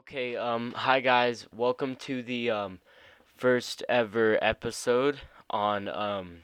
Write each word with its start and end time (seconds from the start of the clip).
Okay, 0.00 0.36
um, 0.36 0.74
hi 0.76 1.00
guys. 1.00 1.46
Welcome 1.56 1.96
to 2.00 2.22
the 2.22 2.50
um, 2.50 2.80
first 3.34 3.82
ever 3.88 4.38
episode 4.42 5.20
on 5.48 5.88
um, 5.88 6.40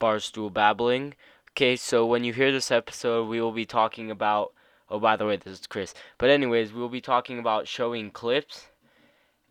Barstool 0.00 0.50
Babbling. 0.50 1.12
Okay, 1.50 1.76
so 1.76 2.06
when 2.06 2.24
you 2.24 2.32
hear 2.32 2.50
this 2.50 2.70
episode, 2.70 3.28
we 3.28 3.38
will 3.38 3.52
be 3.52 3.66
talking 3.66 4.10
about. 4.10 4.54
Oh, 4.88 4.98
by 4.98 5.14
the 5.14 5.26
way, 5.26 5.36
this 5.36 5.60
is 5.60 5.66
Chris. 5.66 5.92
But, 6.16 6.30
anyways, 6.30 6.72
we 6.72 6.80
will 6.80 6.88
be 6.88 7.02
talking 7.02 7.38
about 7.38 7.68
showing 7.68 8.10
clips. 8.10 8.68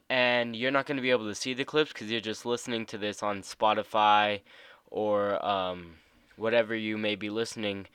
And 0.10 0.56
you're 0.56 0.72
not 0.72 0.88
going 0.88 0.98
to 0.98 1.04
be 1.04 1.12
able 1.12 1.28
to 1.28 1.36
see 1.36 1.54
the 1.54 1.66
clips 1.66 1.94
because 1.94 2.10
you're 2.10 2.20
just 2.20 2.48
listening 2.48 2.88
to 2.88 2.98
this 2.98 3.22
on 3.22 3.44
Spotify 3.44 4.42
or 4.90 5.44
um, 5.46 5.98
whatever 6.36 6.76
you 6.76 6.98
may 6.98 7.14
be 7.14 7.30
listening 7.30 7.86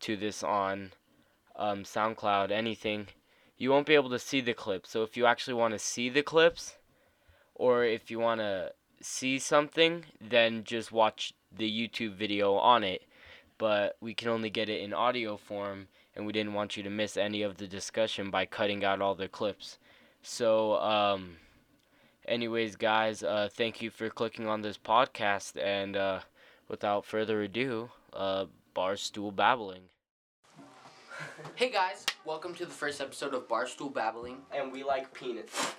to 0.00 0.18
this 0.18 0.42
on 0.42 0.92
um, 1.56 1.84
SoundCloud, 1.84 2.50
anything 2.50 3.06
you 3.58 3.70
won't 3.70 3.86
be 3.86 3.94
able 3.94 4.10
to 4.10 4.18
see 4.18 4.40
the 4.40 4.54
clips. 4.54 4.90
So 4.90 5.02
if 5.02 5.16
you 5.16 5.26
actually 5.26 5.54
want 5.54 5.72
to 5.72 5.78
see 5.78 6.08
the 6.08 6.22
clips, 6.22 6.74
or 7.54 7.84
if 7.84 8.10
you 8.10 8.18
want 8.18 8.40
to 8.40 8.72
see 9.00 9.38
something, 9.38 10.04
then 10.20 10.64
just 10.64 10.92
watch 10.92 11.32
the 11.56 11.70
YouTube 11.70 12.14
video 12.14 12.54
on 12.54 12.84
it. 12.84 13.02
But 13.58 13.96
we 14.00 14.12
can 14.14 14.28
only 14.28 14.50
get 14.50 14.68
it 14.68 14.82
in 14.82 14.92
audio 14.92 15.36
form, 15.36 15.88
and 16.14 16.26
we 16.26 16.32
didn't 16.32 16.52
want 16.52 16.76
you 16.76 16.82
to 16.82 16.90
miss 16.90 17.16
any 17.16 17.42
of 17.42 17.56
the 17.56 17.66
discussion 17.66 18.30
by 18.30 18.44
cutting 18.44 18.84
out 18.84 19.00
all 19.00 19.14
the 19.14 19.28
clips. 19.28 19.78
So, 20.22 20.76
um, 20.76 21.36
anyways, 22.26 22.76
guys, 22.76 23.22
uh, 23.22 23.48
thank 23.50 23.80
you 23.80 23.90
for 23.90 24.10
clicking 24.10 24.46
on 24.46 24.60
this 24.60 24.76
podcast, 24.76 25.56
and 25.62 25.96
uh, 25.96 26.20
without 26.68 27.06
further 27.06 27.42
ado, 27.42 27.90
uh, 28.12 28.46
Barstool 28.74 29.34
Babbling. 29.34 29.88
Hey 31.54 31.70
guys, 31.70 32.04
welcome 32.24 32.54
to 32.56 32.66
the 32.66 32.72
first 32.72 33.00
episode 33.00 33.32
of 33.32 33.48
Barstool 33.48 33.92
Babbling. 33.92 34.38
and 34.54 34.70
we 34.70 34.84
like 34.84 35.14
peanuts. 35.14 35.74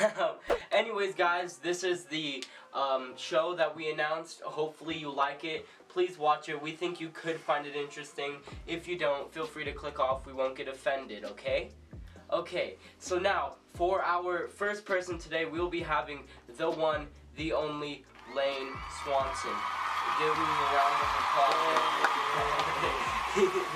Anyways, 0.72 1.14
guys, 1.14 1.58
this 1.58 1.84
is 1.84 2.04
the 2.04 2.42
um, 2.72 3.12
show 3.16 3.54
that 3.56 3.76
we 3.76 3.90
announced. 3.90 4.40
Hopefully, 4.40 4.96
you 4.96 5.10
like 5.12 5.44
it. 5.44 5.68
Please 5.88 6.18
watch 6.18 6.48
it. 6.48 6.60
We 6.60 6.72
think 6.72 7.00
you 7.00 7.10
could 7.10 7.38
find 7.38 7.66
it 7.66 7.76
interesting. 7.76 8.36
If 8.66 8.88
you 8.88 8.98
don't, 8.98 9.30
feel 9.32 9.44
free 9.44 9.64
to 9.64 9.72
click 9.72 10.00
off. 10.00 10.26
We 10.26 10.32
won't 10.32 10.56
get 10.56 10.68
offended, 10.68 11.24
okay? 11.24 11.70
Okay, 12.32 12.76
so 12.98 13.18
now 13.18 13.56
for 13.74 14.02
our 14.02 14.48
first 14.48 14.86
person 14.86 15.18
today, 15.18 15.44
we'll 15.44 15.70
be 15.70 15.80
having 15.80 16.24
the 16.56 16.70
one, 16.70 17.08
the 17.36 17.52
only 17.52 18.04
Lane 18.34 18.72
Swanson. 19.02 19.50
Give 20.18 20.32
him 20.34 20.42
a 20.42 20.70
round 20.72 20.94
of 21.02 21.08
applause. 23.36 23.66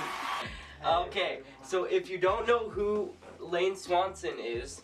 okay, 0.85 1.39
so 1.63 1.85
if 1.85 2.09
you 2.09 2.17
don't 2.17 2.47
know 2.47 2.69
who 2.69 3.11
Lane 3.39 3.75
Swanson 3.75 4.33
is, 4.39 4.81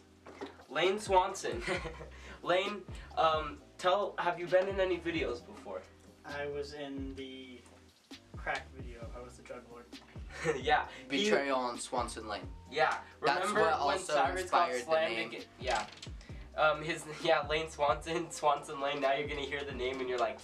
Lane 0.70 1.00
Swanson, 1.00 1.62
Lane, 2.44 2.82
um, 3.18 3.58
tell, 3.78 4.14
have 4.20 4.40
you 4.40 4.48
been 4.48 4.68
in 4.68 4.80
any 4.80 4.98
videos 4.98 5.46
before? 5.46 5.82
I 6.26 6.48
was 6.48 6.74
in 6.74 7.14
the 7.16 7.62
crack 8.36 8.68
video. 8.76 9.08
I 9.18 9.24
was 9.24 9.38
the 9.38 9.44
drug 9.44 9.62
lord. 9.72 9.86
yeah, 10.62 10.84
he- 11.10 11.24
Betrayal 11.24 11.58
on 11.58 11.80
Swanson 11.80 12.28
Lane. 12.28 12.42
yeah. 12.72 12.96
That's 13.26 13.48
Remember 13.48 13.62
what 13.62 13.80
when 13.86 13.94
also 13.98 14.14
Cyrus 14.14 14.50
got 14.50 14.70
inspired 14.72 14.76
the 14.82 14.86
slammed 14.86 15.16
name. 15.16 15.28
again? 15.30 15.42
Yeah. 15.60 15.86
Um, 16.58 16.82
his 16.84 17.04
yeah, 17.24 17.48
Lane 17.48 17.70
Swanson, 17.70 18.30
Swanson 18.32 18.82
Lane. 18.82 19.00
Now 19.02 19.14
you're 19.14 19.28
gonna 19.28 19.42
hear 19.42 19.64
the 19.64 19.72
name 19.74 20.00
and 20.00 20.10
you're 20.10 20.18
like, 20.20 20.38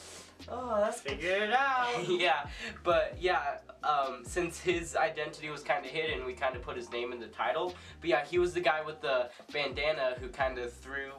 oh, 0.49 0.77
that's 0.80 1.02
Figure 1.02 1.44
it 1.44 1.52
out. 1.53 1.89
yeah, 2.09 2.47
but 2.83 3.16
yeah, 3.19 3.58
um, 3.83 4.23
since 4.25 4.59
his 4.59 4.95
identity 4.95 5.50
was 5.50 5.61
kind 5.63 5.85
of 5.85 5.91
hidden, 5.91 6.25
we 6.25 6.33
kind 6.33 6.55
of 6.55 6.61
put 6.61 6.75
his 6.77 6.91
name 6.91 7.11
in 7.13 7.19
the 7.19 7.27
title. 7.27 7.75
But 8.02 8.09
yeah, 8.09 8.25
he 8.25 8.39
was 8.39 8.53
the 8.53 8.61
guy 8.61 8.81
with 8.83 9.02
the 9.02 9.30
bandana 9.52 10.16
who 10.19 10.30
kind 10.30 10.58
of 10.58 10.73
threw 10.73 11.11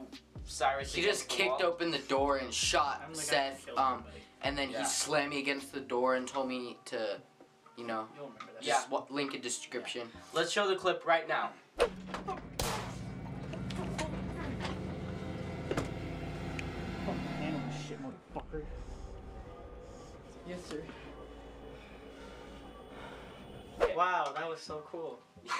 Cyrus. 0.45 0.93
He 0.93 1.01
just 1.01 1.27
the 1.29 1.35
kicked 1.35 1.61
wall. 1.61 1.65
open 1.73 1.91
the 1.91 1.99
door 1.99 2.37
and 2.37 2.53
shot 2.53 3.01
I'm 3.05 3.13
the 3.13 3.19
guy 3.19 3.23
Seth, 3.25 3.67
um, 3.77 4.03
and 4.43 4.57
then 4.57 4.69
Yeah. 4.71 4.79
he 4.79 4.85
slammed 4.85 5.31
me 5.31 5.39
against 5.39 5.73
the 5.73 5.79
door 5.81 6.15
and 6.15 6.27
told 6.27 6.47
me 6.47 6.77
to, 6.85 7.19
you 7.77 7.85
know, 7.85 8.07
You'll 8.15 8.25
remember 8.27 8.53
that. 8.53 8.63
Yeah. 8.63 8.83
just 8.89 9.11
link 9.11 9.33
a 9.33 9.39
description. 9.39 10.07
Let's 10.33 10.51
show 10.51 10.67
the 10.67 10.75
clip 10.75 11.05
right 11.05 11.27
now. 11.27 11.51
Handle 17.39 17.61
this 17.69 17.87
shit, 17.87 17.99
motherfucker. 18.01 18.63
Yes, 20.47 20.59
sir. 20.69 20.81
Wow, 23.95 24.33
that 24.35 24.47
was 24.47 24.59
so 24.61 24.83
cool. 24.91 25.19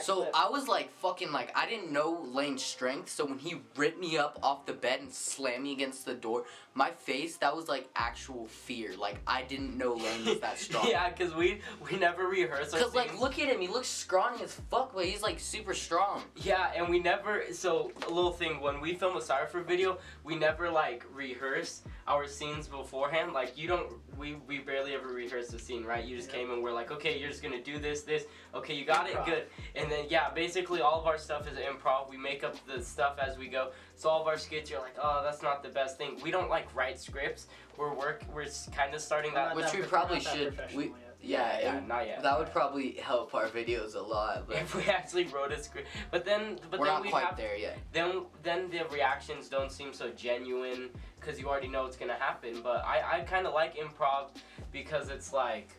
So 0.00 0.22
clip. 0.22 0.30
I 0.32 0.48
was 0.48 0.68
like 0.68 0.92
fucking 1.00 1.32
like 1.32 1.50
I 1.56 1.68
didn't 1.68 1.90
know 1.90 2.24
Lane's 2.32 2.62
strength. 2.62 3.10
So 3.10 3.24
when 3.24 3.38
he 3.38 3.56
ripped 3.76 3.98
me 3.98 4.16
up 4.16 4.38
off 4.42 4.64
the 4.64 4.72
bed 4.72 5.00
and 5.00 5.12
slammed 5.12 5.64
me 5.64 5.72
against 5.72 6.04
the 6.04 6.14
door, 6.14 6.44
my 6.74 6.90
face 6.90 7.36
that 7.38 7.56
was 7.56 7.68
like 7.68 7.88
actual 7.96 8.46
fear. 8.46 8.96
Like 8.96 9.16
I 9.26 9.42
didn't 9.42 9.76
know 9.76 9.94
Lane 9.94 10.24
was 10.24 10.38
that 10.40 10.58
strong. 10.60 10.86
yeah, 10.88 11.10
cause 11.10 11.34
we 11.34 11.60
we 11.90 11.98
never 11.98 12.28
rehearse 12.28 12.72
our 12.72 12.80
Cause 12.80 12.94
like 12.94 13.18
look 13.18 13.40
at 13.40 13.48
him, 13.48 13.60
he 13.60 13.66
looks 13.66 13.88
scrawny 13.88 14.42
as 14.44 14.54
fuck, 14.70 14.94
but 14.94 15.04
he's 15.04 15.22
like 15.22 15.40
super 15.40 15.74
strong. 15.74 16.22
Yeah, 16.36 16.70
and 16.76 16.88
we 16.88 17.00
never. 17.00 17.42
So 17.52 17.90
a 18.06 18.10
little 18.10 18.32
thing 18.32 18.60
when 18.60 18.80
we 18.80 18.94
film 18.94 19.16
a 19.16 19.20
Cypher 19.20 19.62
video, 19.62 19.98
we 20.22 20.36
never 20.36 20.70
like 20.70 21.04
rehearse 21.12 21.82
our 22.08 22.26
scenes 22.26 22.68
beforehand. 22.68 23.32
Like 23.32 23.56
you 23.58 23.66
don't. 23.68 23.92
We 24.16 24.36
we 24.46 24.58
barely 24.58 24.94
ever 24.94 25.08
rehearse 25.08 25.48
the 25.48 25.58
scene, 25.58 25.84
right? 25.84 26.04
You 26.04 26.16
just 26.16 26.30
Yeah. 26.30 26.36
came 26.40 26.50
and 26.52 26.62
we're 26.62 26.72
like, 26.72 26.90
okay, 26.90 27.18
you're 27.18 27.28
just 27.28 27.42
gonna 27.42 27.62
do 27.62 27.78
this, 27.78 28.02
this. 28.02 28.24
Okay, 28.54 28.74
you 28.74 28.84
got 28.84 29.06
Improv. 29.06 29.20
it, 29.22 29.26
good. 29.26 29.42
And 29.74 29.90
then 29.90 30.06
yeah, 30.08 30.30
basically 30.30 30.80
all 30.80 31.00
of 31.00 31.06
our 31.06 31.18
stuff 31.18 31.46
is 31.50 31.58
improv. 31.58 32.08
We 32.08 32.16
make 32.16 32.44
up 32.44 32.54
the 32.66 32.82
stuff 32.82 33.18
as 33.18 33.36
we 33.36 33.48
go. 33.48 33.70
So 33.96 34.08
all 34.08 34.20
of 34.20 34.26
our 34.28 34.38
skits, 34.38 34.70
you're 34.70 34.80
like, 34.80 34.96
oh, 35.02 35.20
that's 35.24 35.42
not 35.42 35.62
the 35.62 35.68
best 35.68 35.98
thing. 35.98 36.18
We 36.22 36.30
don't 36.30 36.48
like 36.48 36.72
write 36.74 36.98
scripts. 37.00 37.46
We're 37.76 37.92
work. 37.92 38.22
We're 38.34 38.46
kind 38.74 38.94
of 38.94 39.00
starting 39.00 39.34
that. 39.34 39.54
Which 39.54 39.72
we 39.74 39.82
probably 39.82 40.20
should- 40.20 40.58
we- 40.74 40.92
Yeah, 41.22 41.58
yeah, 41.60 41.76
it- 41.78 41.88
not 41.88 42.06
yet. 42.06 42.22
that 42.22 42.38
would 42.38 42.52
probably 42.52 42.92
help 42.92 43.34
our 43.34 43.46
videos 43.48 43.94
a 43.96 44.00
lot, 44.00 44.46
but 44.46 44.56
if 44.58 44.74
we 44.74 44.84
actually 44.84 45.24
wrote 45.24 45.50
a 45.52 45.62
script, 45.62 45.88
but 46.10 46.24
then, 46.24 46.58
but 46.70 46.78
we're 46.80 46.86
then 46.86 47.02
not 47.02 47.10
quite 47.10 47.24
have 47.24 47.36
there 47.36 47.56
yet. 47.56 47.78
then 47.92 48.22
then 48.42 48.70
the 48.70 48.84
reactions 48.92 49.48
don't 49.48 49.72
seem 49.72 49.92
so 49.92 50.10
genuine 50.10 50.90
because 51.18 51.40
you 51.40 51.48
already 51.48 51.68
know 51.68 51.82
what's 51.82 51.96
gonna 51.96 52.14
happen. 52.14 52.60
But 52.62 52.84
I, 52.84 53.18
I 53.18 53.20
kind 53.20 53.46
of 53.46 53.54
like 53.54 53.76
improv 53.76 54.28
because 54.72 55.08
it's 55.08 55.32
like 55.32 55.70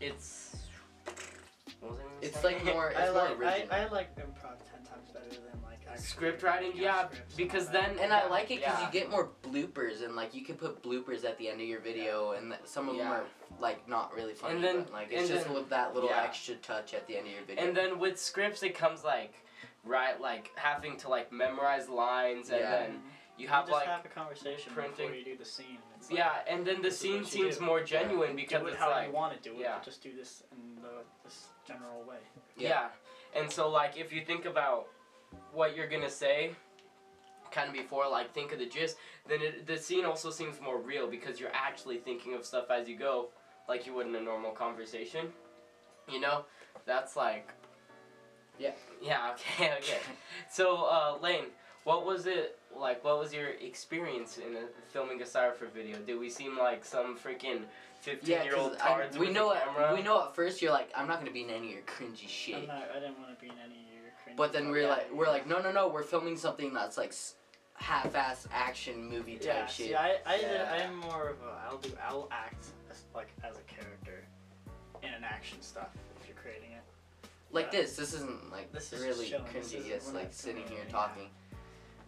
it's. 0.00 0.56
What 1.80 1.92
was 1.92 2.00
I 2.00 2.24
It's 2.24 2.40
say? 2.40 2.54
like 2.54 2.64
more, 2.64 2.88
it's 2.96 2.98
I 2.98 3.04
more 3.10 3.14
like 3.14 3.38
original. 3.38 3.68
I, 3.72 3.78
I 3.80 3.88
like 3.88 4.16
improv 4.16 4.33
actually 5.94 6.06
Script 6.06 6.42
writing, 6.42 6.68
writing 6.70 6.82
yeah, 6.82 7.06
scripts 7.08 7.34
because 7.34 7.68
then- 7.68 7.98
and 8.00 8.12
I 8.12 8.26
like 8.28 8.50
it 8.50 8.60
because 8.60 8.78
Yeah. 8.78 8.86
you 8.86 8.92
get 8.92 9.10
more 9.10 9.30
bloopers 9.42 10.02
and 10.04 10.14
like 10.16 10.34
you 10.34 10.44
can 10.44 10.56
put 10.56 10.82
bloopers 10.82 11.24
at 11.24 11.38
the 11.38 11.48
end 11.48 11.60
of 11.60 11.66
your 11.66 11.80
video 11.80 12.32
and 12.32 12.50
th- 12.52 12.60
some 12.64 12.88
of 12.88 12.96
them 12.96 13.08
are 13.10 13.24
like 13.60 13.88
not 13.88 14.12
really 14.14 14.34
funny 14.34 14.56
And 14.56 14.64
then- 14.64 14.82
but 14.84 14.92
like 14.92 15.08
it's 15.12 15.22
and 15.22 15.28
just 15.30 15.46
then- 15.46 15.54
with 15.54 15.68
that 15.70 15.94
little 15.94 16.10
yeah. 16.10 16.22
extra 16.22 16.56
touch 16.56 16.94
at 16.94 17.06
the 17.06 17.16
end 17.16 17.26
of 17.26 17.32
your 17.32 17.42
video. 17.44 17.64
And 17.64 17.76
then 17.76 17.98
with 17.98 18.18
scripts, 18.20 18.62
it 18.62 18.74
comes 18.74 19.04
like, 19.04 19.34
right, 19.84 20.20
like 20.20 20.50
having 20.56 20.96
to 20.98 21.08
like 21.08 21.30
memorize 21.32 21.88
lines, 21.88 22.50
and 22.50 22.60
Yeah. 22.60 22.70
then 22.70 22.90
mm-hmm. 22.92 23.08
you 23.38 23.48
have 23.48 23.64
just 23.66 23.72
like. 23.72 23.86
have 23.86 24.04
a 24.04 24.08
conversation 24.08 24.72
printing. 24.72 25.06
before 25.06 25.14
you 25.14 25.24
do 25.24 25.36
the 25.36 25.44
scene. 25.44 25.78
It's 25.96 26.10
like, 26.10 26.18
yeah, 26.18 26.42
and 26.46 26.66
then 26.66 26.82
the 26.82 26.90
scene 26.90 27.24
seems 27.24 27.58
do. 27.58 27.64
more 27.64 27.82
genuine 27.82 28.34
because 28.36 28.60
do 28.62 28.66
it 28.68 28.70
it's 28.72 28.78
how 28.78 28.90
like 28.90 29.08
you 29.08 29.12
want 29.12 29.34
to 29.40 29.48
do 29.48 29.54
it. 29.56 29.60
yeah. 29.60 29.78
Just 29.84 30.02
do 30.02 30.14
this 30.14 30.42
in 30.52 30.82
the 30.82 31.04
this 31.24 31.48
general 31.66 32.02
way. 32.04 32.18
Yeah. 32.56 32.68
Yeah. 32.68 33.40
And 33.40 33.50
so 33.50 33.68
like 33.70 33.96
if 33.96 34.12
you 34.12 34.24
think 34.24 34.44
about 34.44 34.86
what 35.52 35.76
you're 35.76 35.88
gonna 35.88 36.10
say 36.10 36.50
kind 37.50 37.68
of 37.68 37.74
before 37.74 38.08
like 38.10 38.32
think 38.34 38.52
of 38.52 38.58
the 38.58 38.66
gist, 38.66 38.96
then 39.28 39.40
it, 39.40 39.66
the 39.66 39.76
scene 39.78 40.04
also 40.04 40.30
seems 40.30 40.60
more 40.60 40.78
real 40.80 41.06
because 41.06 41.38
you're 41.38 41.52
actually 41.54 41.98
thinking 41.98 42.34
of 42.34 42.44
stuff 42.44 42.70
as 42.70 42.88
you 42.88 42.96
go 42.96 43.28
like 43.68 43.86
you 43.86 43.94
would 43.94 44.06
in 44.06 44.14
a 44.16 44.20
normal 44.20 44.50
conversation. 44.50 45.28
You 46.10 46.20
know? 46.20 46.44
That's 46.86 47.16
like 47.16 47.48
Yeah. 48.58 48.72
Yeah, 49.02 49.32
okay, 49.34 49.72
okay. 49.78 49.98
so 50.50 50.84
uh 50.84 51.16
Lane, 51.22 51.44
what 51.84 52.04
was 52.04 52.26
it 52.26 52.58
like 52.76 53.04
what 53.04 53.18
was 53.20 53.32
your 53.32 53.50
experience 53.50 54.38
in 54.38 54.56
a, 54.56 54.66
filming 54.92 55.22
a 55.22 55.26
Cypher 55.26 55.66
video? 55.72 55.96
Did 55.98 56.18
we 56.18 56.28
seem 56.30 56.58
like 56.58 56.84
some 56.84 57.16
freaking 57.16 57.62
15 58.00 58.28
yeah, 58.30 58.42
year 58.42 58.56
old 58.56 58.72
'cause 58.72 58.80
I- 58.82 58.88
tards 58.88 59.16
we 59.18 59.26
with 59.26 59.34
know 59.34 59.52
a 59.52 59.58
camera? 59.58 59.88
at, 59.90 59.94
we 59.94 60.02
know 60.02 60.24
at 60.24 60.34
first 60.34 60.60
you're 60.60 60.72
like 60.72 60.90
I'm 60.96 61.06
not 61.06 61.20
gonna 61.20 61.30
be 61.30 61.42
in 61.44 61.50
any 61.50 61.68
of 61.68 61.72
your 61.74 61.82
cringy 61.82 62.28
shit. 62.28 62.56
I'm 62.56 62.66
not, 62.66 62.88
I 62.90 62.98
didn't 63.00 63.18
want 63.20 63.32
to 63.34 63.40
be 63.40 63.46
in 63.46 63.52
any 63.64 63.64
of 63.64 63.70
your 63.70 63.78
cringy. 63.80 63.83
But 64.36 64.52
then 64.52 64.70
we're 64.70 64.82
Yeah. 64.82 64.88
like 64.88 65.12
we're 65.12 65.26
like 65.26 65.46
no 65.46 65.60
no 65.60 65.70
no 65.72 65.88
we're 65.88 66.02
filming 66.02 66.36
something 66.36 66.72
that's 66.72 66.96
like 66.96 67.14
half-ass 67.76 68.46
action 68.52 69.08
movie 69.08 69.34
type 69.36 69.44
yeah, 69.46 69.66
shit. 69.66 69.86
see, 69.88 69.94
I, 69.94 70.16
I, 70.26 70.36
did, 70.38 70.50
Yeah. 70.50 70.70
I 70.72 70.76
am 70.78 70.96
more 70.98 71.28
of 71.30 71.36
a, 71.42 71.60
I'll 71.68 71.78
do, 71.78 71.90
I'll 72.06 72.28
act 72.30 72.66
as, 72.90 73.02
like 73.14 73.28
as 73.42 73.56
a 73.58 73.62
character 73.62 74.24
in 75.02 75.08
an 75.12 75.24
action 75.24 75.60
stuff 75.60 75.88
if 76.20 76.28
you're 76.28 76.36
creating 76.36 76.70
it. 76.72 76.82
like 77.50 77.72
yeah. 77.72 77.80
this 77.82 77.96
this 77.96 78.14
isn't 78.14 78.50
like 78.52 78.72
This 78.72 78.92
is 78.92 79.02
really 79.02 79.26
cringy. 79.30 79.56
isn't- 79.58 79.86
It's 79.90 80.12
like 80.12 80.32
sitting 80.32 80.62
here 80.68 80.78
anything. 80.78 80.90
talking. 80.92 81.30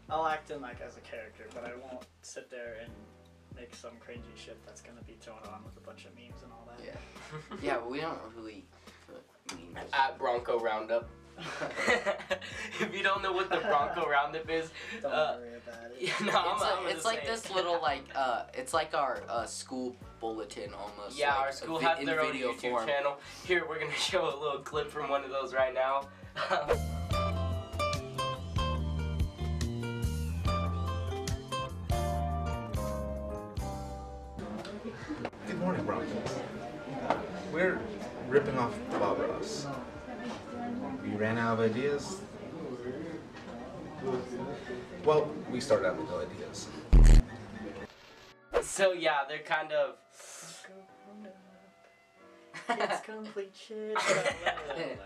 I'll 0.09 0.27
act 0.27 0.51
in 0.53 0.61
like 0.61 0.81
as 0.81 0.97
a 0.97 1.01
character, 1.01 1.47
but 1.53 1.65
I 1.65 1.73
won't 1.91 2.07
sit 2.23 2.49
there 2.49 2.77
and 2.83 2.93
make 3.57 3.75
some 3.75 3.93
cringy 3.93 4.37
shit 4.37 4.57
that's 4.65 4.81
gonna 4.81 5.03
be 5.07 5.15
thrown 5.21 5.39
on 5.53 5.65
with 5.65 5.77
a 5.77 5.81
bunch 5.81 6.05
of 6.05 6.15
memes 6.15 6.43
and 6.45 6.53
all 6.53 6.69
that. 6.69 6.85
Yeah. 6.85 7.57
Yeah, 7.63 7.79
but 7.79 7.91
we 7.91 8.01
don't 8.01 8.19
really 8.37 8.65
put 9.09 9.59
memes. 9.59 9.91
At 9.93 10.17
Bronco 10.17 10.61
Roundup. 10.61 11.09
if 12.81 12.91
you 12.95 13.03
don't 13.03 13.23
know 13.23 13.33
what 13.33 13.51
the 13.51 13.59
Bronco 13.59 14.09
Roundup 14.11 14.49
is, 14.49 14.71
Don't 15.03 15.13
Uh, 15.13 15.37
worry 15.39 15.49
about 15.57 15.91
it. 15.91 15.97
yeah, 16.01 16.13
no, 16.21 16.27
it's 16.27 16.37
I'm 16.37 16.61
like, 16.61 16.75
gonna 16.77 16.89
it's 16.91 17.05
like 17.05 17.21
say 17.23 17.27
this 17.29 17.51
little 17.51 17.81
like 17.83 18.05
uh, 18.15 18.45
it's 18.55 18.73
like 18.75 18.95
our 18.95 19.23
uh, 19.29 19.45
school 19.47 19.97
bulletin 20.21 20.73
almost. 20.75 21.19
Yeah, 21.19 21.31
like, 21.35 21.39
our 21.41 21.53
school 21.53 21.79
vi- 21.79 21.89
has 21.89 21.99
in 22.01 22.07
their 22.07 22.21
own 22.21 22.33
YouTube 22.35 22.61
form. 22.71 22.87
channel. 22.87 23.19
Here, 23.47 23.65
we're 23.69 23.79
gonna 23.79 23.93
show 23.93 24.25
a 24.25 24.37
little 24.39 24.61
clip 24.61 24.91
from 24.91 25.09
one 25.11 25.25
of 25.25 25.31
those 25.31 25.53
right 25.55 25.75
now. 25.75 26.09
Good 35.47 35.59
morning, 35.61 35.85
Broncos. 35.85 36.09
We're 37.53 37.81
ripping 38.29 38.59
off 38.59 38.75
Bob 38.91 39.19
Ross. 39.21 39.67
We 41.07 41.15
ran 41.17 41.39
out 41.39 41.61
of 41.61 41.71
ideas. 41.71 42.21
Well, 45.05 45.31
we 45.51 45.61
started 45.61 45.87
out 45.87 45.99
with 45.99 46.11
no 46.11 46.21
ideas. 46.21 46.69
so 48.63 48.93
yeah, 48.93 49.21
they're 49.29 49.39
kind 49.39 49.73
of. 49.73 49.97
It's 52.69 53.01
complete 53.07 53.55
shit. 53.55 53.97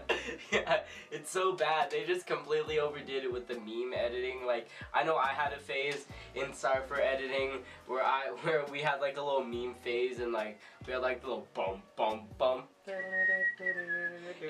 yeah, 0.52 0.80
it's 1.10 1.30
so 1.30 1.52
bad. 1.52 1.90
They 1.90 2.04
just 2.04 2.26
completely 2.26 2.78
overdid 2.78 3.24
it 3.24 3.32
with 3.32 3.46
the 3.48 3.54
meme 3.56 3.92
editing. 3.94 4.46
Like 4.46 4.68
I 4.94 5.02
know 5.02 5.16
I 5.16 5.28
had 5.28 5.52
a 5.52 5.58
phase 5.58 6.06
in 6.34 6.54
Cypher 6.54 7.00
editing 7.00 7.58
where 7.86 8.02
I 8.02 8.28
where 8.42 8.64
we 8.72 8.80
had 8.80 9.00
like 9.00 9.18
a 9.18 9.22
little 9.22 9.44
meme 9.44 9.74
phase 9.82 10.20
and 10.20 10.32
like 10.32 10.58
we 10.86 10.92
had 10.92 11.02
like 11.02 11.20
the 11.20 11.28
little 11.28 11.46
bum 11.54 11.82
bum 11.96 12.22
bum. 12.38 12.62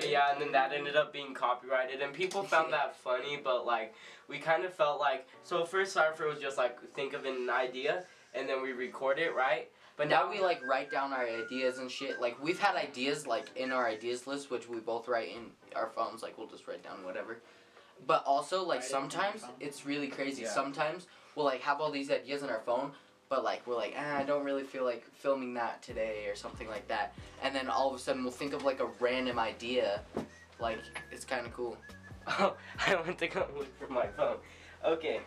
Yeah, 0.07 0.31
and 0.31 0.41
then 0.41 0.51
that 0.51 0.71
ended 0.73 0.95
up 0.95 1.13
being 1.13 1.33
copyrighted, 1.33 2.01
and 2.01 2.13
people 2.13 2.43
found 2.43 2.71
that 2.77 2.95
funny. 2.95 3.39
But 3.43 3.65
like, 3.65 3.93
we 4.27 4.37
kind 4.39 4.63
of 4.63 4.73
felt 4.73 4.99
like 4.99 5.27
so. 5.43 5.65
First, 5.65 5.93
Cypher 5.93 6.27
was 6.27 6.39
just 6.39 6.57
like 6.57 6.81
think 6.93 7.13
of 7.13 7.25
an 7.25 7.49
idea, 7.49 8.03
and 8.33 8.47
then 8.47 8.61
we 8.61 8.71
record 8.71 9.19
it, 9.19 9.35
right? 9.35 9.69
But 9.97 10.09
now 10.09 10.29
we 10.31 10.41
like 10.41 10.65
write 10.65 10.89
down 10.89 11.13
our 11.13 11.27
ideas 11.27 11.77
and 11.77 11.91
shit. 11.91 12.19
Like 12.19 12.41
we've 12.41 12.59
had 12.59 12.75
ideas 12.75 13.27
like 13.27 13.55
in 13.55 13.71
our 13.71 13.87
ideas 13.87 14.25
list, 14.25 14.49
which 14.49 14.67
we 14.67 14.79
both 14.79 15.07
write 15.07 15.29
in 15.29 15.51
our 15.75 15.89
phones. 15.89 16.23
Like 16.23 16.37
we'll 16.37 16.47
just 16.47 16.67
write 16.67 16.83
down 16.83 17.03
whatever. 17.03 17.37
But 18.07 18.23
also 18.25 18.63
like 18.63 18.81
sometimes 18.81 19.43
it's 19.59 19.85
really 19.85 20.07
crazy. 20.07 20.43
Yeah. 20.43 20.49
Sometimes 20.49 21.07
we'll 21.35 21.45
like 21.45 21.61
have 21.61 21.81
all 21.81 21.91
these 21.91 22.09
ideas 22.09 22.41
in 22.41 22.49
our 22.49 22.61
phone, 22.61 22.93
but 23.31 23.45
like 23.45 23.65
we're 23.65 23.77
like, 23.77 23.95
ah, 23.97 24.17
I 24.17 24.23
don't 24.23 24.43
really 24.43 24.63
feel 24.65 24.83
like 24.83 25.05
filming 25.13 25.53
that 25.53 25.81
today 25.81 26.25
or 26.27 26.35
something 26.35 26.67
like 26.67 26.85
that. 26.89 27.13
And 27.41 27.55
then 27.55 27.69
all 27.69 27.89
of 27.89 27.95
a 27.95 27.97
sudden 27.97 28.23
we'll 28.23 28.33
think 28.33 28.51
of 28.51 28.65
like 28.65 28.81
a 28.81 28.87
random 28.99 29.39
idea. 29.39 30.01
Like 30.59 30.79
it's 31.13 31.23
kind 31.23 31.47
of 31.47 31.53
cool. 31.53 31.77
Oh, 32.27 32.55
I 32.85 32.95
went 32.95 33.17
to 33.19 33.27
go 33.27 33.47
look 33.57 33.79
for 33.79 33.91
my 33.91 34.05
phone. 34.05 34.35
Okay. 34.85 35.21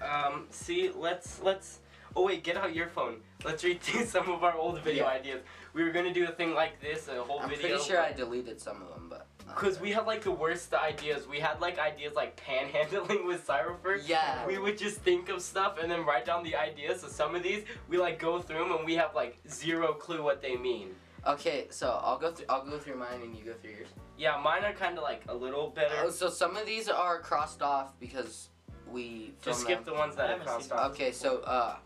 Um, 0.00 0.46
see, 0.50 0.92
let's 0.96 1.42
let's. 1.42 1.80
Oh 2.14 2.24
wait, 2.26 2.44
get 2.44 2.56
out 2.56 2.74
your 2.74 2.86
phone. 2.86 3.16
Let's 3.44 3.64
read 3.64 3.80
through 3.80 4.04
some 4.16 4.30
of 4.30 4.44
our 4.44 4.54
old 4.54 4.80
video 4.80 5.04
Yeah. 5.04 5.10
ideas. 5.10 5.40
We 5.74 5.82
were 5.82 5.90
gonna 5.90 6.14
do 6.14 6.28
a 6.28 6.32
thing 6.32 6.54
like 6.54 6.80
this, 6.80 7.08
a 7.08 7.24
whole 7.24 7.40
video. 7.40 7.54
I'm 7.56 7.60
pretty 7.60 7.82
sure 7.82 8.00
I 8.00 8.12
deleted 8.12 8.60
some 8.60 8.82
of 8.82 8.88
them, 8.94 9.08
but. 9.10 9.26
Not 9.46 9.56
Because 9.56 9.80
we 9.80 9.90
had 9.90 10.06
like 10.06 10.22
the 10.22 10.30
worst 10.30 10.72
ideas. 10.74 11.26
We 11.28 11.38
had 11.38 11.60
like 11.60 11.78
ideas 11.78 12.14
like 12.14 12.40
panhandling 12.44 13.26
with 13.26 13.44
Cypher. 13.44 14.00
Yeah. 14.06 14.46
We 14.46 14.58
would 14.58 14.78
just 14.78 14.98
think 15.00 15.28
of 15.28 15.42
stuff 15.42 15.78
and 15.80 15.90
then 15.90 16.04
write 16.04 16.26
down 16.26 16.42
the 16.42 16.56
ideas. 16.56 17.00
So 17.02 17.08
some 17.08 17.34
of 17.34 17.42
these 17.42 17.64
we 17.88 17.98
like 17.98 18.18
go 18.18 18.40
through 18.40 18.58
them 18.58 18.72
and 18.72 18.84
we 18.84 18.94
have 18.96 19.14
like 19.14 19.38
zero 19.48 19.92
clue 19.92 20.22
what 20.22 20.42
they 20.42 20.56
mean. 20.56 20.94
Okay, 21.26 21.66
so 21.70 22.00
I'll 22.02 22.18
go 22.18 22.30
through. 22.30 22.46
I'll 22.48 22.64
go 22.64 22.78
through 22.78 22.96
mine 22.96 23.20
and 23.22 23.36
you 23.36 23.44
go 23.44 23.52
through 23.52 23.72
yours. 23.72 23.88
Yeah, 24.16 24.40
mine 24.42 24.64
are 24.64 24.72
kind 24.72 24.96
of 24.96 25.02
like 25.02 25.22
a 25.28 25.34
little 25.34 25.68
better. 25.68 25.94
Oh, 26.02 26.10
so 26.10 26.30
some 26.30 26.56
of 26.56 26.64
these 26.66 26.88
are 26.88 27.20
crossed 27.20 27.60
off 27.62 27.92
because 28.00 28.48
we 28.90 29.32
just 29.42 29.60
skip 29.60 29.84
them. 29.84 29.94
the 29.94 30.00
ones 30.00 30.16
that 30.16 30.22
I 30.22 30.28
are 30.28 30.30
haven't 30.32 30.46
crossed 30.46 30.68
seen 30.70 30.78
off. 30.78 30.90
Okay, 30.92 31.12
so 31.12 31.40
uh, 31.40 31.76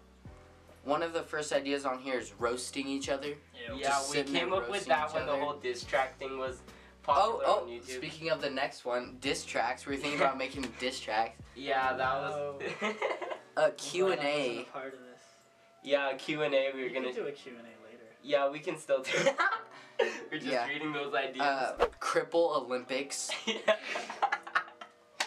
one 0.85 1.03
of 1.03 1.13
the 1.13 1.23
first 1.23 1.53
ideas 1.53 1.85
on 1.85 1.99
here 1.99 2.19
is 2.19 2.33
roasting 2.39 2.87
each 2.87 3.09
other. 3.09 3.35
Yeah, 3.55 3.83
Just 3.83 4.15
we 4.15 4.23
came 4.23 4.53
up 4.53 4.71
with 4.71 4.85
that 4.87 5.09
each 5.09 5.15
when 5.15 5.27
the 5.27 5.37
whole 5.37 5.55
diss 5.55 5.83
track 5.85 6.19
thing 6.19 6.39
was 6.39 6.61
Oh, 7.07 7.13
popular 7.13 7.45
oh! 7.47 7.61
on 7.63 7.69
YouTube. 7.69 7.97
Speaking 7.97 8.31
of 8.31 8.41
the 8.41 8.51
next 8.51 8.85
one, 8.85 9.17
diss 9.21 9.45
tracks. 9.45 9.87
We 9.87 9.95
are 9.95 9.99
thinking 9.99 10.21
about 10.21 10.39
making 10.39 10.67
diss 10.81 11.01
tracks. 11.01 11.39
yeah, 11.57 11.93
that 11.95 12.15
was. 12.15 12.63
Uh, 13.57 13.71
Q 13.77 14.09
and 14.09 14.21
Glad 14.21 14.27
I 14.27 14.37
wasn't 14.37 14.57
A. 14.57 14.61
a 14.63 14.65
part 14.65 14.87
of 14.95 14.99
this. 14.99 15.21
yeah, 15.85 16.13
Q 16.15 16.43
and 16.43 16.53
A. 16.55 16.71
We 16.75 16.81
were 16.81 16.87
We 16.89 16.93
gonna. 16.93 17.07
could 17.07 17.15
do 17.15 17.27
a 17.29 17.31
Q&A 17.31 17.55
later. 17.57 18.03
Yeah, 18.21 18.51
we 18.51 18.59
can 18.59 18.77
still 18.77 19.01
do. 19.03 19.13
we're 20.33 20.39
just 20.39 20.51
Yeah. 20.51 20.67
reading 20.67 20.93
those 20.93 21.15
ideas. 21.15 21.41
Uh, 21.41 21.87
cripple 22.01 22.57
Olympics. 22.57 23.31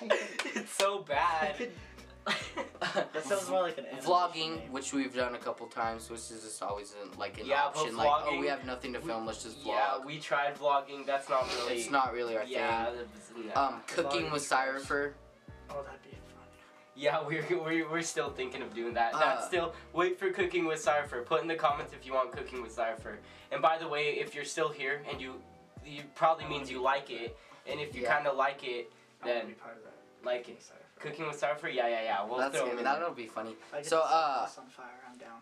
it's 0.01 0.73
so 0.77 0.99
bad. 1.07 1.69
That 3.13 3.23
sounds 3.25 3.49
more 3.49 3.61
like 3.63 3.77
an 3.77 3.85
animation 3.85 4.09
Vlogging, 4.11 4.55
name. 4.59 4.71
which 4.71 4.93
we've 4.93 5.13
done 5.15 5.35
a 5.35 5.37
couple 5.39 5.65
times, 5.67 6.09
which 6.09 6.19
is 6.31 6.41
just 6.43 6.61
always 6.61 6.93
an, 7.03 7.17
like 7.17 7.39
an 7.39 7.47
Yeah, 7.47 7.69
but 7.73 7.79
option. 7.81 7.97
Like, 7.97 8.07
oh, 8.25 8.39
we 8.39 8.47
have 8.47 8.65
nothing 8.65 8.93
to 8.93 8.99
film, 9.01 9.25
let's 9.25 9.43
just 9.43 9.61
vlog. 9.63 9.67
Yeah, 9.67 10.05
we 10.05 10.19
tried 10.19 10.55
vlogging. 10.55 11.05
That's 11.05 11.27
not 11.29 11.47
really. 11.55 11.79
it's 11.79 11.89
not 11.89 12.13
really 12.13 12.37
our 12.37 12.43
Yeah. 12.43 12.85
thing. 12.85 12.95
that's- 12.97 13.55
nah. 13.55 13.67
Um, 13.67 13.81
cooking 13.87 14.25
with 14.31 14.41
is. 14.43 14.47
Cypher. 14.47 15.15
Oh, 15.69 15.81
that'd 15.83 16.01
be 16.03 16.09
funny. 16.09 16.21
Yeah, 16.95 17.21
we're, 17.27 17.43
we're, 17.63 17.89
we're 17.89 18.01
still 18.03 18.29
thinking 18.29 18.61
of 18.61 18.73
doing 18.73 18.93
that. 18.93 19.13
Uh, 19.15 19.19
That's 19.19 19.47
still 19.47 19.73
wait 19.93 20.19
for 20.19 20.29
cooking 20.31 20.65
with 20.65 20.79
Cypher. 20.79 21.21
Put 21.23 21.41
in 21.41 21.47
the 21.47 21.55
comments 21.55 21.93
if 21.93 22.05
you 22.05 22.13
want 22.13 22.31
cooking 22.31 22.61
with 22.61 22.71
Cypher. 22.71 23.17
And 23.51 23.61
by 23.61 23.77
the 23.77 23.87
way, 23.87 24.11
if 24.19 24.35
you're 24.35 24.45
still 24.45 24.69
here 24.69 25.01
and 25.09 25.19
you, 25.19 25.35
you 25.85 26.03
probably 26.15 26.45
means 26.45 26.69
you 26.69 26.81
like 26.81 27.09
it. 27.09 27.37
And 27.65 27.79
if 27.79 27.95
you 27.95 28.03
Yeah. 28.03 28.15
kind 28.15 28.27
of 28.27 28.37
like 28.37 28.63
it, 28.63 28.91
I 29.23 29.27
then 29.27 29.47
be 29.47 29.53
part 29.53 29.75
of 29.77 29.83
that. 29.83 29.93
like 30.23 30.41
Cooking 30.41 30.55
it. 30.55 30.63
Cypher. 30.97 31.09
Cooking 31.09 31.27
with 31.27 31.37
Cypher, 31.39 31.69
yeah, 31.69 31.87
yeah, 31.87 32.03
yeah. 32.03 32.25
We'll 32.25 32.37
That's 32.37 32.51
throw 32.55 32.61
gonna, 32.65 32.71
them 32.71 32.79
in 32.79 32.83
that'll 32.85 33.13
be 33.13 33.27
funny. 33.27 33.55
I 33.73 33.77
get 33.77 33.85
So, 33.87 34.01
uh, 34.01 34.45
this 34.45 34.57
on 34.57 34.65
fire, 34.67 34.85
I'm 35.09 35.17
down. 35.17 35.39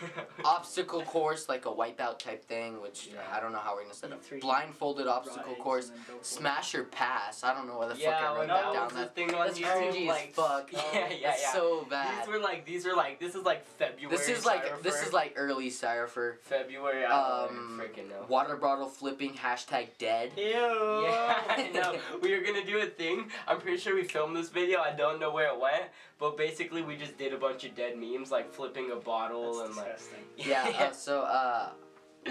There. 0.00 0.24
obstacle 0.44 1.02
course, 1.02 1.48
like 1.48 1.66
a 1.66 1.70
wipeout 1.70 2.18
type 2.18 2.44
thing, 2.44 2.80
which 2.82 3.08
Yeah. 3.12 3.20
I 3.32 3.40
don't 3.40 3.52
know 3.52 3.58
how 3.58 3.74
we're 3.74 3.82
gonna 3.82 3.94
set 3.94 4.12
up. 4.12 4.20
Blindfolded 4.40 5.06
obstacle 5.06 5.52
eggs 5.52 5.60
course, 5.62 5.88
and 5.88 5.96
then 5.96 6.04
go 6.08 6.12
for 6.14 6.18
it. 6.20 6.26
smash 6.26 6.74
or 6.74 6.84
pass. 6.84 7.44
I 7.44 7.54
don't 7.54 7.66
know 7.66 7.78
why 7.78 7.88
the 7.88 7.96
yeah, 7.98 8.18
fuck 8.20 8.28
I 8.28 8.38
when 8.38 8.40
wrote 8.40 8.48
that 8.48 8.72
that 8.72 8.88
down. 8.90 8.94
That, 8.94 9.14
thing 9.14 9.34
on 9.34 9.46
that's 9.46 9.58
YouTube, 9.58 9.92
cringy 9.92 10.06
like, 10.08 10.28
as 10.28 10.34
fuck. 10.34 10.70
Yeah, 10.72 11.08
yeah, 11.10 11.30
That's 11.30 11.42
yeah. 11.42 11.52
so 11.52 11.86
bad. 11.88 12.22
These 12.26 12.28
were 12.32 12.38
like 12.40 12.64
these 12.66 12.86
are 12.86 12.94
like 12.96 13.20
this 13.20 13.34
is 13.34 13.44
like 13.44 13.66
February. 13.66 14.16
This 14.16 14.28
is 14.28 14.44
like 14.44 14.62
Cypher. 14.64 14.82
this 14.82 15.02
is 15.06 15.12
like 15.12 15.32
early 15.36 15.70
Cypher. 15.70 16.38
February. 16.42 17.04
I 17.04 17.08
don't 17.48 17.50
Um, 17.58 17.80
freaking 17.82 18.08
know. 18.08 18.24
Water 18.28 18.56
bottle 18.56 18.88
flipping 18.88 19.34
hashtag 19.34 19.88
dead. 19.98 20.32
Ew. 20.36 20.44
Yeah, 21.06 21.42
I 21.48 21.70
know. 21.72 21.96
We 22.20 22.34
were 22.36 22.44
gonna 22.44 22.64
do 22.64 22.78
a 22.78 22.86
thing. 22.86 23.30
I'm 23.46 23.60
pretty 23.60 23.78
sure 23.78 23.94
we 23.94 24.04
filmed 24.04 24.36
this 24.36 24.48
video. 24.48 24.80
I 24.80 24.92
don't 24.92 25.20
know 25.20 25.30
where 25.30 25.48
it 25.52 25.60
went, 25.60 25.84
but 26.18 26.36
basically 26.36 26.82
we 26.82 26.96
just 26.96 27.16
did 27.18 27.32
a 27.32 27.36
bunch 27.38 27.64
of 27.64 27.74
dead 27.74 27.96
memes, 27.98 28.30
like 28.30 28.52
flipping 28.52 28.90
a 28.92 28.96
bottle 28.96 29.58
That's 29.58 29.68
and 29.68 29.76
like. 29.76 29.96
disgusting. 29.96 30.24
Yeah. 30.36 30.88
Uh, 30.88 30.92
so 30.92 31.22
uh, 31.22 31.70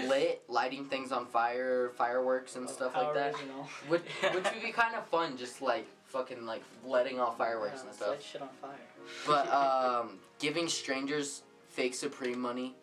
lit 0.06 0.42
lighting 0.48 0.84
things 0.86 1.12
on 1.12 1.26
fire, 1.26 1.90
fireworks 1.96 2.56
and 2.56 2.68
stuff 2.68 2.92
How 2.94 3.04
like 3.04 3.14
that. 3.14 3.34
original. 3.34 3.68
Which 3.88 4.02
which 4.34 4.44
would 4.44 4.62
be 4.62 4.72
kind 4.72 4.94
of 4.94 5.06
fun, 5.06 5.36
just 5.36 5.62
like 5.62 5.86
fucking 6.06 6.44
like 6.46 6.62
letting 6.84 7.18
off 7.20 7.36
fireworks 7.38 7.74
Yeah, 7.76 7.80
and 7.80 7.86
let's 7.88 7.96
stuff. 7.98 8.08
Light 8.10 8.22
shit 8.22 8.42
on 8.42 8.48
fire. 8.60 8.70
But 9.26 9.52
um, 9.52 10.18
giving 10.38 10.68
strangers 10.68 11.42
fake 11.68 11.94
Supreme 11.94 12.40
money, 12.40 12.74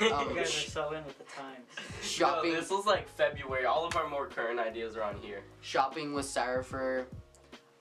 Um, 0.00 0.30
You 0.30 0.36
guys 0.36 0.50
sh- 0.50 0.68
are 0.68 0.70
so 0.70 0.92
in 0.92 1.04
with 1.04 1.18
the 1.18 1.24
times. 1.24 1.66
shopping 2.02 2.52
No, 2.54 2.60
this 2.60 2.70
was 2.70 2.86
like 2.86 3.08
February. 3.10 3.66
All 3.66 3.84
of 3.86 3.94
our 3.94 4.08
more 4.08 4.26
current 4.26 4.58
ideas 4.58 4.96
are 4.96 5.02
on 5.02 5.16
here. 5.18 5.42
shopping 5.60 6.14
with 6.14 6.24
Cypher. 6.24 7.06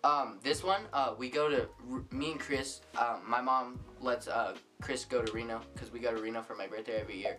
Um, 0.06 0.38
this 0.44 0.64
one, 0.64 0.82
uh, 0.94 1.16
we 1.18 1.30
go 1.30 1.50
to 1.50 1.68
me 2.12 2.34
and 2.34 2.40
Chris. 2.40 2.82
Um, 2.96 3.22
my 3.28 3.42
mom 3.42 3.80
lets 4.00 4.28
uh, 4.28 4.54
Chris 4.80 5.04
go 5.04 5.24
to 5.24 5.32
Reno 5.32 5.62
because 5.74 5.92
we 5.92 6.00
go 6.00 6.14
to 6.14 6.22
Reno 6.22 6.44
for 6.44 6.54
my 6.54 6.68
birthday 6.68 7.02
every 7.02 7.18
year, 7.18 7.38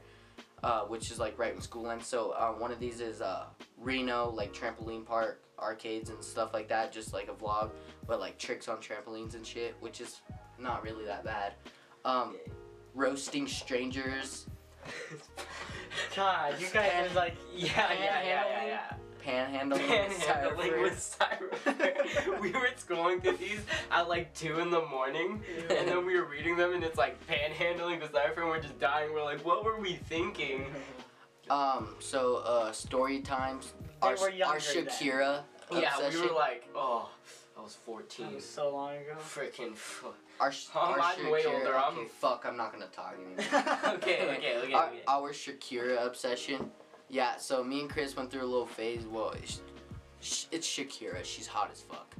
uh, 0.64 0.80
which 0.80 1.12
is 1.12 1.20
like 1.20 1.38
right 1.38 1.52
when 1.52 1.62
school 1.62 1.88
ends. 1.88 2.08
So 2.08 2.32
uh, 2.32 2.50
one 2.50 2.72
of 2.72 2.80
these 2.80 3.00
is 3.00 3.20
uh, 3.20 3.44
Reno, 3.78 4.30
like 4.30 4.52
trampoline 4.52 5.06
park, 5.06 5.44
arcades 5.60 6.10
and 6.10 6.22
stuff 6.24 6.52
like 6.52 6.66
that. 6.66 6.90
Just 6.90 7.12
like 7.12 7.28
a 7.28 7.34
vlog, 7.34 7.70
but 8.04 8.18
like 8.18 8.36
tricks 8.36 8.66
on 8.66 8.78
trampolines 8.78 9.36
and 9.36 9.46
shit, 9.46 9.76
which 9.78 10.00
is 10.00 10.22
not 10.58 10.82
really 10.82 11.04
that 11.04 11.24
bad. 11.24 11.52
Um, 12.04 12.36
roasting 12.94 13.46
strangers, 13.46 14.48
God, 16.16 16.60
you 16.60 16.66
guys 16.72 17.12
are 17.12 17.14
like. 17.14 17.36
Yeah, 17.54 17.92
yeah, 17.92 18.24
yeah, 18.24 18.44
yeah, 18.48 18.66
yeah. 18.66 18.92
Panhandling, 19.26 19.70
with 19.88 20.18
Panhandling 20.20 20.82
with 20.82 20.98
Cypher. 20.98 22.38
we 22.40 22.52
were 22.52 22.68
scrolling 22.78 23.22
through 23.22 23.36
these 23.38 23.60
at 23.90 24.08
like 24.08 24.32
two 24.34 24.60
in 24.60 24.70
the 24.70 24.82
morning, 24.86 25.42
and 25.70 25.88
then 25.88 26.06
we 26.06 26.16
were 26.18 26.24
reading 26.26 26.56
them, 26.56 26.72
and 26.74 26.84
it's 26.84 26.98
like 26.98 27.16
panhandling 27.26 28.00
with 28.00 28.12
Cypher, 28.12 28.42
and 28.42 28.50
we're 28.50 28.60
just 28.60 28.78
dying. 28.78 29.12
We're 29.12 29.24
like, 29.24 29.44
what 29.44 29.64
were 29.64 29.80
we 29.80 29.94
thinking? 29.94 30.66
Um, 31.48 31.94
so 32.00 32.38
uh, 32.38 32.72
story 32.72 33.20
times. 33.20 33.72
They 34.02 34.08
Our, 34.08 34.16
were 34.16 34.30
younger 34.30 34.54
our 34.54 34.58
then. 34.58 34.84
Shakira 34.86 35.42
Yeah, 35.70 35.94
obsession. 35.94 36.22
we 36.22 36.26
were 36.26 36.34
like, 36.34 36.68
oh, 36.74 37.08
I 37.56 37.62
was 37.62 37.74
That 37.74 37.84
14. 37.84 38.34
was 38.34 38.44
so 38.44 38.70
long 38.74 38.96
ago. 38.96 39.12
Freaking. 39.20 39.76
Fu- 39.76 40.08
our, 40.40 40.50
sh- 40.50 40.66
I'm- 40.74 40.94
our 40.94 41.00
I'm 41.00 41.30
way 41.30 41.44
Shakira- 41.44 41.54
older, 41.60 41.76
I'm- 41.76 41.98
Okay, 41.98 42.08
fuck, 42.08 42.44
I'm 42.48 42.56
not 42.56 42.72
gonna 42.72 42.86
talk 42.86 43.14
anymore. 43.14 43.94
okay, 43.94 44.22
okay, 44.38 44.58
okay. 44.64 44.72
our, 44.72 44.86
okay. 44.88 45.02
our 45.06 45.32
Shakira 45.32 46.04
obsession. 46.04 46.68
Yeah, 47.08 47.36
so 47.36 47.62
me 47.62 47.80
and 47.80 47.90
Chris 47.90 48.16
went 48.16 48.30
through 48.30 48.42
a 48.42 48.46
little 48.46 48.66
phase. 48.66 49.04
Well, 49.06 49.34
sh- 49.44 49.56
sh- 50.20 50.44
it's 50.50 50.66
Shakira. 50.66 51.24
She's 51.24 51.46
hot 51.46 51.70
as 51.72 51.80
fuck. 51.82 52.14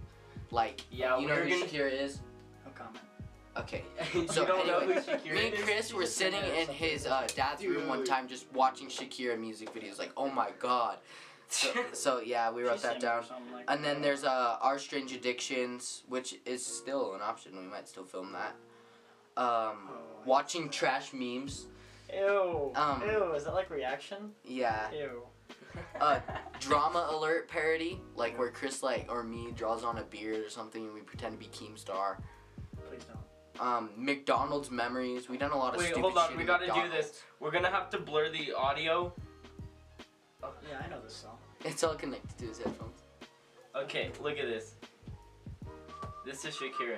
Like, 0.50 0.82
Yeah, 0.90 1.18
you 1.18 1.26
know 1.26 1.34
who 1.34 1.48
gonna- 1.50 1.64
Shakira 1.66 1.92
is? 1.92 2.20
No 2.64 2.70
comment. 2.72 3.02
Okay. 3.56 3.84
you 4.14 4.28
So 4.28 4.44
don't 4.46 4.66
know 4.66 4.78
anyway, 4.78 5.02
who 5.24 5.34
Me 5.34 5.46
and 5.46 5.54
is? 5.54 5.64
Chris 5.64 5.92
were 5.94 6.06
sitting 6.06 6.42
in 6.44 6.68
his 6.68 7.06
uh, 7.06 7.26
dad's 7.34 7.64
room 7.64 7.88
one 7.88 8.04
time 8.04 8.28
just 8.28 8.46
watching 8.52 8.86
Shakira 8.88 9.38
music 9.38 9.74
videos. 9.74 9.98
Like, 9.98 10.12
oh 10.16 10.30
my 10.30 10.50
god. 10.60 10.98
So, 11.48 11.70
so 11.92 12.20
yeah, 12.20 12.50
we 12.52 12.62
wrote 12.62 12.82
that 12.82 13.00
down. 13.00 13.24
like 13.52 13.64
And 13.68 13.82
then 13.84 14.00
there's 14.02 14.22
uh, 14.24 14.58
Our 14.60 14.78
Strange 14.78 15.12
Addictions, 15.12 16.04
which 16.08 16.36
is 16.44 16.64
still 16.64 17.14
an 17.14 17.22
option. 17.22 17.56
We 17.58 17.64
might 17.64 17.88
still 17.88 18.04
film 18.04 18.32
that. 18.32 18.54
Um, 19.36 19.88
Oh, 19.90 19.96
watching 20.24 20.68
trash 20.70 21.12
memes. 21.12 21.66
Ew. 22.12 22.72
um, 22.74 23.02
Ew. 23.02 23.32
Is 23.32 23.44
that 23.44 23.54
like 23.54 23.70
reaction? 23.70 24.32
Yeah. 24.44 24.90
Ew. 24.92 25.22
Uh, 26.00 26.20
drama 26.58 27.06
alert 27.10 27.48
parody, 27.48 28.00
like 28.14 28.38
where 28.38 28.50
Chris 28.50 28.82
like 28.82 29.06
or 29.10 29.22
me 29.22 29.52
draws 29.54 29.84
on 29.84 29.98
a 29.98 30.02
beard 30.04 30.42
or 30.44 30.48
something 30.48 30.84
and 30.84 30.94
we 30.94 31.00
pretend 31.00 31.32
to 31.32 31.38
be 31.38 31.46
Keemstar. 31.54 32.16
Please 32.88 33.04
don't. 33.04 33.66
Um, 33.66 33.90
McDonald's 33.96 34.70
memories. 34.70 35.28
We 35.28 35.36
done 35.36 35.50
a 35.52 35.56
lot 35.56 35.74
of 35.74 35.80
stuff. 35.80 35.88
Wait, 35.88 35.94
stupid 35.94 36.02
hold 36.02 36.18
on, 36.18 36.28
shit 36.30 36.38
we 36.38 36.44
gotta 36.44 36.66
do 36.66 36.90
this. 36.90 37.22
We're 37.40 37.50
gonna 37.50 37.70
have 37.70 37.90
to 37.90 37.98
blur 37.98 38.30
the 38.30 38.52
audio. 38.54 39.12
Oh. 40.42 40.50
Yeah, 40.70 40.82
I 40.84 40.88
know 40.88 41.00
this 41.02 41.14
song. 41.14 41.36
It's 41.64 41.82
all 41.84 41.94
connected 41.94 42.38
to 42.38 42.46
his 42.46 42.58
headphones. 42.58 43.02
Okay, 43.74 44.10
look 44.22 44.38
at 44.38 44.46
this. 44.46 44.74
This 46.24 46.44
is 46.44 46.54
Shakira. 46.56 46.96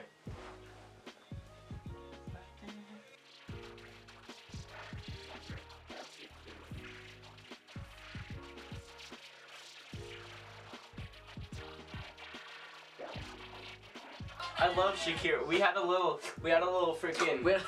I 14.60 14.74
love 14.76 14.96
Shakira. 14.96 15.46
We 15.46 15.60
had 15.60 15.76
a 15.76 15.84
little, 15.84 16.20
we 16.42 16.50
had 16.50 16.62
a 16.62 16.70
little 16.70 16.96
freaking. 17.00 17.44
We- 17.44 17.54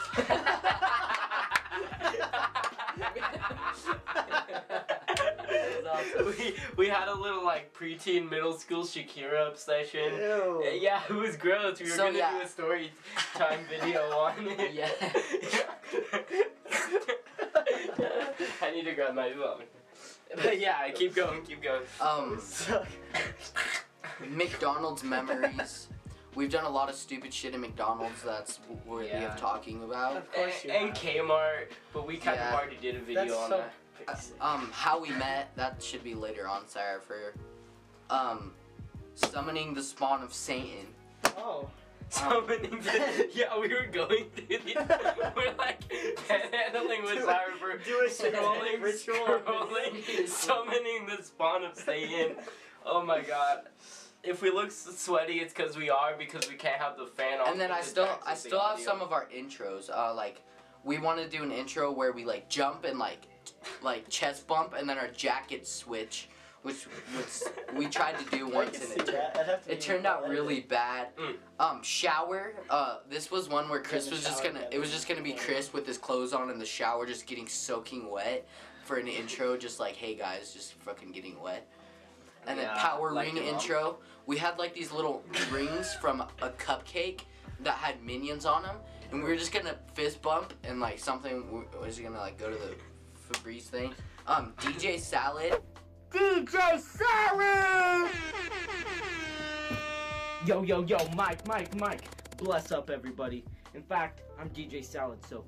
we, 6.24 6.54
we 6.76 6.88
had 6.88 7.08
a 7.08 7.14
little 7.14 7.44
like 7.44 7.72
preteen 7.74 8.28
middle 8.30 8.52
school 8.52 8.84
Shakira 8.84 9.48
obsession. 9.48 10.14
Ew. 10.14 10.62
Yeah, 10.80 11.00
it 11.08 11.12
was 11.14 11.36
gross. 11.36 11.80
We 11.80 11.86
were 11.86 11.92
So, 11.96 12.04
gonna 12.06 12.18
yeah. 12.18 12.38
do 12.38 12.44
a 12.44 12.48
story 12.48 12.92
time 13.34 13.60
video 13.68 14.02
on 14.10 14.34
it. 14.46 14.74
Yeah. 14.80 14.88
I 18.62 18.70
need 18.72 18.84
to 18.84 18.94
grab 18.94 19.14
my 19.14 19.32
phone. 19.32 19.62
But 20.36 20.60
yeah, 20.60 20.88
keep 20.90 21.14
going, 21.14 21.42
keep 21.42 21.62
going. 21.62 21.82
um, 22.00 22.40
McDonald's 24.28 25.02
memories. 25.02 25.88
We've 26.34 26.50
done 26.50 26.64
a 26.64 26.70
lot 26.70 26.88
of 26.88 26.94
stupid 26.94 27.34
shit 27.34 27.54
in 27.54 27.60
McDonald's 27.60 28.22
that's 28.22 28.60
worthy 28.86 29.08
Yeah. 29.08 29.32
of 29.34 29.40
talking 29.40 29.82
about. 29.82 30.16
Of 30.16 30.32
course 30.32 30.64
you 30.64 30.70
and, 30.70 30.88
and 30.90 30.96
have. 30.98 31.14
Kmart, 31.26 31.66
but 31.92 32.06
we 32.06 32.16
kind 32.18 32.36
Yeah. 32.36 32.48
of 32.48 32.54
already 32.60 32.76
did 32.76 32.96
a 32.96 33.00
video 33.00 33.24
That's 33.24 33.34
on 33.36 33.50
so 33.50 33.64
that. 34.06 34.24
Uh, 34.40 34.44
um, 34.44 34.70
how 34.72 35.00
we 35.00 35.10
met. 35.10 35.50
That 35.56 35.82
should 35.82 36.02
be 36.04 36.14
later 36.14 36.46
on, 36.48 36.66
Sarah. 36.68 37.00
For 37.00 37.34
um, 38.10 38.52
summoning 39.14 39.74
the 39.74 39.82
spawn 39.82 40.22
of 40.22 40.32
Satan. 40.32 40.86
Oh. 41.36 41.68
Summoning 42.10 42.80
the, 42.80 43.28
yeah, 43.32 43.56
we 43.56 43.68
were 43.68 43.86
going 43.86 44.24
through 44.34 44.58
these. 44.64 44.74
We're 45.36 45.54
like 45.56 45.80
handling 46.28 47.04
with 47.04 47.18
Do- 47.18 47.20
Sarah 47.20 47.54
for 47.60 47.78
do 47.78 48.00
a 48.04 48.08
scrolling, 48.10 48.82
ritual. 48.82 49.14
scrolling, 49.14 50.26
summoning 50.26 51.06
the 51.06 51.22
spawn 51.22 51.62
of 51.62 51.76
Satan. 51.76 52.34
Oh 52.84 53.04
my 53.04 53.20
god. 53.20 53.68
If 54.22 54.42
we 54.42 54.50
look 54.50 54.70
sweaty, 54.70 55.40
it's 55.40 55.52
because 55.54 55.76
we 55.76 55.88
are 55.88 56.14
because 56.18 56.48
we 56.48 56.56
can't 56.56 56.80
have 56.80 56.98
the 56.98 57.06
fan 57.06 57.40
on. 57.40 57.48
And 57.48 57.60
then 57.60 57.72
I 57.72 57.80
still, 57.80 58.08
I 58.26 58.34
still 58.34 58.60
have 58.60 58.78
some 58.78 59.00
of 59.00 59.12
our 59.12 59.26
intros. 59.34 59.90
Uh, 59.90 60.14
like 60.14 60.42
we 60.84 60.98
want 60.98 61.18
to 61.18 61.28
do 61.28 61.42
an 61.42 61.50
intro 61.50 61.90
where 61.90 62.12
we 62.12 62.24
like 62.24 62.48
jump 62.48 62.84
and 62.84 62.98
like, 62.98 63.26
like 63.82 64.08
chest 64.08 64.46
bump, 64.46 64.74
and 64.76 64.88
then 64.88 64.98
our 64.98 65.08
jacket 65.08 65.66
switch, 65.66 66.28
which, 66.62 66.84
which 67.16 67.42
we 67.76 67.86
tried 67.86 68.18
to 68.18 68.36
do 68.36 68.46
once 68.46 68.82
and 68.82 68.92
it, 69.00 69.06
tur- 69.06 69.12
that. 69.12 69.36
I'd 69.38 69.46
have 69.46 69.64
to 69.64 69.72
it 69.72 69.80
turned 69.80 70.06
out 70.06 70.28
really 70.28 70.60
bad. 70.60 71.16
Mm. 71.16 71.36
Um, 71.58 71.82
shower. 71.82 72.54
Uh, 72.68 72.98
this 73.08 73.30
was 73.30 73.48
one 73.48 73.68
where 73.68 73.80
Chris 73.80 74.10
was 74.10 74.22
just 74.22 74.42
gonna. 74.42 74.66
It 74.70 74.78
was 74.78 74.90
just 74.90 75.08
gonna 75.08 75.22
be 75.22 75.32
Chris 75.32 75.72
with 75.72 75.86
his 75.86 75.96
clothes 75.98 76.32
on 76.32 76.50
in 76.50 76.58
the 76.58 76.66
shower, 76.66 77.06
just 77.06 77.26
getting 77.26 77.48
soaking 77.48 78.10
wet 78.10 78.46
for 78.84 78.96
an 78.96 79.08
intro. 79.08 79.56
Just 79.56 79.80
like, 79.80 79.96
hey 79.96 80.14
guys, 80.14 80.52
just 80.52 80.74
fucking 80.74 81.12
getting 81.12 81.40
wet. 81.40 81.66
And 82.46 82.58
then 82.58 82.66
Yeah, 82.66 82.82
power 82.82 83.12
like 83.12 83.26
ring 83.26 83.36
your 83.36 83.44
mom. 83.46 83.54
intro. 83.54 83.98
We 84.26 84.36
had 84.38 84.58
like 84.58 84.74
these 84.74 84.92
little 84.92 85.22
rings 85.50 85.94
from 85.94 86.20
a 86.20 86.50
cupcake 86.50 87.20
that 87.60 87.74
had 87.74 88.02
minions 88.02 88.46
on 88.46 88.62
them, 88.62 88.76
and 89.10 89.22
we 89.22 89.28
were 89.28 89.36
just 89.36 89.52
gonna 89.52 89.76
fist 89.94 90.22
bump 90.22 90.54
and 90.64 90.80
like 90.80 90.98
something 90.98 91.64
was 91.80 91.98
gonna 91.98 92.18
like 92.18 92.38
go 92.38 92.50
to 92.50 92.56
the 92.56 92.74
Febreze 93.32 93.64
thing. 93.64 93.92
Um, 94.26 94.54
DJ 94.60 94.98
Salad. 94.98 95.60
DJ 96.10 96.78
Salad. 96.80 98.10
Yo, 100.46 100.62
yo, 100.62 100.82
yo, 100.84 100.96
Mike, 101.14 101.46
Mike, 101.46 101.74
Mike. 101.76 102.02
Bless 102.38 102.72
up, 102.72 102.88
everybody. 102.90 103.44
In 103.74 103.82
fact, 103.82 104.22
I'm 104.38 104.48
DJ 104.50 104.82
Salad, 104.84 105.18
so 105.28 105.44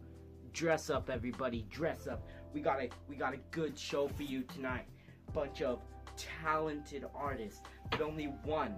dress 0.52 0.90
up, 0.90 1.08
everybody. 1.08 1.64
Dress 1.70 2.06
up. 2.06 2.22
We 2.52 2.60
got 2.60 2.80
a 2.80 2.90
we 3.08 3.16
got 3.16 3.32
a 3.32 3.38
good 3.50 3.78
show 3.78 4.08
for 4.08 4.22
you 4.22 4.42
tonight. 4.42 4.84
Bunch 5.32 5.62
of 5.62 5.80
talented 6.16 7.04
artists, 7.14 7.60
but 7.90 8.00
only 8.00 8.26
one, 8.44 8.74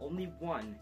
only 0.00 0.32
one 0.38 0.76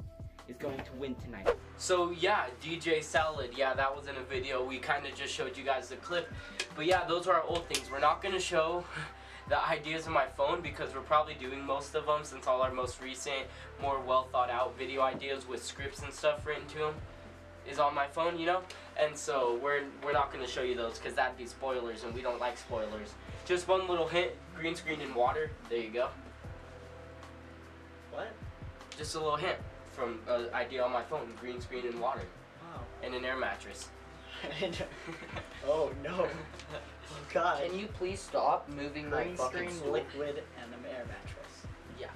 is 0.49 0.57
going 0.57 0.79
to 0.79 0.93
win 0.99 1.15
tonight. 1.17 1.49
So 1.77 2.11
yeah, 2.11 2.47
DJ 2.63 3.03
Salad. 3.03 3.53
Yeah, 3.57 3.75
that 3.75 3.95
was 3.95 4.07
in 4.07 4.17
a 4.17 4.23
video. 4.23 4.65
We 4.65 4.79
kind 4.79 5.07
of 5.07 5.15
just 5.15 5.33
showed 5.33 5.57
you 5.57 5.65
guys 5.65 5.89
the 5.89 5.97
clip. 5.97 6.31
But 6.77 6.87
yeah, 6.87 7.07
those 7.07 7.27
are 7.27 7.35
our 7.35 7.45
old 7.45 7.67
things. 7.69 7.91
We're 7.91 8.01
not 8.01 8.23
gonna 8.23 8.41
show 8.41 8.85
the 9.49 9.65
ideas 9.67 10.07
on 10.07 10.13
my 10.13 10.27
phone 10.27 10.61
because 10.61 10.95
we're 10.95 11.01
probably 11.01 11.35
doing 11.35 11.65
most 11.65 11.95
of 11.95 12.07
them 12.07 12.21
since 12.23 12.47
all 12.47 12.63
our 12.63 12.73
most 12.73 13.01
recent, 13.01 13.47
more 13.81 14.01
well 14.01 14.29
thought 14.33 14.51
out 14.51 14.77
video 14.79 15.03
ideas 15.03 15.49
with 15.49 15.63
scripts 15.63 16.03
and 16.03 16.13
stuff 16.13 16.47
written 16.47 16.67
to 16.69 16.79
them 16.79 16.95
is 17.69 17.79
on 17.79 17.95
my 17.95 18.07
phone, 18.07 18.39
you 18.39 18.47
know. 18.47 18.63
And 18.99 19.17
so 19.17 19.59
we're 19.63 19.83
we're 20.05 20.13
not 20.13 20.33
gonna 20.33 20.49
show 20.49 20.63
you 20.63 20.75
those 20.75 20.99
because 20.99 21.15
that'd 21.15 21.37
be 21.37 21.47
spoilers, 21.47 22.05
and 22.05 22.15
we 22.15 22.23
don't 22.23 22.41
like 22.41 22.59
spoilers. 22.59 23.15
Just 23.51 23.67
one 23.67 23.89
little 23.89 24.07
hint: 24.07 24.31
green 24.57 24.77
screen 24.77 25.01
and 25.01 25.13
water. 25.13 25.51
There 25.69 25.79
you 25.81 25.91
go. 25.91 26.07
What? 28.13 28.29
Just 28.97 29.17
a 29.17 29.19
little 29.19 29.35
hint 29.35 29.57
from 29.91 30.21
an 30.29 30.51
idea 30.55 30.85
on 30.85 30.93
my 30.93 31.03
phone: 31.03 31.33
green 31.41 31.61
screen 31.61 31.85
and 31.85 32.01
water, 32.01 32.23
Wow. 32.63 32.83
and 33.03 33.13
an 33.13 33.25
air 33.25 33.37
mattress. 33.37 33.89
oh 35.67 35.91
no. 36.05 36.29
Oh 37.13 37.17
god. 37.35 37.65
Can 37.65 37.77
you 37.77 37.89
please 37.89 38.21
stop 38.21 38.69
moving 38.69 39.11
my 39.11 39.25
Green 39.25 39.37
fucking 39.37 39.59
screen, 39.59 39.71
stool? 39.73 39.93
liquid, 39.95 40.45
and 40.63 40.73
an 40.73 40.89
air 40.89 41.05
mattress. 41.09 41.67
Yeah. 41.99 42.07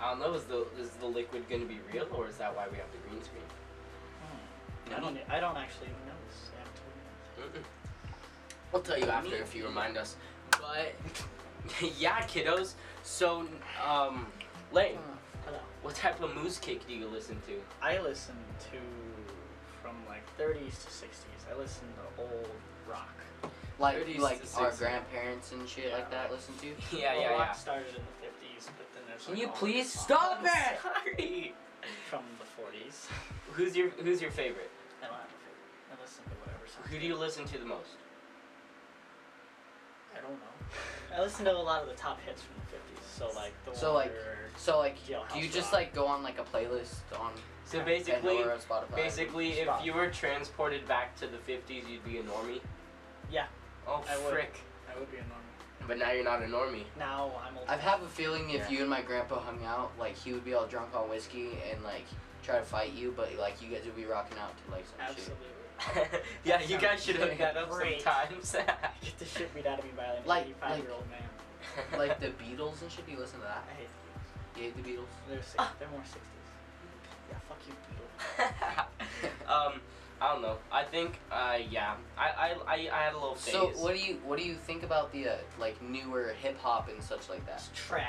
I 0.00 0.10
don't 0.10 0.18
know. 0.18 0.34
Is 0.34 0.42
the 0.46 0.66
is 0.80 0.90
the 0.98 1.06
liquid 1.06 1.48
gonna 1.48 1.64
be 1.64 1.78
real, 1.92 2.08
or 2.12 2.26
is 2.26 2.38
that 2.38 2.56
why 2.56 2.66
we 2.68 2.76
have 2.78 2.90
the 2.90 2.98
green 3.08 3.22
screen? 3.22 3.44
Hmm. 4.20 4.94
I 4.96 4.98
don't. 5.00 5.18
I 5.30 5.38
don't 5.38 5.56
actually 5.56 5.90
know 6.08 6.18
this. 6.26 7.62
We'll 8.72 8.82
tell 8.82 8.98
you 8.98 9.06
after 9.06 9.36
if 9.36 9.54
you 9.54 9.64
remind 9.64 9.96
us. 9.96 10.16
But 10.62 10.94
yeah, 11.98 12.20
kiddos. 12.22 12.74
So, 13.02 13.46
um, 13.86 14.26
Lane, 14.72 14.96
Uh, 14.96 15.00
hello. 15.46 15.58
what 15.82 15.94
type 15.96 16.20
of 16.22 16.34
moose 16.36 16.58
cake 16.58 16.86
do 16.86 16.94
you 16.94 17.08
listen 17.08 17.36
to? 17.48 17.60
I 17.82 18.00
listen 18.00 18.36
to 18.70 18.78
from 19.82 19.96
like 20.08 20.22
30s 20.38 20.84
to 20.84 20.90
60s. 20.90 21.52
I 21.52 21.58
listen 21.58 21.84
to 22.16 22.22
old 22.22 22.48
rock. 22.88 23.08
Like 23.78 23.96
like 24.18 24.40
our 24.56 24.70
60s. 24.70 24.78
grandparents 24.78 25.50
and 25.52 25.68
shit 25.68 25.92
like 25.92 26.10
that 26.12 26.30
listen 26.30 26.54
to. 26.60 26.68
Yeah, 26.96 27.14
well, 27.14 27.20
yeah, 27.22 27.28
rock 27.30 27.38
yeah. 27.48 27.52
started 27.52 27.88
in 27.88 27.94
the 28.20 28.26
50s, 28.28 28.66
but 28.78 28.86
then 28.94 29.02
there's. 29.08 29.24
Can 29.24 29.34
like, 29.34 29.42
you 29.42 29.48
all 29.48 29.54
please 29.54 29.92
these 29.92 30.00
stop 30.00 30.36
songs 30.36 30.48
it? 30.54 30.78
Sorry. 31.18 31.54
From 32.08 32.22
the 32.38 32.62
40s. 32.62 33.08
Who's 33.54 33.76
your 33.76 33.88
Who's 33.90 34.22
your 34.22 34.30
favorite? 34.30 34.70
I 35.02 35.06
don't 35.06 35.14
have 35.16 35.24
a 35.24 35.40
favorite. 35.42 35.98
I 35.98 36.02
listen 36.02 36.22
to 36.24 36.30
whatever. 36.46 36.66
sounds 36.68 36.86
Who 36.88 36.98
do 37.00 37.06
you 37.06 37.16
listen 37.16 37.44
to 37.46 37.58
the 37.58 37.64
most? 37.66 37.96
I 40.16 40.20
don't 40.20 40.32
know. 40.32 41.16
I 41.16 41.20
listen 41.20 41.44
to 41.44 41.52
a 41.52 41.58
lot 41.58 41.82
of 41.82 41.88
the 41.88 41.94
top 41.94 42.20
hits 42.24 42.42
from 42.42 42.54
the 42.56 42.76
50s. 42.76 43.18
So 43.18 43.30
like 43.38 43.52
the 43.64 43.74
So, 43.76 43.92
like, 43.94 44.12
So 44.56 44.78
like, 44.78 44.96
do 45.06 45.38
you 45.38 45.48
just 45.48 45.72
Rock. 45.72 45.80
like 45.80 45.94
go 45.94 46.06
on 46.06 46.22
like 46.22 46.38
a 46.38 46.44
playlist 46.44 47.00
on 47.18 47.32
So 47.64 47.78
Pandora 47.78 47.84
basically, 47.98 48.42
or 48.42 48.56
Spotify? 48.58 48.96
basically, 48.96 49.50
if 49.52 49.68
you 49.84 49.92
were 49.92 50.08
transported 50.08 50.86
back 50.88 51.16
to 51.16 51.26
the 51.26 51.38
'50s, 51.38 51.88
you'd 51.88 52.04
be 52.04 52.18
a 52.18 52.22
normie. 52.22 52.60
Yeah. 53.30 53.46
Oh 53.86 54.02
I 54.08 54.16
would. 54.18 54.32
frick! 54.32 54.54
I 54.94 54.98
would 54.98 55.10
be 55.10 55.18
a 55.18 55.20
normie. 55.20 55.86
But 55.88 55.98
now 55.98 56.12
you're 56.12 56.24
not 56.24 56.42
a 56.42 56.46
normie. 56.46 56.84
Now 56.98 57.32
I'm 57.46 57.58
old. 57.58 57.66
I 57.68 57.76
have 57.76 58.02
a 58.02 58.08
feeling 58.08 58.50
if 58.50 58.60
Yeah. 58.62 58.70
you 58.70 58.80
and 58.82 58.90
my 58.90 59.02
grandpa 59.02 59.40
hung 59.40 59.64
out, 59.64 59.90
like 59.98 60.16
he 60.16 60.32
would 60.32 60.44
be 60.44 60.54
all 60.54 60.66
drunk 60.66 60.94
on 60.94 61.08
whiskey 61.10 61.58
and 61.70 61.82
like 61.82 62.04
try 62.42 62.58
to 62.58 62.64
fight 62.64 62.92
you, 62.92 63.12
but 63.16 63.34
like 63.38 63.60
you 63.60 63.68
guys 63.68 63.84
would 63.84 63.96
be 63.96 64.04
rocking 64.04 64.38
out 64.38 64.54
to 64.64 64.70
like 64.72 64.84
some 64.86 65.00
Absolutely. 65.00 65.46
yeah, 66.44 66.60
you 66.62 66.78
guys 66.78 67.04
should 67.04 67.16
hook 67.16 67.36
that 67.38 67.56
up 67.56 67.70
Great. 67.70 68.02
sometimes. 68.02 68.52
Get 69.02 69.18
the 69.18 69.24
shit 69.24 69.54
beat 69.54 69.66
out 69.66 69.78
of 69.78 69.84
me 69.84 69.90
by 69.96 70.04
an 70.04 70.22
Like- 70.26 70.44
85 70.46 70.70
like- 70.70 70.82
year 70.82 70.92
old 70.92 71.04
man. 71.10 71.98
Like 71.98 72.20
the 72.20 72.26
Beatles 72.42 72.82
and 72.82 72.90
shit. 72.90 73.06
Do 73.06 73.12
you 73.12 73.18
listen 73.18 73.38
to 73.40 73.44
that? 73.46 73.64
I 73.70 73.80
hate 73.80 73.88
You 74.56 74.62
hate 74.64 74.76
the 74.76 74.88
Beatles? 74.90 75.06
They're 75.28 75.42
six, 75.42 75.64
they're 75.78 75.88
more 75.88 76.00
sixties. 76.04 76.28
Yeah, 77.30 77.36
fuck 77.48 77.58
you, 77.66 77.74
Beatles. 79.48 79.66
um, 79.66 79.80
I 80.20 80.32
don't 80.32 80.42
know. 80.42 80.58
I 80.70 80.84
think, 80.84 81.18
uh, 81.30 81.58
yeah, 81.70 81.94
I, 82.16 82.28
I, 82.28 82.54
I, 82.66 82.74
I 82.92 83.02
had 83.04 83.12
a 83.14 83.18
little 83.18 83.34
phase. 83.34 83.52
So 83.54 83.68
what 83.82 83.94
do 83.94 84.00
you 84.00 84.18
what 84.24 84.38
do 84.38 84.44
you 84.44 84.54
think 84.54 84.82
about 84.82 85.12
the 85.12 85.28
uh, 85.28 85.36
like 85.58 85.80
newer 85.82 86.34
hip 86.40 86.58
hop 86.60 86.88
and 86.88 87.02
such 87.02 87.28
like 87.28 87.44
that? 87.46 87.56
It's 87.56 87.70
trash. 87.74 88.06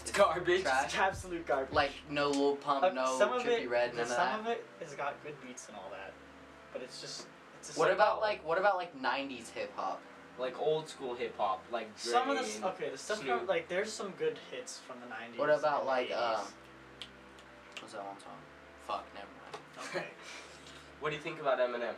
It's 0.00 0.10
garbage. 0.10 0.62
Trash. 0.62 0.84
It's 0.86 0.96
absolute 0.96 1.46
garbage. 1.46 1.72
Like 1.74 1.92
no 2.10 2.28
Lil 2.30 2.56
Pump, 2.56 2.84
Uh, 2.84 2.88
no 2.90 3.16
some 3.18 3.32
of 3.32 3.42
Trippy 3.42 3.62
it, 3.64 3.70
Red, 3.70 3.92
none 3.92 4.02
of 4.02 4.08
some 4.08 4.16
that. 4.16 4.40
of 4.40 4.46
it 4.48 4.66
has 4.82 4.94
got 4.94 5.22
good 5.22 5.34
beats 5.46 5.68
and 5.68 5.76
all 5.76 5.90
that, 5.92 6.12
but 6.72 6.82
it's 6.82 7.00
just. 7.00 7.26
It's 7.58 7.68
just 7.68 7.78
What 7.78 7.88
like- 7.88 7.96
about 7.96 8.20
like 8.20 8.46
what 8.46 8.58
about 8.58 8.76
like 8.76 8.94
'90s 9.00 9.50
hip 9.50 9.72
hop? 9.76 10.00
Like 10.38 10.58
old 10.58 10.88
school 10.88 11.14
hip 11.14 11.34
hop, 11.36 11.62
like 11.70 11.88
Dre 12.02 12.12
some 12.12 12.30
of 12.30 12.38
the 12.38 12.66
okay, 12.68 12.88
the 12.90 12.96
stuff 12.98 13.22
from 13.22 13.46
like 13.46 13.68
there's 13.68 13.92
some 13.92 14.10
good 14.18 14.38
hits 14.50 14.78
from 14.78 14.96
the 15.00 15.06
'90s. 15.14 15.38
What 15.38 15.50
about 15.50 15.84
like 15.86 16.08
80s. 16.08 16.38
um? 16.38 16.44
What's 17.80 17.92
that 17.94 18.04
one 18.06 18.18
song? 18.18 18.38
Fuck, 18.86 19.04
never 19.14 19.26
mind. 19.26 19.86
Okay. 19.88 20.06
What 21.00 21.08
do 21.10 21.16
you 21.16 21.22
think 21.22 21.40
about 21.40 21.58
Eminem? 21.58 21.94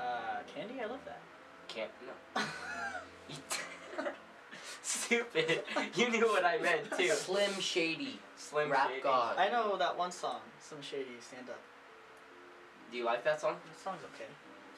Uh, 0.00 0.38
Candy, 0.54 0.80
I 0.80 0.86
love 0.86 1.04
that. 1.04 1.20
Can't 1.68 1.90
no. 2.36 2.42
Stupid. 4.82 5.60
You 5.94 6.08
knew 6.10 6.26
what 6.26 6.44
I 6.44 6.58
meant 6.58 6.90
too. 6.96 7.08
Slim 7.10 7.52
Shady, 7.60 8.18
Slim 8.36 8.70
Rap 8.70 8.88
Shady. 8.88 9.02
God. 9.02 9.36
I 9.38 9.48
know 9.50 9.76
that 9.76 9.96
one 9.96 10.10
song, 10.12 10.40
Slim 10.60 10.80
shady 10.82 11.16
stand 11.20 11.48
up. 11.50 11.60
Do 12.90 12.96
you 12.96 13.04
like 13.04 13.24
that 13.24 13.40
song? 13.40 13.56
That 13.66 13.78
song's 13.82 14.00
okay. 14.14 14.28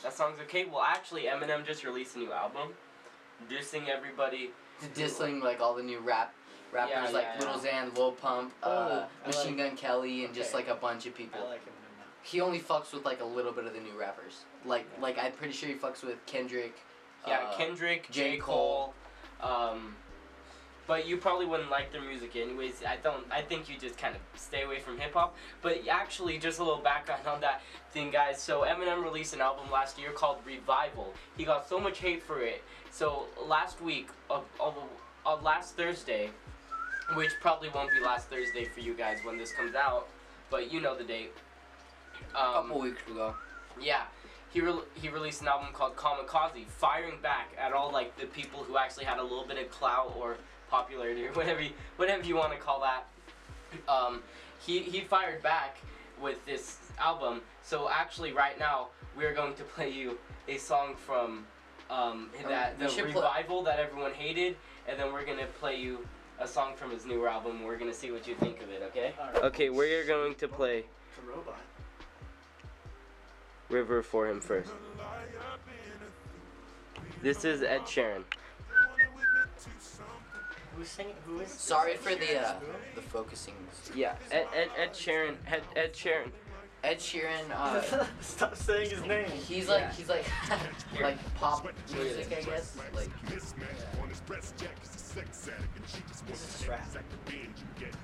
That 0.03 0.13
song's 0.13 0.39
okay. 0.43 0.65
Well, 0.65 0.83
actually, 0.83 1.23
Eminem 1.25 1.67
just 1.67 1.85
released 1.85 2.17
a 2.17 2.21
new 2.21 2.33
album, 2.33 2.69
dissing 3.51 3.89
everybody. 3.89 4.51
dissing 4.95 5.43
like 5.43 5.61
all 5.61 5.75
the 5.75 5.83
new 5.83 5.99
rap 6.01 6.33
rappers 6.73 6.93
Yeah, 6.93 7.11
like 7.11 7.27
yeah, 7.41 7.51
Lil 7.51 7.59
Xan, 7.59 7.97
Lil 7.97 8.13
Pump, 8.13 8.53
Oh, 8.63 8.71
uh, 8.71 9.07
Machine 9.27 9.57
like- 9.57 9.69
Gun 9.69 9.77
Kelly, 9.77 10.25
and 10.25 10.35
just 10.35 10.55
like 10.55 10.69
a 10.69 10.75
bunch 10.75 11.07
of 11.07 11.15
people. 11.15 11.41
I 11.45 11.49
like 11.49 11.63
Eminem 11.63 11.99
now. 11.99 12.05
He 12.23 12.41
only 12.41 12.61
fucks 12.61 12.93
with 12.93 13.05
like 13.05 13.21
a 13.21 13.25
little 13.25 13.53
bit 13.53 13.67
of 13.67 13.75
the 13.75 13.81
new 13.81 13.99
rappers. 13.99 14.45
Like 14.65 14.87
like 15.01 15.19
I'm 15.19 15.33
pretty 15.33 15.53
sure 15.53 15.69
he 15.69 15.75
fucks 15.75 16.03
with 16.05 16.25
Kendrick. 16.27 16.77
Yeah, 17.27 17.41
uh, 17.51 17.57
Kendrick, 17.57 18.09
J. 18.11 18.33
J. 18.33 18.37
Cole. 18.39 18.95
Um, 19.41 19.97
but 20.89 21.07
you 21.07 21.19
probably 21.19 21.47
wouldn't 21.47 21.71
like 21.71 21.93
their 21.93 22.01
music 22.01 22.35
anyways. 22.35 22.83
I 22.85 22.97
don't. 22.97 23.25
I 23.31 23.43
think 23.43 23.69
you 23.69 23.77
just 23.79 23.97
kind 23.99 24.17
of 24.17 24.23
stay 24.41 24.63
away 24.63 24.81
from 24.81 24.99
hip 24.99 25.13
hop. 25.13 25.37
But 25.63 25.87
actually, 25.89 26.39
just 26.39 26.59
a 26.59 26.65
little 26.65 26.81
background 26.83 27.27
on 27.29 27.41
that 27.43 27.61
thing, 27.93 28.11
guys. 28.11 28.43
So 28.43 28.63
Eminem 28.63 29.05
released 29.05 29.35
an 29.35 29.41
album 29.43 29.71
last 29.71 29.99
year 30.01 30.11
called 30.11 30.39
Revival. 30.47 31.13
He 31.37 31.45
got 31.45 31.69
so 31.69 31.79
much 31.79 31.99
hate 31.99 32.23
for 32.23 32.41
it. 32.41 32.65
So 32.91 33.27
last 33.47 33.81
week, 33.83 34.09
of 34.31 34.45
of 34.59 34.75
uh, 35.27 35.37
last 35.43 35.77
Thursday, 35.77 36.31
which 37.15 37.33
probably 37.43 37.69
won't 37.69 37.91
be 37.93 38.01
last 38.01 38.29
Thursday 38.29 38.65
for 38.65 38.81
you 38.81 38.95
guys 38.95 39.19
when 39.25 39.37
this 39.37 39.53
comes 39.53 39.75
out, 39.75 40.09
but 40.51 40.73
you 40.73 40.81
know 40.81 40.97
the 40.97 41.05
date. 41.05 41.33
a 42.35 42.39
Um, 42.41 42.55
couple 42.67 42.81
weeks 42.81 43.03
ago. 43.07 43.35
yeah, 43.81 44.05
he 44.51 44.61
re- 44.63 44.89
he 44.95 45.09
released 45.11 45.43
an 45.43 45.49
album 45.49 45.69
called 45.75 45.97
Kamikaze, 45.97 46.65
firing 46.67 47.21
back 47.21 47.51
at 47.59 47.73
all 47.75 47.93
like 47.93 48.17
the 48.19 48.27
people 48.27 48.65
who 48.65 48.79
actually 48.79 49.05
had 49.05 49.19
a 49.19 49.23
little 49.23 49.45
bit 49.47 49.59
of 49.59 49.71
clout 49.71 50.15
or 50.19 50.37
popularity 50.71 51.27
or 51.27 51.33
whatever 51.35 51.61
you, 51.61 51.71
whatever 51.97 52.25
you 52.25 52.37
want 52.37 52.53
to 52.53 52.59
call 52.59 52.81
that. 52.81 53.07
Um, 53.89 54.23
he 54.65 54.81
he 54.81 55.01
fired 55.01 55.43
back 55.43 55.79
with 56.21 56.45
this 56.47 56.79
album. 56.99 57.43
So 57.63 57.89
actually, 57.91 58.33
right 58.33 58.59
now 58.59 58.89
we're 59.17 59.35
going 59.35 59.55
to 59.55 59.63
play 59.63 59.91
you 59.91 60.19
a 60.49 60.59
song 60.59 60.95
from 60.97 61.45
um, 61.91 62.31
that 62.47 62.79
the 62.79 63.03
revival 63.03 63.63
that 63.63 63.79
everyone 63.79 64.13
hated, 64.13 64.57
and 64.89 64.99
then 64.99 65.13
we're 65.13 65.25
gonna 65.25 65.47
play 65.61 65.77
you 65.77 66.07
a 66.41 66.47
song 66.47 66.75
from 66.77 66.91
his 66.91 67.05
newer 67.05 67.29
album. 67.29 67.63
We're 67.63 67.79
gonna 67.79 67.95
see 67.95 68.11
what 68.11 68.27
you 68.27 68.35
think 68.37 68.63
of 68.63 68.71
it. 68.71 68.83
Okay. 68.89 69.13
Alright. 69.19 69.43
Okay, 69.45 69.71
we're 69.71 70.07
going 70.07 70.35
to 70.37 70.49
play 70.49 70.79
It's 70.79 71.25
a 71.25 71.29
robot. 71.29 71.61
River 73.69 74.03
for 74.03 74.29
him 74.29 74.41
first. 74.41 74.71
This 77.23 77.45
is 77.45 77.63
Ed 77.63 77.83
Sheeran. 77.83 78.23
Who's 80.79 80.89
singing? 80.89 81.15
Who 81.27 81.41
is? 81.41 81.51
Sorry 81.51 81.95
for 81.97 82.11
Ed 82.11 82.21
the 82.21 82.41
uh, 82.41 82.55
the 82.95 83.03
focusing. 83.03 83.55
Yeah, 83.97 84.15
Ed, 84.31 84.47
Ed, 84.55 84.69
Ed 84.79 84.93
Sheeran. 84.93 85.35
Ed, 85.49 85.63
Ed 85.75 85.93
Sheeran. 85.93 86.31
Ed 86.85 86.99
Sheeran. 87.01 87.51
Uh, 87.53 88.07
Stop 88.21 88.55
saying 88.55 88.91
his 88.91 89.03
name. 89.05 89.27
he's 89.29 89.67
Yeah. 89.67 89.75
like 89.75 89.93
he's 89.95 90.09
like 90.09 90.25
like 91.03 91.35
pop 91.35 91.67
music, 91.93 92.27
I 92.31 92.43
guess. 92.43 92.77
Like 92.95 93.09
This 93.29 93.55
is 96.45 96.53
just 96.53 96.69
rap. 96.69 96.87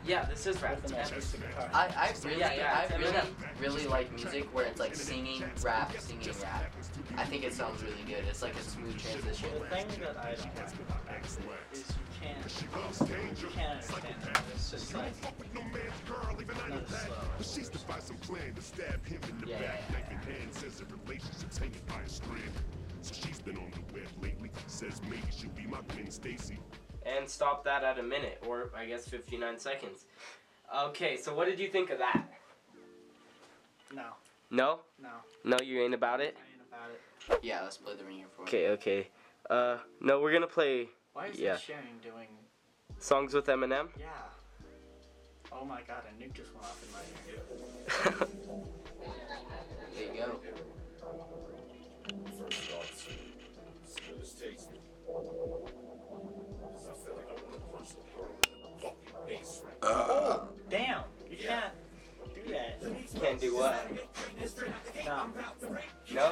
Yeah, 0.04 0.24
this 0.24 0.46
is 0.48 0.60
rap. 0.60 0.82
With 0.82 0.92
an 0.92 0.98
acoustic 0.98 1.40
guitar. 1.42 1.70
I, 1.72 1.86
I 1.96 2.12
really 2.26 2.40
Yeah, 2.40 2.54
yeah, 2.54 2.78
I 2.80 2.82
it's 2.92 2.98
really 2.98 3.12
Eminem. 3.12 3.60
really 3.60 3.86
like 3.86 4.12
music 4.12 4.52
where 4.52 4.64
it's 4.66 4.80
like 4.80 4.96
singing 4.96 5.44
rap, 5.62 5.92
singing 5.98 6.28
rap. 6.42 6.74
I 7.16 7.24
think 7.24 7.44
it 7.44 7.52
sounds 7.52 7.84
really 7.84 8.02
good. 8.04 8.24
It's 8.28 8.42
like 8.42 8.56
a 8.56 8.62
smooth 8.62 8.98
transition. 8.98 9.48
The 9.60 9.76
thing 9.76 9.86
that 10.00 10.16
I 10.16 10.34
don't 10.34 10.56
like 10.56 10.74
about 10.74 11.06
rap 12.26 12.46
is 12.46 12.62
you 12.62 12.68
can't, 12.68 13.40
you 13.42 13.48
can't 13.48 13.70
understand 13.72 14.04
it. 14.36 14.42
It's 14.54 14.70
just 14.70 14.94
like, 14.94 15.12
not 15.22 16.88
slow. 16.88 18.36
Yeah, 19.46 19.58
yeah, 19.58 19.68
yeah. 19.92 20.38
So 23.02 23.14
she's 23.14 23.40
been 23.40 23.56
on 23.58 23.70
the 23.72 23.94
web 23.94 24.08
lately. 24.22 24.50
Says 24.66 25.00
maybe 25.08 25.22
she'll 25.30 25.50
be 25.50 25.66
my 25.66 25.78
Gwen 25.94 26.10
Stacy. 26.10 26.58
And 27.04 27.28
stop 27.28 27.64
that 27.64 27.84
at 27.84 27.98
a 27.98 28.02
minute, 28.02 28.42
or 28.48 28.70
I 28.76 28.86
guess 28.86 29.06
59 29.06 29.58
seconds. 29.58 30.06
Okay, 30.86 31.16
so 31.18 31.34
what 31.34 31.46
did 31.46 31.58
you 31.58 31.68
think 31.68 31.90
of 31.90 31.98
that? 31.98 32.24
No, 33.94 34.04
No? 34.50 34.78
no, 35.00 35.10
No, 35.44 35.56
you 35.62 35.80
ain't 35.82 35.92
about 35.94 36.20
I 36.20 36.24
it? 36.24 36.36
ain't 36.38 36.62
about 36.68 36.90
it. 36.90 37.44
Yeah, 37.44 37.60
let's 37.62 37.76
play 37.76 37.94
the 37.96 38.04
ringer 38.04 38.26
for 38.34 38.42
it. 38.42 38.48
Okay, 38.48 38.68
okay. 38.70 39.08
Uh, 39.50 39.76
no, 40.00 40.20
we're 40.20 40.32
gonna 40.32 40.46
play 40.46 40.88
Why 41.14 41.28
is 41.28 41.38
Yeah. 41.38 41.54
Ed 41.54 41.60
Sheeran 41.60 42.02
doing? 42.02 42.28
songs 42.98 43.34
with 43.34 43.46
Eminem. 43.46 43.88
Yeah. 43.98 44.08
Oh 45.52 45.64
my 45.64 45.80
god, 45.82 46.02
a 46.10 46.22
nuke 46.22 46.34
just 46.34 46.52
went 46.54 46.66
off 46.66 46.82
in 46.84 46.90
my 46.92 48.20
ear. 48.20 48.28
Can't 63.24 63.40
do 63.40 63.56
what? 63.56 63.90
No, 65.06 65.26
No? 66.12 66.28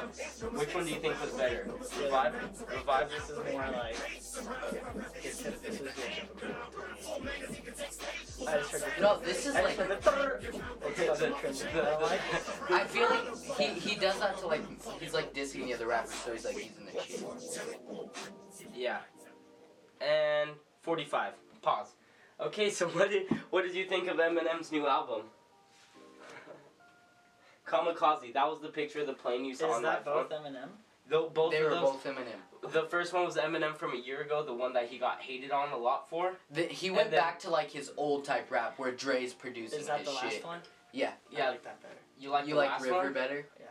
Which 0.59 0.75
one 0.75 0.85
do 0.85 0.91
you 0.91 0.99
think 0.99 1.19
was 1.19 1.31
better? 1.31 1.67
Revive? 1.99 2.35
Revive? 2.69 3.09
this 3.09 3.29
is 3.31 3.37
more 3.51 3.65
like. 3.71 3.97
This 5.23 5.45
is, 5.45 5.61
this 5.61 5.81
is 5.81 5.81
your 5.81 5.89
I 8.47 8.57
just 8.57 8.71
heard 8.71 8.81
the. 8.81 9.01
No, 9.01 9.19
this 9.19 9.47
is 9.47 9.55
I 9.55 9.63
like 9.63 9.75
just 9.75 9.87
heard 9.87 10.41
the. 11.73 11.97
Like 11.99 12.21
the. 12.67 12.75
I 12.75 12.83
feel 12.85 13.09
like 13.09 13.57
he, 13.57 13.89
he 13.89 13.95
does 13.95 14.19
that 14.19 14.37
to 14.37 14.47
like 14.47 14.61
he's 15.01 15.15
like 15.15 15.33
dissing 15.33 15.65
the 15.65 15.73
other 15.73 15.87
rappers, 15.87 16.13
so 16.13 16.31
he's 16.31 16.45
like 16.45 16.57
using 16.57 16.85
the 16.93 17.01
shit. 17.01 17.25
Yeah. 18.75 18.99
And 19.99 20.51
45. 20.81 21.33
Pause. 21.63 21.95
Okay, 22.39 22.69
so 22.69 22.87
what 22.89 23.09
did 23.09 23.23
what 23.49 23.63
did 23.63 23.73
you 23.73 23.85
think 23.85 24.07
of 24.09 24.17
Eminem's 24.17 24.71
new 24.71 24.85
album? 24.85 25.23
Kamikaze. 27.67 28.33
That 28.33 28.47
was 28.47 28.59
the 28.61 28.69
picture 28.69 28.99
of 29.01 29.07
the 29.07 29.13
plane 29.13 29.45
you 29.45 29.55
saw 29.55 29.69
Is 29.71 29.75
on 29.77 29.83
my 29.83 29.89
that 29.91 30.05
phone. 30.05 30.27
both 30.27 30.31
Eminem? 30.41 30.69
Though 31.09 31.29
both 31.29 31.51
They 31.51 31.61
were 31.63 31.69
those. 31.71 31.81
both 31.81 32.03
Eminem. 32.05 32.71
The 32.71 32.83
first 32.83 33.13
one 33.13 33.25
was 33.25 33.35
Eminem 33.35 33.75
from 33.75 33.93
a 33.93 33.97
year 33.97 34.21
ago, 34.21 34.43
the 34.43 34.53
one 34.53 34.73
that 34.73 34.87
he 34.87 34.97
got 34.97 35.21
hated 35.21 35.51
on 35.51 35.71
a 35.71 35.77
lot 35.77 36.09
for. 36.09 36.33
The, 36.51 36.63
he 36.63 36.91
went 36.91 37.11
then- 37.11 37.19
back 37.19 37.39
to 37.39 37.49
like 37.49 37.69
his 37.71 37.91
old 37.97 38.23
type 38.25 38.49
rap 38.51 38.79
where 38.79 38.91
Dre's 38.91 39.33
producing 39.33 39.79
Is 39.81 39.87
that 39.87 40.05
the 40.05 40.11
last 40.11 40.31
shit. 40.33 40.45
one? 40.45 40.59
Yeah. 40.91 41.11
Yeah. 41.31 41.47
I 41.47 41.49
like 41.51 41.63
that 41.63 41.81
better. 41.81 41.95
You 42.19 42.29
like 42.29 42.47
you 42.47 42.53
the 42.53 42.59
like 42.61 42.69
last 42.69 42.83
River 42.83 42.95
one? 42.97 43.13
better? 43.13 43.45
Yeah. 43.59 43.65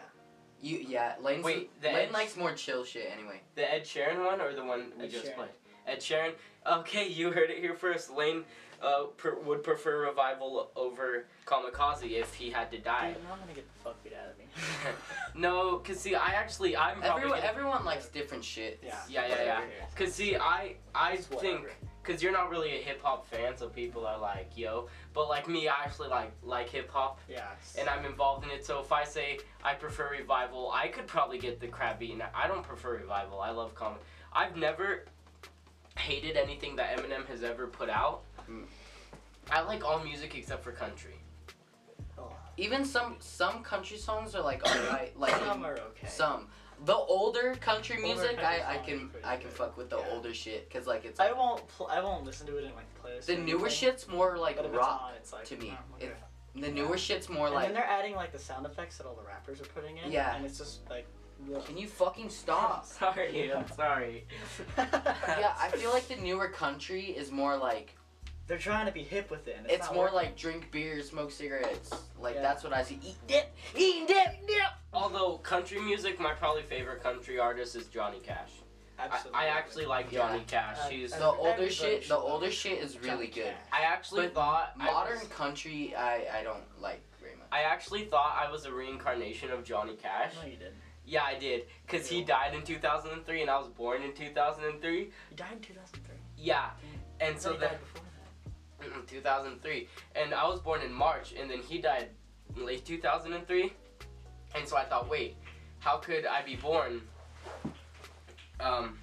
You 0.61 0.79
yeah. 0.87 1.15
Lane's 1.23 1.45
Wait, 1.45 1.81
the 1.81 1.89
Lane 1.89 2.09
Ed- 2.09 2.13
likes 2.13 2.37
more 2.37 2.53
chill 2.53 2.85
shit 2.85 3.11
anyway. 3.13 3.41
The 3.55 3.73
Ed 3.73 3.85
Sheeran 3.85 4.25
one 4.25 4.41
or 4.41 4.53
the 4.55 4.65
one 4.65 4.93
we 4.99 5.05
Ed 5.05 5.11
just 5.11 5.27
Sheeran. 5.27 5.35
played? 5.37 5.49
Ed 5.87 5.99
Sheeran. 6.01 6.33
Okay, 6.67 7.09
you 7.09 7.33
heard 7.33 7.51
it 7.51 7.59
here 7.59 7.75
first. 7.75 8.13
Lane 8.13 8.45
uh, 8.83 9.05
per, 9.17 9.39
would 9.41 9.63
prefer 9.63 10.07
Revival 10.07 10.71
over 10.77 11.27
Kamikaze 11.47 12.11
if 12.11 12.35
he 12.35 12.51
had 12.51 12.71
to 12.73 12.79
die. 12.79 13.13
Dude, 13.13 13.23
I'm 13.33 13.39
gonna 13.39 13.53
get 13.55 13.67
the 13.73 13.79
fuck 13.85 14.03
beat 14.03 14.13
out 14.15 14.31
of 14.33 14.39
me. 14.39 14.45
no, 15.41 15.77
cause 15.79 16.01
see, 16.01 16.15
I 16.15 16.33
actually 16.33 16.77
I'm 16.77 16.97
probably 17.01 17.09
Everyone 17.11 17.39
gonna- 17.39 17.51
everyone 17.51 17.85
likes 17.85 18.09
different 18.09 18.45
shit. 18.45 18.83
yeah. 18.85 18.97
Yeah, 19.09 19.27
yeah, 19.29 19.45
yeah. 19.45 19.61
Cause 19.97 20.13
see, 20.15 20.37
I 20.37 20.75
I 20.95 21.13
It's 21.13 21.31
whatever. 21.31 21.59
think 21.69 21.77
cause 22.03 22.21
you're 22.23 22.33
not 22.33 22.51
really 22.51 22.73
a 22.77 22.83
hip 22.83 23.01
hop 23.03 23.27
fan, 23.29 23.57
so 23.57 23.69
people 23.69 24.05
are 24.07 24.19
like, 24.19 24.51
yo. 24.57 24.89
But 25.15 25.29
like 25.29 25.49
me, 25.49 25.69
I 25.69 25.75
actually 25.85 26.09
like 26.09 26.33
like 26.43 26.69
hip 26.69 26.91
hop, 26.91 27.21
Yeah. 27.29 27.45
and 27.79 27.89
I'm 27.89 28.05
involved 28.05 28.45
in 28.45 28.51
it. 28.51 28.67
So 28.67 28.81
if 28.81 28.91
I 28.91 29.05
say 29.05 29.39
I 29.63 29.75
prefer 29.75 30.11
Revival, 30.11 30.71
I 30.73 30.89
could 30.89 31.07
probably 31.07 31.39
get 31.39 31.61
the 31.61 31.69
crab 31.69 31.99
beaten. 32.01 32.23
I 32.35 32.49
don't 32.49 32.65
prefer 32.65 32.97
Revival. 32.97 33.41
I 33.41 33.51
love 33.51 33.75
comic. 33.75 34.01
I've 34.33 34.57
never 34.57 35.05
hated 35.99 36.37
anything 36.39 36.75
that 36.77 36.97
Eminem 36.97 37.27
has 37.27 37.43
ever 37.43 37.67
put 37.67 37.91
out. 37.91 38.23
Mm. 38.51 38.65
I 39.51 39.61
like 39.63 39.85
all 39.85 39.99
music 40.03 40.35
except 40.37 40.63
for 40.65 40.73
country. 40.73 41.15
Oh, 42.19 42.33
Even 42.57 42.85
some 42.85 43.17
some 43.19 43.63
country 43.63 43.97
songs 43.97 44.35
are 44.35 44.43
like 44.43 44.65
alright. 44.67 45.19
Like 45.19 45.35
some 45.37 45.65
are 45.65 45.79
okay. 45.91 46.07
some. 46.09 46.47
The 46.85 46.95
older 46.95 47.55
country 47.61 48.03
music, 48.03 48.39
I, 48.41 48.75
I 48.75 48.77
can 48.79 49.11
I 49.23 49.37
can 49.37 49.45
good. 49.49 49.53
fuck 49.53 49.77
with 49.77 49.89
the 49.91 49.99
Yeah. 49.99 50.11
older 50.13 50.35
shit, 50.35 50.69
cause 50.71 50.87
like 50.87 51.05
it's 51.05 51.21
I 51.21 51.33
won't. 51.33 51.63
I 51.89 52.01
won't 52.01 52.25
listen 52.25 52.47
to 52.49 52.57
it 52.59 52.65
in 52.65 52.73
like 52.75 52.87
playlists. 53.03 53.27
the 53.27 53.37
newer 53.37 53.71
shit's 53.71 54.09
more 54.09 54.37
like 54.39 54.59
if 54.59 54.65
it's 54.67 54.75
rock 54.75 55.03
on, 55.05 55.15
it's 55.17 55.33
like, 55.33 55.45
to 55.45 55.57
me. 55.57 55.73
oh, 55.77 55.97
okay. 55.97 56.13
The 56.55 56.71
newer 56.71 56.99
shit's 56.99 57.29
more 57.29 57.47
and 57.47 57.55
like. 57.55 57.67
And 57.69 57.77
they're 57.77 57.85
adding 57.85 58.15
like 58.15 58.33
the 58.33 58.39
sound 58.39 58.67
effects 58.67 58.99
that 58.99 59.07
all 59.07 59.15
the 59.15 59.23
rappers 59.27 59.61
are 59.61 59.65
putting 59.65 59.99
in. 59.99 60.11
Yeah. 60.11 60.35
And 60.37 60.45
it's 60.45 60.59
just 60.59 60.89
like. 60.91 61.07
Can 61.67 61.77
you 61.77 61.89
fucking 61.89 62.31
stop? 62.31 62.87
Sorry, 63.01 63.53
I'm 63.53 63.67
sorry. 63.73 64.27
yeah, 64.79 65.55
I 65.59 65.71
feel 65.75 65.91
like 65.91 66.07
the 66.07 66.15
newer 66.23 66.49
country 66.49 67.07
is 67.07 67.33
more 67.33 67.57
like 67.57 67.97
They're 68.47 68.59
trying 68.59 68.87
to 68.87 68.93
be 68.93 69.03
hip 69.03 69.31
with 69.31 69.47
it. 69.49 69.57
And 69.57 69.67
it's, 69.67 69.75
it's, 69.77 69.87
not 69.87 69.95
more 69.95 70.05
working. 70.05 70.17
like 70.17 70.37
drink 70.37 70.71
beer, 70.71 71.03
smoke 71.03 71.31
cigarettes. 71.31 71.91
Like 72.21 72.35
Yeah. 72.35 72.43
that's 72.43 72.65
what 72.65 72.73
I 72.73 72.83
see. 72.83 72.99
Eat 73.03 73.17
dip, 73.27 73.55
eat 73.77 74.07
dip, 74.09 74.47
dip. 74.47 74.59
Although 74.93 75.39
country 75.39 75.81
music, 75.81 76.21
my 76.21 76.33
probably 76.33 76.63
favorite 76.63 77.03
country 77.03 77.39
artist 77.39 77.77
is 77.77 77.87
Johnny 77.87 78.19
Cash. 78.19 78.51
I, 78.99 79.05
Absolutely. 79.07 79.41
I 79.41 79.47
actually 79.47 79.87
like 79.87 80.13
Yeah. 80.13 80.19
Johnny 80.29 80.45
Cash. 80.47 80.77
Uh, 80.81 80.89
He's 80.89 81.13
The 81.13 81.25
older 81.27 81.71
shit, 81.71 82.09
the 82.09 82.17
older 82.17 82.51
shit 82.51 82.79
is 82.81 82.95
Johnny 82.95 83.09
really 83.09 83.27
good. 83.29 83.45
Cash. 83.47 83.57
I 83.73 83.83
actually 83.83 84.27
But 84.27 84.35
thought 84.35 84.73
I 84.79 84.85
Modern 84.87 85.19
was- 85.21 85.29
country, 85.29 85.95
I 85.97 86.27
I 86.41 86.43
don't 86.43 86.63
like 86.81 87.01
very 87.21 87.35
much. 87.37 87.47
I 87.51 87.63
actually 87.63 88.05
thought 88.07 88.37
I 88.45 88.51
was 88.51 88.67
a 88.67 88.73
reincarnation 88.73 89.51
of 89.51 89.65
Johnny 89.65 89.95
Cash. 89.97 90.35
No, 90.41 90.45
you 90.47 90.57
didn't. 90.57 90.75
Yeah, 91.05 91.25
I 91.25 91.37
did, 91.37 91.67
cause 91.89 92.07
he 92.07 92.23
died 92.23 92.55
in 92.55 92.63
2003 92.63 93.41
and 93.43 93.51
I 93.51 93.59
was 93.59 93.69
born 93.69 94.03
in 94.03 94.13
2003. 94.15 94.99
You 94.99 95.11
died 95.37 95.53
in 95.55 95.61
2003. 95.61 96.15
Yeah, 96.37 96.71
and 97.21 97.41
so 97.41 97.53
you 97.55 97.59
then 98.83 98.91
died 98.91 99.07
before 99.07 99.21
that. 99.23 99.39
2003, 99.43 99.89
and 100.15 100.35
I 100.35 100.47
was 100.47 100.61
born 100.61 100.83
in 100.83 100.93
March, 100.93 101.35
and 101.39 101.51
then 101.51 101.59
he 101.59 101.79
died 101.79 102.09
in 102.57 102.67
late 102.67 102.85
2003, 102.85 103.73
and 104.55 104.69
so 104.69 104.77
I 104.77 104.85
thought, 104.85 105.09
wait, 105.09 105.37
how 105.79 105.97
could 105.97 106.27
I 106.27 106.43
be 106.43 106.57
born? 106.57 107.03
Um, 108.61 108.99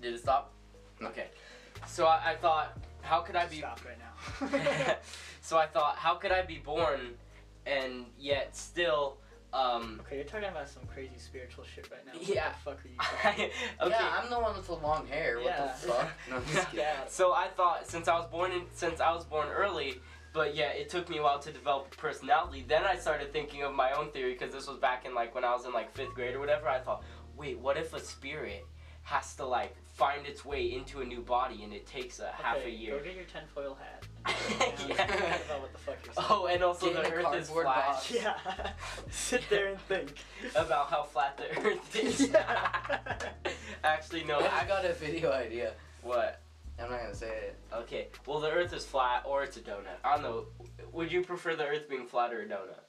did 0.00 0.14
it 0.14 0.20
stop? 0.20 0.52
Okay, 1.02 1.26
so 1.86 2.06
I, 2.06 2.32
I 2.32 2.36
thought, 2.36 2.78
how 3.02 3.20
could 3.20 3.36
I 3.36 3.46
be? 3.46 3.58
Stop 3.58 3.80
right 3.84 3.98
now. 3.98 4.96
so 5.40 5.58
I 5.58 5.66
thought, 5.66 5.96
how 5.96 6.14
could 6.14 6.32
I 6.32 6.42
be 6.42 6.58
born, 6.58 7.14
and 7.66 8.06
yet 8.18 8.56
still, 8.56 9.18
um, 9.52 10.00
okay, 10.06 10.16
you're 10.16 10.24
talking 10.24 10.48
about 10.48 10.68
some 10.68 10.84
crazy 10.86 11.18
spiritual 11.18 11.64
shit 11.64 11.88
right 11.90 12.04
now. 12.06 12.12
Yeah. 12.20 12.52
What 12.64 12.78
the 12.78 12.84
fuck 12.84 12.84
are 12.84 12.88
you 12.88 12.96
talking 13.22 13.50
okay. 13.82 13.90
Yeah, 13.90 14.20
I'm 14.22 14.30
the 14.30 14.38
one 14.38 14.56
with 14.56 14.66
the 14.66 14.74
long 14.74 15.06
hair. 15.06 15.36
What 15.36 15.46
Yeah. 15.46 15.66
the 15.82 15.88
fuck? 15.88 16.10
No, 16.30 16.36
I'm 16.36 16.44
just 16.46 16.70
kidding. 16.70 16.80
Yeah. 16.84 17.06
So 17.08 17.32
I 17.32 17.48
thought 17.48 17.86
since 17.88 18.06
I 18.08 18.14
was 18.18 18.26
born 18.28 18.52
in 18.52 18.62
since 18.72 19.00
I 19.00 19.12
was 19.12 19.24
born 19.24 19.48
early, 19.48 20.00
but 20.32 20.54
yeah, 20.54 20.68
it 20.70 20.88
took 20.88 21.08
me 21.08 21.18
a 21.18 21.22
while 21.22 21.40
to 21.40 21.50
develop 21.52 21.92
a 21.92 21.96
personality. 21.96 22.64
Then 22.68 22.84
I 22.84 22.94
started 22.96 23.32
thinking 23.32 23.62
of 23.64 23.74
my 23.74 23.90
own 23.92 24.10
theory 24.12 24.32
because 24.34 24.52
this 24.54 24.68
was 24.68 24.78
back 24.78 25.04
in 25.04 25.14
like 25.14 25.34
when 25.34 25.44
I 25.44 25.52
was 25.54 25.64
in 25.66 25.72
like 25.72 25.92
fifth 25.92 26.14
grade 26.14 26.34
or 26.34 26.40
whatever. 26.40 26.68
I 26.68 26.78
thought, 26.78 27.02
wait, 27.36 27.58
what 27.58 27.76
if 27.76 27.92
a 27.92 28.00
spirit 28.00 28.64
has 29.02 29.34
to 29.36 29.44
like 29.44 29.74
find 29.86 30.26
its 30.26 30.44
way 30.44 30.72
into 30.72 31.00
a 31.00 31.04
new 31.04 31.20
body 31.20 31.62
and 31.62 31.72
it 31.72 31.86
takes 31.86 32.20
a 32.20 32.30
half 32.32 32.64
a 32.64 32.70
year? 32.70 32.98
Go 32.98 33.04
get 33.04 33.16
your 33.16 33.24
tinfoil 33.24 33.76
hat. 33.76 34.04
Yeah. 34.88 34.94
About 34.94 35.60
what 35.62 35.72
the 35.72 35.78
fuck 35.78 35.96
you're 36.04 36.14
saying. 36.14 36.26
Oh, 36.30 36.46
and 36.46 36.62
also 36.62 36.92
Get 36.92 37.04
the 37.04 37.12
Earth 37.12 37.34
is 37.34 37.48
flat. 37.50 37.64
box. 37.64 38.10
Yeah. 38.14 38.34
Sit 39.10 39.42
there 39.48 39.68
and 39.68 39.80
think. 39.82 40.14
About 40.54 40.88
how 40.90 41.02
flat 41.04 41.36
the 41.38 41.58
Earth 41.60 41.96
is. 41.96 42.28
Yeah. 42.28 43.16
Actually, 43.84 44.24
no. 44.24 44.38
I 44.40 44.46
I 44.46 44.64
got 44.66 44.82
got 44.82 44.84
a 44.84 44.92
video 44.92 45.32
idea. 45.32 45.72
what? 46.02 46.40
I'm 46.78 46.90
not 46.90 47.00
gonna 47.00 47.14
say 47.14 47.28
it. 47.28 47.56
Okay. 47.72 48.08
Well, 48.26 48.40
the 48.40 48.50
Earth 48.50 48.72
is 48.72 48.84
flat 48.84 49.24
or 49.26 49.42
it's 49.42 49.56
a 49.56 49.60
donut. 49.60 49.98
I 50.04 50.14
don't 50.14 50.22
know. 50.22 50.44
Would 50.92 51.12
you 51.12 51.22
prefer 51.22 51.54
the 51.54 51.66
Earth 51.66 51.88
being 51.88 52.06
flat 52.06 52.32
or 52.32 52.40
a 52.42 52.46
donut? 52.46 52.80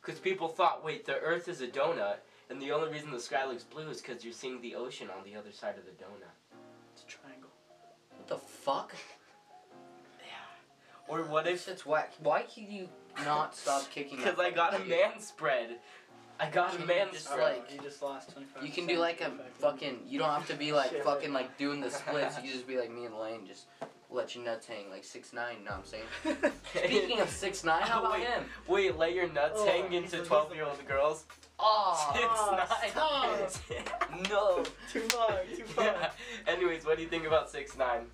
Because 0.00 0.20
people 0.20 0.48
thought, 0.48 0.84
wait, 0.84 1.04
the 1.06 1.16
Earth 1.18 1.48
is 1.48 1.60
a 1.60 1.66
donut, 1.66 2.16
and 2.50 2.60
the 2.60 2.72
only 2.72 2.90
reason 2.90 3.10
the 3.10 3.20
sky 3.20 3.46
looks 3.46 3.64
blue 3.64 3.88
is 3.90 4.00
because 4.00 4.24
you're 4.24 4.32
seeing 4.32 4.60
the 4.62 4.74
ocean 4.74 5.08
on 5.16 5.24
the 5.24 5.38
other 5.38 5.52
side 5.52 5.74
of 5.78 5.84
the 5.84 5.90
donut. 5.92 6.32
It's 6.94 7.02
a 7.02 7.06
triangle. 7.06 7.50
What 8.16 8.28
the 8.28 8.38
fuck? 8.38 8.94
Yeah. 10.20 11.14
Or 11.14 11.22
what 11.24 11.46
if? 11.46 11.64
shit's 11.64 11.86
whack. 11.86 12.12
Why 12.22 12.42
can 12.42 12.70
you 12.70 12.88
not 13.24 13.56
stop 13.56 13.88
kicking? 13.94 14.16
Because 14.18 14.38
I 14.38 14.50
got 14.50 14.74
a 14.74 14.78
fucking 14.78 14.90
man 14.90 15.20
spread. 15.20 15.76
I 16.40 16.48
got 16.50 16.68
a 16.74 16.76
Can 16.76 16.82
you 16.82 16.86
man 16.94 17.08
just, 17.12 17.24
spread. 17.26 17.58
like- 17.58 17.72
you 17.72 17.80
just 17.80 18.00
lost 18.02 18.32
25. 18.32 18.64
You 18.64 18.70
can 18.70 18.86
do 18.86 18.98
like 18.98 19.20
a 19.20 19.30
fucking. 19.58 20.00
You 20.06 20.18
don't 20.18 20.30
have 20.30 20.46
to 20.48 20.54
be 20.56 20.72
like 20.72 20.90
Shit. 20.90 21.04
fucking 21.04 21.32
like 21.32 21.56
doing 21.58 21.80
the 21.80 21.90
splits. 21.90 22.36
You 22.36 22.42
can 22.44 22.52
just 22.52 22.66
be 22.68 22.78
like 22.78 22.92
me 22.92 23.06
and 23.06 23.16
Lane. 23.16 23.46
Just 23.46 23.66
let 24.10 24.34
your 24.34 24.44
nuts 24.44 24.66
hang 24.66 24.88
like 24.90 25.04
six 25.04 25.32
nine. 25.32 25.56
You 25.60 25.64
know 25.64 25.72
what 25.72 25.80
I'm 25.80 26.36
saying? 26.36 26.52
Speaking 26.74 27.20
of 27.20 27.28
six 27.30 27.64
nine, 27.64 27.82
how 27.82 27.98
Oh, 28.02 28.06
about 28.06 28.18
wait. 28.18 28.26
him? 28.28 28.44
Wait, 28.68 28.96
let 28.98 29.14
your 29.14 29.28
nuts 29.32 29.54
Oh, 29.56 29.66
hang 29.66 29.92
into 29.92 30.10
the- 30.10 30.16
he's 30.18 30.24
the 30.24 30.24
12 30.24 30.54
year 30.54 30.64
old 30.64 30.86
girls? 30.86 31.24
Oh, 31.60 32.12
Six 32.14 33.70
nine. 33.70 34.22
no. 34.30 34.62
Too 34.92 35.00
far, 35.08 35.40
too 35.56 35.64
far. 35.64 35.84
Yeah. 35.84 36.10
Anyways, 36.46 36.84
what 36.84 36.96
do 36.96 37.02
you 37.02 37.08
think 37.08 37.26
about 37.26 37.50
six 37.50 37.76
nine? 37.76 38.06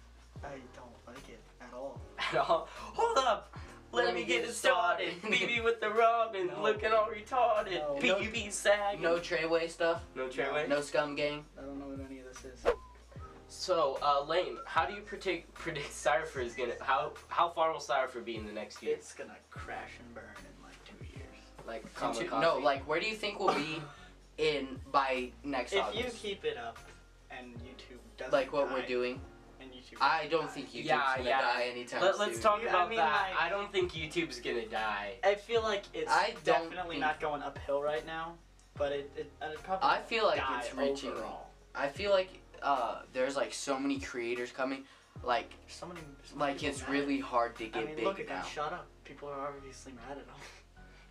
I 0.42 0.48
don't 0.74 0.86
like 1.06 1.28
it 1.28 1.40
at 1.60 1.72
all. 1.74 2.00
At 2.18 2.36
all? 2.36 2.68
Hold 2.72 3.18
up. 3.18 3.54
Let, 3.92 4.12
me 4.14 4.24
get, 4.24 4.44
it 4.44 4.52
started. 4.52 5.22
BB 5.22 5.62
with 5.64 5.80
the 5.80 5.88
Robin, 5.88 6.48
No. 6.48 6.62
looking 6.62 6.90
all 6.90 7.06
retarded. 7.08 7.74
No. 7.74 7.96
BB 8.00 8.50
sag. 8.50 9.00
no 9.00 9.18
Treyway 9.18 9.70
stuff. 9.70 10.02
no 10.16 10.26
Treyway. 10.26 10.68
No 10.68 10.80
scum 10.80 11.14
gang. 11.14 11.44
I 11.56 11.62
don't 11.62 11.78
know 11.78 11.86
what 11.86 12.00
any 12.10 12.18
of 12.20 12.26
this 12.26 12.44
is. 12.44 12.64
So, 13.48 13.98
uh, 14.02 14.24
Lane, 14.24 14.56
how 14.66 14.84
do 14.84 14.94
you 14.94 15.00
predict 15.02 15.54
predict 15.64 15.92
Cypher 15.92 16.40
is 16.40 16.54
gonna? 16.54 16.72
How 16.80 17.12
how 17.28 17.50
far 17.50 17.72
will 17.72 17.78
Cypher 17.78 18.20
be 18.20 18.34
in 18.36 18.46
the 18.46 18.52
next 18.52 18.82
year? 18.82 18.94
It's 18.96 19.12
gonna 19.14 19.36
crash 19.50 19.92
and 20.00 20.12
burn 20.14 20.24
Like 21.66 21.92
Kamikaze. 21.94 22.20
into- 22.22 22.40
no, 22.40 22.58
like 22.58 22.86
where 22.88 23.00
do 23.00 23.06
you 23.06 23.14
think 23.16 23.38
we'll 23.40 23.54
be 23.54 23.80
in 24.38 24.80
by 24.92 25.30
next 25.42 25.72
If 25.72 25.82
August? 25.84 25.98
you 26.24 26.30
keep 26.30 26.44
it 26.44 26.56
up 26.56 26.78
and 27.30 27.54
YouTube 27.56 27.98
doesn't 28.16 28.32
like 28.32 28.52
what 28.52 28.68
die, 28.68 28.74
we're 28.74 28.86
doing. 28.86 29.20
and 29.60 29.70
YouTube 29.72 29.96
I 30.00 30.26
don't 30.30 30.42
die, 30.46 30.52
think 30.52 30.68
YouTube's 30.72 30.84
Yeah, 30.86 31.16
gonna 31.16 31.28
yeah. 31.28 31.40
die 31.40 31.62
anytime 31.70 32.02
Let, 32.02 32.16
soon. 32.16 32.26
let's 32.28 32.40
talk 32.40 32.62
You- 32.62 32.68
I 32.68 32.86
mean, 32.88 32.96
that. 32.98 33.30
like- 33.30 33.40
I 33.42 33.48
don't 33.48 33.72
think 33.72 33.92
YouTube's 33.92 34.40
gonna 34.40 34.66
die. 34.66 35.14
I 35.24 35.34
feel 35.36 35.62
like 35.62 35.84
it's 35.94 36.10
I 36.10 36.34
definitely 36.44 36.98
not 36.98 37.18
going 37.20 37.42
uphill 37.42 37.80
right 37.82 38.04
now, 38.06 38.34
but 38.76 38.92
it 38.92 39.10
it, 39.16 39.32
it 39.40 39.62
probably 39.62 39.88
I 39.88 40.00
feel 40.02 40.26
like 40.26 40.38
die 40.40 40.60
it's 40.64 40.74
reaching. 40.74 41.12
overall. 41.12 41.46
I 41.74 41.88
feel 41.88 42.10
like 42.10 42.28
uh, 42.62 43.02
there's 43.12 43.36
like 43.36 43.52
so 43.54 43.78
many 43.78 43.98
creators 44.00 44.50
coming. 44.52 44.84
Like 45.22 45.52
so 45.68 45.86
many, 45.86 46.00
so 46.24 46.36
many 46.36 46.52
like 46.52 46.62
it's 46.62 46.80
mad. 46.82 46.90
really 46.90 47.20
hard 47.20 47.56
to 47.56 47.64
I 47.64 47.68
get 47.68 47.86
mean, 47.86 47.94
big 47.96 48.04
look 48.04 48.20
at 48.20 48.28
now. 48.28 48.42
that. 48.42 48.46
Shut 48.46 48.72
up. 48.72 48.86
People 49.04 49.28
are 49.28 49.48
obviously 49.48 49.92
mad 49.92 50.12
at 50.12 50.16
him. 50.18 50.24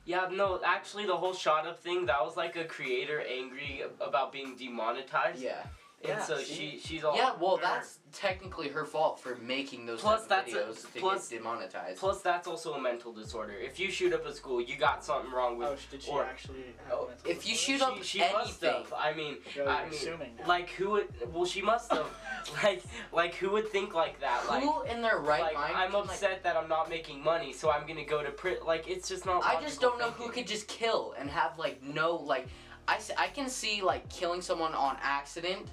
Yeah, 0.05 0.27
no, 0.31 0.59
actually, 0.65 1.05
the 1.05 1.15
whole 1.15 1.33
shot 1.33 1.65
up 1.65 1.79
thing 1.79 2.07
that 2.07 2.23
was 2.23 2.35
like 2.35 2.55
a 2.57 2.65
creator 2.65 3.21
angry 3.21 3.83
about 4.01 4.33
being 4.33 4.55
demonetized. 4.55 5.41
Yeah. 5.41 5.63
And 6.03 6.09
Yeah, 6.17 6.23
so 6.23 6.37
see? 6.37 6.53
she 6.53 6.79
she's 6.79 7.03
all 7.05 7.15
Yeah, 7.15 7.31
well, 7.39 7.57
"Grr." 7.57 7.61
that's 7.61 7.99
technically 8.11 8.67
her 8.67 8.83
fault 8.85 9.19
for 9.21 9.35
making 9.37 9.85
those 9.85 10.01
Plus, 10.01 10.27
type 10.27 10.47
of 10.47 10.53
that's 10.53 10.53
a- 10.53 10.57
videos 10.87 10.93
to 10.93 10.99
plus- 10.99 11.29
get 11.29 11.37
demonetized. 11.37 11.97
Plus, 11.99 12.21
that's 12.21 12.45
also 12.45 12.73
a 12.73 12.79
mental 12.81 13.13
disorder. 13.13 13.53
If 13.53 13.79
you 13.79 13.89
shoot 13.89 14.11
up 14.11 14.25
a 14.25 14.33
school, 14.33 14.59
you 14.59 14.75
got 14.75 15.03
something 15.05 15.31
wrong 15.31 15.57
with. 15.57 15.69
Oh, 15.69 15.77
did 15.89 16.03
she 16.03 16.11
or- 16.11 16.25
actually 16.25 16.65
have 16.89 16.97
oh, 16.99 17.07
mental 17.07 17.31
if 17.31 17.47
you 17.47 17.55
shoot 17.55 17.81
up 17.81 17.97
she, 17.99 18.03
she 18.03 18.19
must 18.19 18.61
anything. 18.63 18.83
have. 18.83 18.93
I 18.97 19.13
mean, 19.13 19.37
Yo, 19.55 19.65
I 19.65 19.79
you're 19.79 19.83
mean, 19.85 19.93
assuming 19.93 20.39
like 20.45 20.69
who 20.71 20.89
would? 20.91 21.07
Well, 21.33 21.45
she 21.45 21.61
must 21.61 21.89
have. 21.91 22.05
like, 22.63 22.83
like 23.13 23.35
who 23.35 23.51
would 23.51 23.69
think 23.69 23.93
like 23.93 24.19
that? 24.19 24.45
Like, 24.49 24.63
Who 24.63 24.81
in 24.83 25.01
their 25.01 25.19
right 25.19 25.41
like 25.41 25.53
mind? 25.53 25.73
I'm 25.77 25.91
can, 25.91 26.01
like- 26.01 26.09
upset 26.09 26.43
that 26.43 26.57
I'm 26.57 26.67
not 26.67 26.89
making 26.89 27.23
money, 27.23 27.53
so 27.53 27.71
I'm 27.71 27.87
gonna 27.87 28.03
go 28.03 28.21
to 28.21 28.31
print. 28.31 28.65
Like, 28.65 28.89
it's 28.89 29.07
just 29.07 29.25
not. 29.25 29.43
I 29.45 29.61
just 29.61 29.79
don't 29.79 29.97
know 29.99 30.11
who 30.11 30.29
could 30.29 30.47
just 30.47 30.67
kill 30.67 31.15
and 31.17 31.29
have 31.29 31.57
like 31.57 31.81
no 31.81 32.15
like. 32.17 32.47
I, 32.85 32.99
I 33.17 33.27
can 33.29 33.47
see 33.47 33.81
like 33.81 34.09
killing 34.09 34.41
someone 34.41 34.73
on 34.73 34.97
accident. 35.01 35.67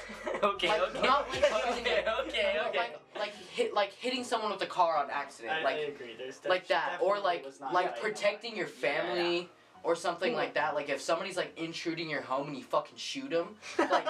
okay, 0.42 0.68
like, 0.68 0.80
okay. 0.80 1.02
Not 1.06 1.28
like 1.30 1.66
using 1.68 1.82
okay, 1.82 1.98
it- 1.98 2.06
okay, 2.28 2.56
okay. 2.68 2.78
Like, 2.78 3.00
like 3.18 3.34
hit 3.34 3.74
like 3.74 3.92
hitting 3.92 4.24
someone 4.24 4.50
with 4.50 4.62
a 4.62 4.66
car 4.66 4.96
on 4.96 5.10
accident. 5.10 5.54
I, 5.54 5.64
like 5.64 5.76
I 5.76 5.78
agree. 5.80 6.14
There's 6.16 6.38
def- 6.38 6.50
like 6.50 6.68
that 6.68 6.98
or 7.00 7.18
like 7.18 7.46
like 7.72 8.00
protecting 8.00 8.56
your 8.56 8.66
family 8.66 9.48
or 9.84 9.96
something 9.96 10.34
like 10.34 10.50
hmm. 10.50 10.54
that 10.54 10.74
like 10.74 10.88
if 10.88 11.00
somebody's 11.00 11.36
like 11.36 11.52
intruding 11.56 12.08
your 12.08 12.22
home 12.22 12.48
and 12.48 12.56
you 12.56 12.62
fucking 12.62 12.96
shoot 12.96 13.30
them 13.30 13.48
like 13.78 14.06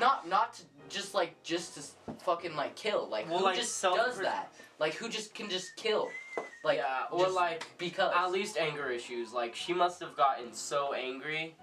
not 0.00 0.28
not 0.28 0.54
to 0.54 0.62
just 0.88 1.14
like 1.14 1.40
just 1.42 1.74
to 1.74 2.14
fucking 2.24 2.54
like 2.54 2.76
kill 2.76 3.08
like 3.08 3.28
Well, 3.28 3.40
who 3.40 3.44
like, 3.46 3.56
just 3.56 3.78
self- 3.78 3.96
does 3.96 4.18
that 4.20 4.52
like 4.78 4.94
who 4.94 5.08
just 5.08 5.34
can 5.34 5.50
just 5.50 5.74
kill 5.74 6.10
like 6.64 6.78
yeah, 6.78 7.04
or 7.10 7.20
just 7.20 7.36
like 7.36 7.66
because 7.78 8.12
at 8.14 8.30
least 8.32 8.56
anger 8.58 8.90
issues. 8.90 9.32
Like 9.32 9.54
she 9.54 9.72
must 9.72 10.00
have 10.00 10.16
gotten 10.16 10.52
so 10.52 10.92
angry. 10.94 11.54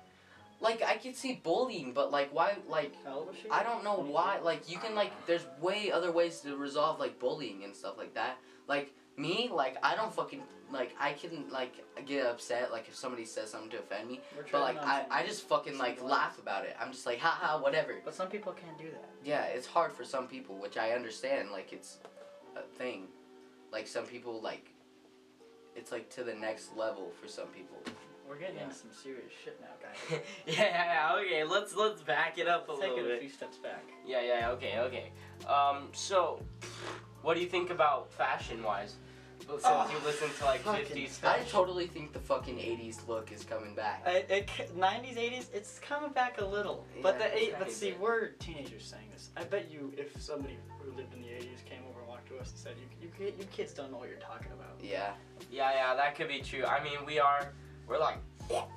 Like 0.64 0.82
I 0.82 0.96
could 0.96 1.16
see 1.16 1.40
bullying 1.44 1.92
but 1.94 2.12
like 2.12 2.34
why 2.34 2.56
like 2.68 2.94
How 3.06 3.16
old 3.18 3.28
was 3.28 3.36
she? 3.42 3.50
I 3.50 3.62
don't 3.64 3.84
know 3.84 3.96
23? 3.96 4.14
why 4.14 4.40
like 4.40 4.72
you 4.72 4.78
can 4.80 4.96
like 4.96 5.12
there's 5.28 5.46
way 5.62 5.92
other 5.92 6.12
ways 6.12 6.40
to 6.42 6.56
resolve 6.56 7.00
like 7.00 7.20
bullying 7.20 7.64
and 7.64 7.76
stuff 7.76 7.98
like 7.98 8.14
that 8.16 8.38
like 8.68 8.94
me 9.18 9.50
like 9.54 9.78
I 9.84 9.96
don't 9.96 10.14
fucking 10.14 10.42
like 10.72 10.96
I 11.00 11.14
can 11.14 11.46
like 11.52 11.74
get 12.08 12.26
upset 12.26 12.72
like 12.72 12.88
if 12.88 12.96
somebody 12.96 13.26
says 13.26 13.52
something 13.52 13.70
to 13.72 13.80
offend 13.80 14.08
me 14.10 14.22
But 14.52 14.62
like 14.62 14.78
I, 14.78 15.06
I 15.12 15.26
just 15.26 15.48
fucking 15.48 15.78
like 15.78 16.00
some 16.00 16.08
laugh 16.10 16.40
about 16.40 16.66
it. 16.66 16.76
I'm 16.82 16.92
just 16.92 17.06
like 17.06 17.20
haha 17.20 17.62
whatever. 17.62 17.94
But 18.04 18.16
some 18.16 18.28
people 18.28 18.54
can't 18.54 18.78
do 18.78 18.86
that. 18.86 19.10
Yeah, 19.24 19.44
it's 19.44 19.68
hard 19.68 19.94
for 19.94 20.04
some 20.04 20.28
people, 20.28 20.56
which 20.56 20.78
I 20.78 20.92
understand. 20.92 21.52
Like 21.52 21.72
it's 21.74 22.00
a 22.56 22.62
thing. 22.78 23.08
Like 23.72 23.86
some 23.86 24.06
people 24.06 24.42
like 24.42 24.72
it's 25.76 25.92
like 25.92 26.10
to 26.12 26.24
the 26.24 26.34
next 26.34 26.76
level 26.76 27.12
for 27.22 27.28
some 27.28 27.48
people. 27.48 27.78
We're 28.34 28.40
getting 28.40 28.56
Yeah. 28.56 28.64
into 28.64 28.76
some 28.76 28.90
serious 28.92 29.32
shit 29.44 29.62
now, 29.62 29.68
guys. 29.80 30.20
yeah, 30.48 30.54
yeah, 30.56 30.86
yeah, 31.12 31.16
okay, 31.18 31.44
let's 31.44 31.76
let's 31.76 32.02
back 32.02 32.40
it 32.40 32.48
up 32.48 32.68
a 32.68 32.72
little 32.72 32.88
bit. 32.88 32.96
Take 32.96 33.04
little 33.04 33.12
it 33.12 33.18
a 33.18 33.20
few 33.20 33.30
steps 33.30 33.58
back. 33.58 33.84
Yeah, 34.08 34.22
yeah, 34.22 34.50
okay, 34.54 34.80
okay. 34.80 35.12
Um, 35.48 35.90
so, 35.92 36.42
what 37.22 37.36
do 37.36 37.42
you 37.42 37.48
think 37.48 37.70
about 37.70 38.12
fashion 38.12 38.64
wise? 38.64 38.96
Since 39.48 39.62
Oh, 39.66 39.88
you 39.92 40.04
listen 40.04 40.30
to 40.40 40.46
like 40.46 40.62
fucking 40.62 40.86
50s 40.86 41.24
I 41.24 41.44
totally 41.44 41.86
think 41.86 42.14
the 42.14 42.20
fucking 42.20 42.56
80s 42.56 43.08
look 43.08 43.32
is 43.32 43.44
coming 43.44 43.76
back. 43.76 44.02
I, 44.06 44.24
it, 44.30 44.48
90s, 44.76 45.18
80s, 45.18 45.46
it's 45.54 45.80
coming 45.80 46.12
back 46.12 46.40
a 46.42 46.46
little. 46.46 46.88
Yeah, 46.96 47.02
but 47.04 47.20
the 47.20 47.26
eight, 47.38 47.52
tiny 47.52 47.66
but 47.66 47.72
see, 47.72 47.92
bit. 47.92 48.00
we're 48.00 48.30
teenagers 48.40 48.86
saying 48.86 49.10
this. 49.12 49.30
I 49.38 49.44
bet 49.44 49.70
you, 49.70 49.94
if 49.96 50.20
somebody 50.20 50.58
who 50.80 50.92
lived 50.96 51.14
in 51.14 51.22
the 51.22 51.28
80s 51.28 51.64
came 51.66 51.82
over 51.90 52.00
and 52.00 52.08
walked 52.08 52.30
to 52.30 52.38
us 52.38 52.50
and 52.52 52.58
said, 52.58 52.76
"You, 53.00 53.10
you, 53.20 53.34
you 53.38 53.46
kids 53.52 53.74
don't 53.74 53.92
know 53.92 53.98
what 53.98 54.10
you're 54.10 54.18
talking 54.18 54.52
about." 54.54 54.80
Yeah. 54.82 55.12
Yeah, 55.52 55.72
yeah, 55.74 55.94
that 55.96 56.16
could 56.16 56.30
be 56.30 56.40
true. 56.40 56.66
I 56.66 56.82
mean, 56.84 57.06
we 57.06 57.20
are, 57.20 57.52
we're 57.88 58.00
like. 58.00 58.18
we're 58.50 58.56
like- 58.58 58.72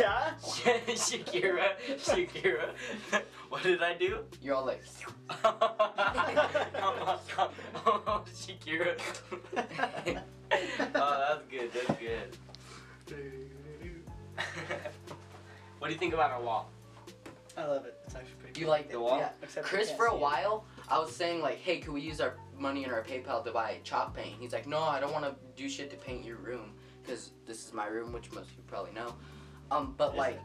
yeah. 0.00 0.32
Shakira, 0.42 1.68
Shakira. 1.96 2.70
what 3.48 3.62
did 3.62 3.82
I 3.82 3.94
do? 3.94 4.24
You're 4.42 4.56
all 4.56 4.66
like 4.66 4.82
oh, 5.44 7.20
Shakira. 8.34 9.00
oh, 9.56 11.24
that's 11.28 11.46
good. 11.50 11.70
That's 11.72 12.00
good. 12.00 12.36
what 15.78 15.88
do 15.88 15.92
you 15.92 15.98
think 15.98 16.14
about 16.14 16.30
our 16.32 16.42
wall? 16.42 16.70
I 17.56 17.66
love 17.66 17.84
it. 17.84 17.98
It's 18.06 18.14
actually 18.14 18.34
pretty. 18.40 18.60
you 18.60 18.66
cool. 18.66 18.72
like 18.72 18.86
The 18.88 18.94
the 18.94 19.00
wall? 19.00 19.18
Yeah. 19.18 19.30
Except 19.42 19.66
Chris 19.66 19.90
for 19.90 20.06
a 20.06 20.10
see 20.10 20.16
it. 20.16 20.20
while 20.20 20.64
I 20.88 20.98
was 20.98 21.14
saying 21.14 21.40
like, 21.42 21.58
hey, 21.58 21.78
could 21.78 21.92
we 21.92 22.00
use 22.00 22.20
our 22.20 22.34
money 22.58 22.84
in 22.84 22.90
our 22.90 23.02
PayPal 23.02 23.44
to 23.44 23.50
buy 23.52 23.78
chalk 23.84 24.14
paint? 24.14 24.36
He's 24.40 24.52
like, 24.52 24.66
no, 24.66 24.80
I 24.80 24.98
don't 25.00 25.12
want 25.12 25.24
to 25.24 25.34
do 25.56 25.68
shit 25.68 25.90
to 25.90 25.96
paint 25.96 26.24
your 26.24 26.36
room 26.36 26.72
because 27.02 27.30
this 27.46 27.66
is 27.66 27.72
my 27.72 27.86
room, 27.86 28.12
which 28.12 28.30
most 28.32 28.50
of 28.50 28.56
you 28.56 28.62
probably 28.66 28.92
know. 28.92 29.14
Um, 29.70 29.94
but 29.96 30.12
Is 30.12 30.18
like, 30.18 30.34
it? 30.34 30.40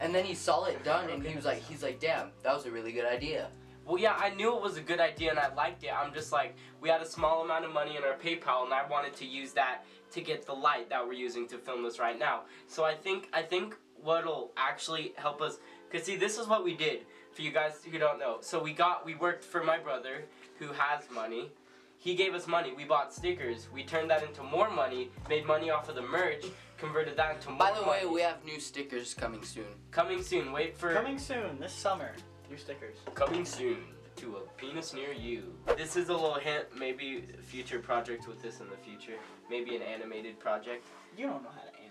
and 0.00 0.14
then 0.14 0.24
he 0.24 0.34
saw 0.34 0.64
it 0.64 0.82
done 0.84 1.10
and 1.10 1.24
he 1.24 1.36
was 1.36 1.44
like, 1.44 1.62
he's 1.68 1.82
like, 1.82 2.00
damn, 2.00 2.30
that 2.42 2.54
was 2.54 2.66
a 2.66 2.70
really 2.70 2.92
good 2.92 3.04
idea. 3.04 3.48
Well, 3.84 3.98
yeah, 3.98 4.14
I 4.16 4.30
knew 4.30 4.54
it 4.54 4.62
was 4.62 4.76
a 4.76 4.80
good 4.80 5.00
idea 5.00 5.30
and 5.30 5.38
I 5.38 5.52
liked 5.54 5.82
it. 5.82 5.90
I'm 5.92 6.14
just 6.14 6.32
like, 6.32 6.54
we 6.80 6.88
had 6.88 7.00
a 7.00 7.06
small 7.06 7.42
amount 7.42 7.64
of 7.64 7.72
money 7.72 7.96
in 7.96 8.04
our 8.04 8.14
PayPal 8.14 8.64
and 8.64 8.72
I 8.72 8.86
wanted 8.88 9.14
to 9.16 9.26
use 9.26 9.52
that 9.52 9.84
to 10.12 10.20
get 10.20 10.46
the 10.46 10.52
light 10.52 10.88
that 10.90 11.04
we're 11.04 11.12
using 11.14 11.46
to 11.48 11.58
film 11.58 11.82
this 11.82 11.98
right 11.98 12.18
now. 12.18 12.42
So 12.66 12.84
I 12.84 12.94
think 12.94 13.28
I 13.32 13.42
think 13.42 13.76
what'll 14.02 14.52
actually 14.56 15.12
help 15.16 15.42
us, 15.42 15.58
cause 15.90 16.04
see, 16.04 16.16
this 16.16 16.38
is 16.38 16.46
what 16.46 16.64
we 16.64 16.74
did 16.74 17.04
for 17.32 17.42
you 17.42 17.50
guys 17.50 17.80
who 17.90 17.98
don't 17.98 18.18
know. 18.18 18.38
So 18.40 18.62
we 18.62 18.72
got 18.72 19.04
we 19.04 19.14
worked 19.14 19.44
for 19.44 19.62
my 19.62 19.78
brother 19.78 20.24
who 20.58 20.68
has 20.72 21.02
money. 21.12 21.50
He 22.00 22.14
gave 22.14 22.34
us 22.34 22.46
money. 22.46 22.72
We 22.74 22.84
bought 22.84 23.12
stickers. 23.12 23.68
We 23.70 23.84
turned 23.84 24.08
that 24.10 24.22
into 24.22 24.42
more 24.42 24.70
money. 24.70 25.10
Made 25.28 25.44
money 25.46 25.68
off 25.68 25.90
of 25.90 25.96
the 25.96 26.02
merch. 26.02 26.46
Converted 26.78 27.14
that 27.18 27.34
into 27.36 27.50
more. 27.50 27.58
By 27.58 27.72
the 27.72 27.82
way, 27.82 28.00
money. 28.04 28.14
we 28.14 28.22
have 28.22 28.42
new 28.42 28.58
stickers 28.58 29.12
coming 29.12 29.44
soon. 29.44 29.66
coming 29.90 30.22
soon. 30.22 30.50
Wait 30.50 30.78
for 30.78 30.94
Coming 30.94 31.18
soon 31.18 31.60
this 31.60 31.74
summer. 31.74 32.12
New 32.48 32.56
stickers. 32.56 32.96
Coming 33.14 33.44
soon 33.44 33.76
to 34.16 34.36
a 34.36 34.40
penis 34.56 34.94
near 34.94 35.12
you. 35.12 35.54
This 35.76 35.94
is 35.94 36.08
a 36.08 36.14
little 36.14 36.36
hint, 36.36 36.68
maybe 36.74 37.26
a 37.38 37.42
future 37.42 37.80
project 37.80 38.26
with 38.26 38.40
this 38.40 38.60
in 38.60 38.70
the 38.70 38.78
future. 38.78 39.18
Maybe 39.50 39.76
an 39.76 39.82
animated 39.82 40.40
project. 40.40 40.86
You 41.18 41.26
don't 41.26 41.42
know 41.42 41.50
how 41.50 41.60
to 41.60 41.76
animate. 41.76 41.90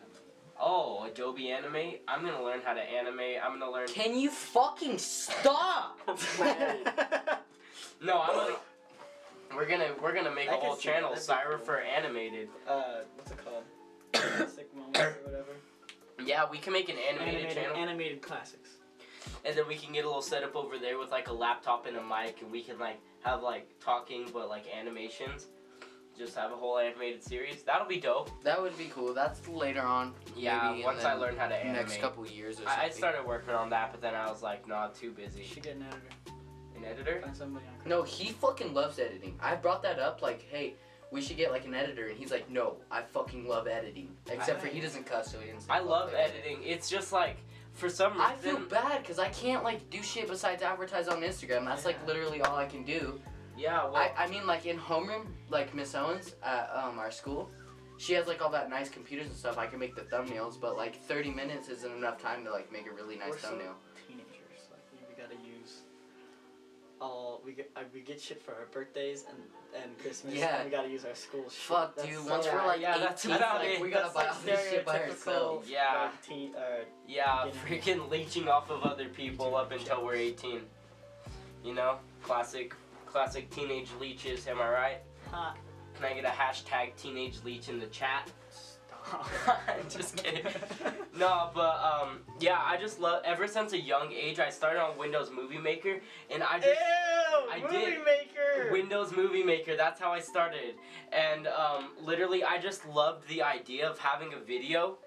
Oh, 0.59 1.03
Adobe 1.05 1.51
Animate. 1.51 2.01
I'm 2.07 2.25
gonna 2.25 2.43
learn 2.43 2.61
how 2.65 2.73
to 2.73 2.81
animate. 2.81 3.37
I'm 3.43 3.59
gonna 3.59 3.71
learn. 3.71 3.87
Can 3.89 4.17
you 4.17 4.31
fucking 4.31 4.97
stop? 4.97 5.99
no, 8.01 8.21
I'm 8.21 8.35
gonna. 8.35 8.55
We're 9.55 9.67
gonna 9.67 9.89
we're 10.01 10.13
gonna 10.13 10.33
make 10.33 10.49
I 10.49 10.53
a 10.53 10.57
whole 10.57 10.75
channel, 10.75 11.09
That'd 11.09 11.17
be 11.23 11.25
Cypher 11.25 11.55
cool. 11.57 11.65
for 11.65 11.79
Animated. 11.79 12.49
uh, 12.67 13.01
what's 13.15 13.31
it 13.31 13.37
called? 13.43 13.63
Classic 14.13 14.73
moments 14.75 14.99
or 14.99 15.17
whatever. 15.23 15.51
Yeah, 16.25 16.45
we 16.51 16.57
can 16.57 16.73
make 16.73 16.89
an 16.89 16.97
animated, 16.97 17.35
Animated, 17.41 17.63
channel, 17.63 17.77
animated 17.77 18.21
classics. 18.21 18.69
and 19.45 19.55
then 19.55 19.67
we 19.67 19.75
can 19.75 19.93
get 19.93 20.03
a 20.03 20.07
little 20.07 20.21
setup 20.21 20.55
over 20.55 20.77
there 20.77 20.97
with 20.99 21.11
like 21.11 21.29
a 21.29 21.33
laptop 21.33 21.85
and 21.87 21.97
a 21.97 22.03
mic, 22.03 22.41
and 22.41 22.51
we 22.51 22.61
can 22.61 22.77
like 22.77 22.99
have 23.23 23.41
like 23.41 23.67
talking 23.79 24.27
but 24.33 24.49
like 24.49 24.65
animations. 24.75 25.47
Just 26.17 26.35
have 26.35 26.51
a 26.51 26.55
whole 26.55 26.77
animated 26.77 27.23
series. 27.23 27.63
That'll 27.63 27.87
be 27.87 27.97
dope. 27.99 28.43
That 28.43 28.61
would 28.61 28.77
be 28.77 28.91
cool. 28.93 29.13
That's 29.13 29.47
later 29.47 29.81
on. 29.81 30.13
Yeah, 30.35 30.71
maybe 30.71 30.83
once 30.83 31.05
I 31.05 31.13
learn 31.13 31.37
how 31.37 31.47
to 31.47 31.55
animate. 31.55 31.87
Next 31.87 32.01
couple 32.01 32.27
years 32.27 32.55
or 32.55 32.63
something. 32.63 32.73
I, 32.81 32.85
I 32.87 32.89
started 32.89 33.25
working 33.25 33.53
on 33.53 33.69
that, 33.69 33.91
but 33.93 34.01
then 34.01 34.15
I 34.15 34.29
was 34.29 34.43
like, 34.43 34.67
nah, 34.67 34.87
too 34.87 35.07
You 35.07 35.11
busy. 35.13 35.43
should 35.43 35.63
get 35.63 35.77
an 35.77 35.83
editor. 35.83 36.01
An 36.79 36.85
editor? 36.85 37.19
Find 37.21 37.35
somebody 37.35 37.65
on. 37.67 37.89
No, 37.89 38.03
he 38.03 38.31
fucking 38.31 38.73
loves 38.73 38.99
editing. 38.99 39.37
I 39.41 39.55
brought 39.55 39.83
that 39.83 39.99
up 39.99 40.21
like, 40.21 40.41
hey, 40.49 40.75
we 41.11 41.21
should 41.21 41.37
get 41.37 41.51
like 41.51 41.65
an 41.65 41.73
editor, 41.73 42.07
and 42.07 42.17
he's 42.17 42.31
like, 42.31 42.49
no, 42.49 42.77
I 42.91 43.01
fucking 43.01 43.47
love 43.47 43.67
editing. 43.67 44.09
Except 44.31 44.61
for 44.61 44.67
he 44.67 44.79
doesn't 44.79 45.05
cuss, 45.05 45.31
so 45.31 45.39
he 45.39 45.47
didn't. 45.47 45.63
I 45.69 45.79
love 45.79 46.13
editing. 46.13 46.59
It's 46.63 46.89
just 46.89 47.11
like, 47.11 47.37
for 47.73 47.89
some 47.89 48.13
reason. 48.13 48.25
I 48.25 48.35
feel 48.35 48.59
bad 48.59 49.01
because 49.01 49.19
I 49.19 49.29
can't 49.29 49.63
like 49.63 49.89
do 49.89 50.03
shit 50.03 50.27
besides 50.27 50.61
advertise 50.61 51.07
on 51.07 51.21
Instagram. 51.21 51.65
That's 51.65 51.85
like 51.85 52.05
literally 52.05 52.41
all 52.41 52.55
I 52.55 52.65
can 52.65 52.83
do. 52.83 53.19
Yeah, 53.57 53.83
well, 53.85 53.95
I, 53.95 54.11
I 54.17 54.27
mean 54.27 54.45
like 54.47 54.65
in 54.65 54.77
homeroom, 54.77 55.25
like 55.49 55.73
Miss 55.73 55.95
Owens 55.95 56.35
at 56.43 56.71
um, 56.73 56.97
our 56.97 57.11
school, 57.11 57.49
she 57.97 58.13
has 58.13 58.27
like 58.27 58.41
all 58.41 58.49
that 58.51 58.69
nice 58.69 58.89
computers 58.89 59.27
and 59.27 59.35
stuff. 59.35 59.57
I 59.57 59.67
can 59.67 59.79
make 59.79 59.95
the 59.95 60.03
thumbnails, 60.03 60.59
but 60.59 60.77
like 60.77 60.95
30 61.03 61.31
minutes 61.31 61.67
isn't 61.67 61.97
enough 61.97 62.21
time 62.21 62.45
to 62.45 62.51
like 62.51 62.71
make 62.71 62.87
a 62.87 62.93
really 62.93 63.17
nice 63.17 63.31
We're 63.31 63.39
so 63.39 63.57
all 67.01 67.41
we 67.45 67.53
get. 67.53 67.71
Uh, 67.75 67.81
we 67.93 68.01
get 68.01 68.19
shit 68.21 68.41
for 68.41 68.51
our 68.53 68.65
birthdays 68.71 69.25
and 69.29 69.37
and 69.83 69.97
Christmas. 69.99 70.33
Yeah. 70.33 70.57
And 70.57 70.65
we 70.65 70.75
gotta 70.75 70.89
use 70.89 71.05
our 71.05 71.15
school 71.15 71.43
shit. 71.43 71.53
Fuck, 71.53 71.95
That's 71.95 72.07
dude. 72.07 72.17
so- 72.25 72.29
Once 72.31 72.45
we're 72.47 72.53
Yeah, 72.53 72.65
like 72.65 72.81
yeah, 72.81 72.97
that's 72.97 73.25
18, 73.25 73.37
about 73.37 73.59
like 73.59 73.67
it. 73.69 73.81
we 73.81 73.89
gotta 73.89 74.13
buy 74.13 74.21
like 74.25 74.33
all 74.35 74.41
this 74.43 74.69
shit 74.69 74.85
by 74.85 74.97
stereotypical, 74.99 75.09
ourselves. 75.09 75.69
Yeah. 75.69 76.01
like, 76.01 76.21
teen, 76.27 76.55
uh, 76.55 76.61
yeah, 77.07 77.45
beginning. 77.67 77.99
freaking 78.01 78.09
leeching 78.09 78.47
off 78.47 78.69
of 78.71 78.83
other 78.83 79.05
people 79.09 79.55
up 79.55 79.71
until 79.71 80.03
we're 80.03 80.15
18. 80.15 80.61
You 81.63 81.73
know? 81.73 81.99
Classic, 82.23 82.73
classic 83.05 83.49
teenage 83.51 83.89
leeches, 83.99 84.47
am 84.47 84.59
I 84.61 84.69
right? 84.69 84.97
ha, 85.29 85.53
Can 85.95 86.05
I 86.05 86.13
get 86.13 86.25
a 86.25 86.29
hashtag 86.29 86.95
teenage 86.95 87.37
leech 87.43 87.69
in 87.69 87.79
the 87.79 87.87
chat? 87.87 88.31
Just 89.89 90.17
kidding. 90.17 90.45
No, 91.17 91.49
but 91.53 91.79
um, 91.83 92.19
yeah, 92.39 92.61
I 92.63 92.77
just 92.77 92.99
love. 92.99 93.23
Ever 93.25 93.47
since 93.47 93.73
a 93.73 93.79
young 93.79 94.11
age, 94.13 94.39
I 94.39 94.49
started 94.49 94.81
on 94.81 94.97
Windows 94.97 95.29
Movie 95.35 95.57
Maker, 95.57 95.99
and 96.31 96.41
I 96.43 96.55
Ew! 96.57 96.61
just 96.61 96.79
I 97.51 97.59
movie 97.61 97.85
did. 97.85 97.99
maker. 98.05 98.71
Windows 98.71 99.11
Movie 99.11 99.43
Maker. 99.43 99.75
That's 99.75 99.99
how 99.99 100.11
I 100.13 100.19
started, 100.21 100.75
and 101.11 101.47
um, 101.47 101.89
literally, 102.01 102.43
I 102.43 102.57
just 102.57 102.87
loved 102.87 103.27
the 103.27 103.41
idea 103.41 103.89
of 103.89 103.97
having 103.99 104.33
a 104.33 104.39
video 104.39 104.97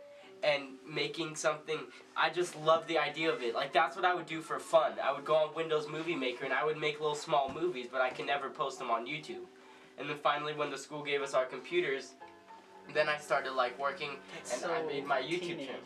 and 0.42 0.64
making 0.86 1.36
something. 1.36 1.78
I 2.16 2.28
just 2.30 2.56
love 2.56 2.86
the 2.88 2.98
idea 2.98 3.32
of 3.32 3.42
it. 3.42 3.54
Like 3.54 3.72
that's 3.72 3.96
what 3.96 4.04
I 4.04 4.14
would 4.14 4.26
do 4.26 4.40
for 4.42 4.58
fun. 4.58 4.92
I 5.02 5.12
would 5.12 5.24
go 5.24 5.34
on 5.36 5.54
Windows 5.54 5.88
Movie 5.88 6.16
Maker 6.16 6.44
and 6.44 6.52
I 6.52 6.64
would 6.64 6.76
make 6.78 7.00
little 7.00 7.14
small 7.14 7.50
movies, 7.52 7.86
but 7.90 8.00
I 8.00 8.10
can 8.10 8.26
never 8.26 8.50
post 8.50 8.78
them 8.78 8.90
on 8.90 9.06
YouTube. 9.06 9.46
And 9.98 10.08
then 10.08 10.16
finally, 10.22 10.52
when 10.54 10.70
the 10.70 10.78
school 10.78 11.02
gave 11.02 11.22
us 11.22 11.32
our 11.34 11.44
computers, 11.44 12.12
then 12.94 13.08
I 13.08 13.18
started 13.18 13.52
like 13.52 13.78
working 13.78 14.10
That's 14.44 14.62
and 14.62 14.72
I 14.72 14.82
made 14.82 15.06
my 15.06 15.20
YouTube 15.20 15.58
channel 15.66 15.80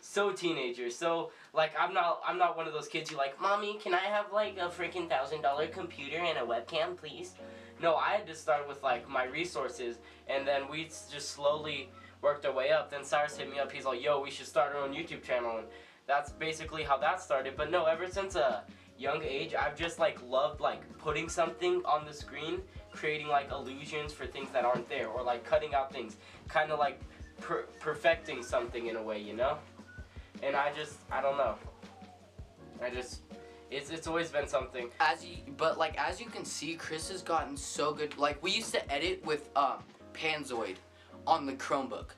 so 0.00 0.32
teenager. 0.32 0.90
So 0.90 1.30
like 1.52 1.72
I'm 1.78 1.92
not 1.92 2.20
I'm 2.26 2.38
not 2.38 2.56
one 2.56 2.66
of 2.66 2.72
those 2.72 2.88
kids 2.88 3.10
who 3.10 3.16
like, 3.16 3.40
mommy, 3.40 3.78
can 3.78 3.94
I 3.94 4.04
have 4.04 4.32
like 4.32 4.56
a 4.56 4.68
freaking 4.68 5.08
thousand 5.08 5.42
dollar 5.42 5.66
computer 5.66 6.16
and 6.16 6.38
a 6.38 6.42
webcam, 6.42 6.96
please? 6.96 7.34
No, 7.80 7.94
I 7.94 8.10
had 8.10 8.26
to 8.26 8.34
start 8.34 8.68
with 8.68 8.82
like 8.82 9.08
my 9.08 9.24
resources, 9.24 9.98
and 10.28 10.46
then 10.46 10.68
we 10.68 10.84
just 10.84 11.30
slowly 11.30 11.90
worked 12.22 12.44
our 12.44 12.52
way 12.52 12.70
up. 12.70 12.90
Then 12.90 13.04
Cyrus 13.04 13.36
hit 13.36 13.50
me 13.50 13.58
up. 13.58 13.70
He's 13.70 13.84
like, 13.84 14.02
yo, 14.02 14.20
we 14.20 14.30
should 14.30 14.46
start 14.46 14.74
our 14.74 14.82
own 14.82 14.92
YouTube 14.92 15.22
channel, 15.22 15.58
and 15.58 15.66
that's 16.06 16.32
basically 16.32 16.82
how 16.82 16.96
that 16.98 17.20
started. 17.20 17.54
But 17.56 17.70
no, 17.70 17.84
ever 17.84 18.08
since 18.08 18.34
a 18.34 18.64
young 18.98 19.22
age, 19.22 19.54
I've 19.54 19.76
just 19.76 20.00
like 20.00 20.18
loved 20.26 20.60
like 20.60 20.82
putting 20.98 21.28
something 21.28 21.82
on 21.84 22.04
the 22.04 22.12
screen, 22.12 22.62
creating 22.92 23.28
like 23.28 23.50
illusions 23.50 24.12
for 24.12 24.26
things 24.26 24.50
that 24.52 24.64
aren't 24.64 24.88
there, 24.88 25.08
or 25.08 25.22
like 25.22 25.44
cutting 25.44 25.74
out 25.74 25.92
things, 25.92 26.16
kind 26.48 26.70
of 26.70 26.78
like 26.78 27.00
per- 27.40 27.66
perfecting 27.80 28.42
something 28.42 28.86
in 28.86 28.96
a 28.96 29.02
way, 29.02 29.20
you 29.20 29.34
know? 29.34 29.58
And 30.42 30.54
I 30.56 30.72
just, 30.72 30.98
I 31.10 31.20
don't 31.20 31.36
know. 31.36 31.56
I 32.82 32.90
just, 32.90 33.22
it's 33.70 33.90
it's 33.90 34.06
always 34.06 34.30
been 34.30 34.46
something. 34.46 34.88
As 35.00 35.24
you, 35.24 35.38
but 35.56 35.78
like 35.78 35.98
as 35.98 36.20
you 36.20 36.26
can 36.26 36.44
see, 36.44 36.74
Chris 36.74 37.08
has 37.10 37.22
gotten 37.22 37.56
so 37.56 37.92
good. 37.92 38.16
Like 38.16 38.42
we 38.42 38.50
used 38.52 38.72
to 38.72 38.92
edit 38.92 39.24
with 39.26 39.50
um 39.56 39.82
Panzoid 40.14 40.76
on 41.26 41.44
the 41.46 41.52
Chromebook. 41.54 42.10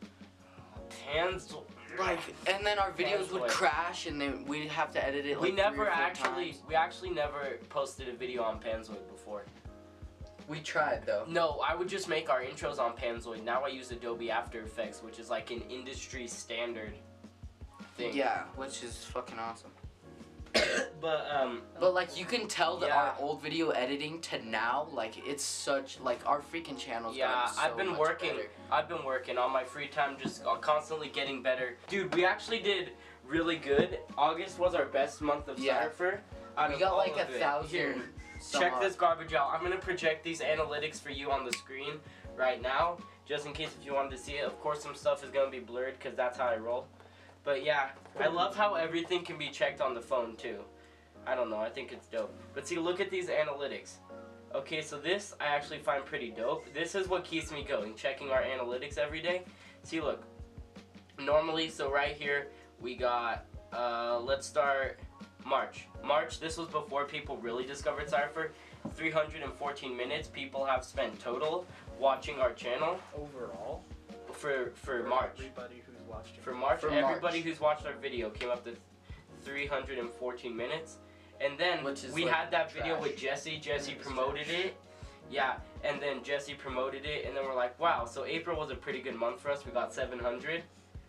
Hands, 1.12 1.54
Like, 1.98 2.20
and 2.46 2.64
then 2.64 2.78
our 2.78 2.92
videos 2.92 3.32
would 3.32 3.48
crash, 3.50 4.06
and 4.06 4.20
then 4.20 4.44
we'd 4.44 4.68
have 4.68 4.92
to 4.92 5.04
edit 5.04 5.26
it. 5.26 5.40
Like 5.40 5.50
we 5.50 5.52
never 5.52 5.88
actually, 5.88 6.52
times. 6.52 6.62
we 6.68 6.74
actually 6.74 7.10
never 7.10 7.58
posted 7.68 8.08
a 8.08 8.12
video 8.12 8.42
on 8.42 8.60
Panzoid 8.60 9.08
before. 9.10 9.44
We 10.50 10.58
tried 10.58 11.06
though. 11.06 11.24
No, 11.28 11.62
I 11.64 11.76
would 11.76 11.88
just 11.88 12.08
make 12.08 12.28
our 12.28 12.42
intros 12.42 12.80
on 12.80 12.96
Panzoid. 12.96 13.44
Now 13.44 13.62
I 13.62 13.68
use 13.68 13.92
Adobe 13.92 14.32
After 14.32 14.60
Effects, 14.62 15.00
which 15.00 15.20
is 15.20 15.30
like 15.30 15.52
an 15.52 15.62
industry 15.70 16.26
standard 16.26 16.92
thing. 17.96 18.16
Yeah, 18.16 18.42
which 18.56 18.82
is 18.82 19.04
fucking 19.04 19.38
awesome. 19.38 19.70
but 21.00 21.28
um, 21.32 21.62
But 21.78 21.94
like 21.94 22.18
you 22.18 22.24
can 22.24 22.48
tell 22.48 22.76
that 22.78 22.90
our 22.90 23.14
old 23.20 23.40
video 23.40 23.70
editing 23.70 24.20
to 24.22 24.44
now, 24.44 24.88
like 24.92 25.24
it's 25.24 25.44
such 25.44 26.00
like 26.00 26.18
our 26.26 26.40
freaking 26.40 26.76
channel's 26.76 27.16
yeah, 27.16 27.46
so 27.46 27.60
I've 27.60 27.76
been 27.76 27.90
much 27.90 27.98
working. 28.00 28.30
better. 28.30 28.48
I've 28.72 28.88
been 28.88 29.04
working 29.04 29.38
on 29.38 29.52
my 29.52 29.62
free 29.62 29.86
time, 29.86 30.16
just 30.20 30.44
uh, 30.44 30.56
constantly 30.56 31.10
getting 31.10 31.44
better. 31.44 31.76
Dude, 31.88 32.12
we 32.12 32.24
actually 32.24 32.58
did 32.58 32.90
really 33.24 33.56
good. 33.56 34.00
August 34.18 34.58
was 34.58 34.74
our 34.74 34.86
best 34.86 35.20
month 35.22 35.46
of 35.46 35.60
Yeah. 35.60 35.84
Cypher. 35.84 36.20
We 36.68 36.76
got 36.80 36.96
like 36.96 37.16
a 37.16 37.22
of 37.22 37.30
it. 37.30 37.38
thousand. 37.38 37.70
Here, 37.70 37.96
some 38.40 38.60
check 38.60 38.80
this 38.80 38.94
garbage 38.94 39.34
out. 39.34 39.50
I'm 39.52 39.62
gonna 39.62 39.76
project 39.76 40.24
these 40.24 40.40
analytics 40.40 41.00
for 41.00 41.10
you 41.10 41.30
on 41.30 41.44
the 41.44 41.52
screen 41.52 41.94
right 42.36 42.60
now, 42.60 42.98
just 43.26 43.46
in 43.46 43.52
case 43.52 43.70
if 43.78 43.84
you 43.84 43.94
wanted 43.94 44.12
to 44.12 44.18
see 44.18 44.32
it. 44.32 44.44
Of 44.44 44.58
course, 44.60 44.82
some 44.82 44.94
stuff 44.94 45.22
is 45.22 45.30
gonna 45.30 45.50
be 45.50 45.60
blurred 45.60 45.94
because 45.98 46.16
that's 46.16 46.38
how 46.38 46.46
I 46.46 46.56
roll. 46.56 46.86
But 47.44 47.64
yeah, 47.64 47.90
I 48.18 48.28
love 48.28 48.56
how 48.56 48.74
everything 48.74 49.24
can 49.24 49.38
be 49.38 49.48
checked 49.48 49.80
on 49.80 49.94
the 49.94 50.00
phone 50.00 50.36
too. 50.36 50.64
I 51.26 51.34
don't 51.34 51.50
know. 51.50 51.58
I 51.58 51.68
think 51.68 51.92
it's 51.92 52.06
dope. 52.06 52.34
But 52.54 52.66
see, 52.66 52.78
look 52.78 53.00
at 53.00 53.10
these 53.10 53.28
analytics. 53.28 53.94
Okay, 54.54 54.82
so 54.82 54.98
this 54.98 55.34
I 55.40 55.46
actually 55.46 55.78
find 55.78 56.04
pretty 56.04 56.30
dope. 56.30 56.72
This 56.74 56.94
is 56.94 57.08
what 57.08 57.24
keeps 57.24 57.52
me 57.52 57.62
going, 57.62 57.94
checking 57.94 58.30
our 58.30 58.42
analytics 58.42 58.98
every 58.98 59.20
day. 59.20 59.42
See, 59.84 60.00
look. 60.00 60.24
Normally, 61.18 61.68
so 61.68 61.90
right 61.90 62.16
here 62.16 62.48
we 62.80 62.96
got. 62.96 63.44
Uh, 63.72 64.18
let's 64.18 64.46
start 64.46 64.98
March. 65.50 65.86
March. 66.04 66.38
This 66.38 66.56
was 66.56 66.68
before 66.68 67.04
people 67.04 67.36
really 67.38 67.66
discovered 67.66 68.08
Cypher. 68.08 68.52
314 68.94 69.94
minutes 69.96 70.28
people 70.28 70.64
have 70.64 70.84
spent 70.84 71.18
total 71.20 71.66
watching 71.98 72.38
our 72.38 72.52
channel 72.52 72.98
Overall, 73.14 73.82
for 74.32 74.70
for 74.74 75.02
March. 75.02 75.32
Everybody 75.38 75.82
who's 75.84 76.00
watched 76.08 76.36
it. 76.36 76.42
For 76.44 76.54
March, 76.54 76.80
For 76.80 76.90
everybody 76.90 77.38
March. 77.38 77.44
who's 77.48 77.60
watched 77.60 77.84
our 77.84 77.92
video 77.94 78.30
came 78.30 78.48
up 78.48 78.64
to 78.64 78.74
314 79.44 80.56
minutes. 80.56 80.98
And 81.40 81.58
then 81.58 81.82
Which 81.82 82.04
is 82.04 82.14
we 82.14 82.24
like 82.26 82.34
had 82.34 82.50
that 82.52 82.70
video 82.72 83.00
with 83.00 83.16
Jesse. 83.16 83.58
Jesse 83.58 83.94
promoted 83.94 84.46
trash. 84.46 84.64
it. 84.66 84.76
Yeah, 85.30 85.54
and 85.84 86.00
then 86.00 86.22
Jesse 86.22 86.54
promoted 86.54 87.04
it, 87.06 87.24
and 87.24 87.36
then 87.36 87.44
we're 87.44 87.54
like, 87.54 87.78
wow, 87.78 88.04
so 88.04 88.24
April 88.24 88.58
was 88.58 88.70
a 88.70 88.74
pretty 88.74 89.00
good 89.00 89.14
month 89.14 89.40
for 89.40 89.50
us. 89.50 89.64
We 89.64 89.70
got 89.72 89.92
700. 89.94 90.62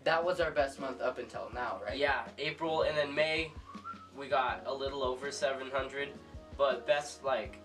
That 0.04 0.24
was 0.24 0.40
our 0.40 0.52
best 0.52 0.80
month 0.80 1.02
up 1.02 1.18
until 1.18 1.50
now, 1.54 1.80
right? 1.84 1.98
Yeah, 1.98 2.22
April, 2.38 2.84
and 2.84 2.96
then 2.98 3.14
May, 3.16 3.52
we 4.18 4.28
got 4.28 4.64
a 4.66 4.74
little 4.74 5.04
over 5.04 5.32
700. 5.32 6.10
But 6.58 6.86
best, 6.86 7.24
like, 7.24 7.58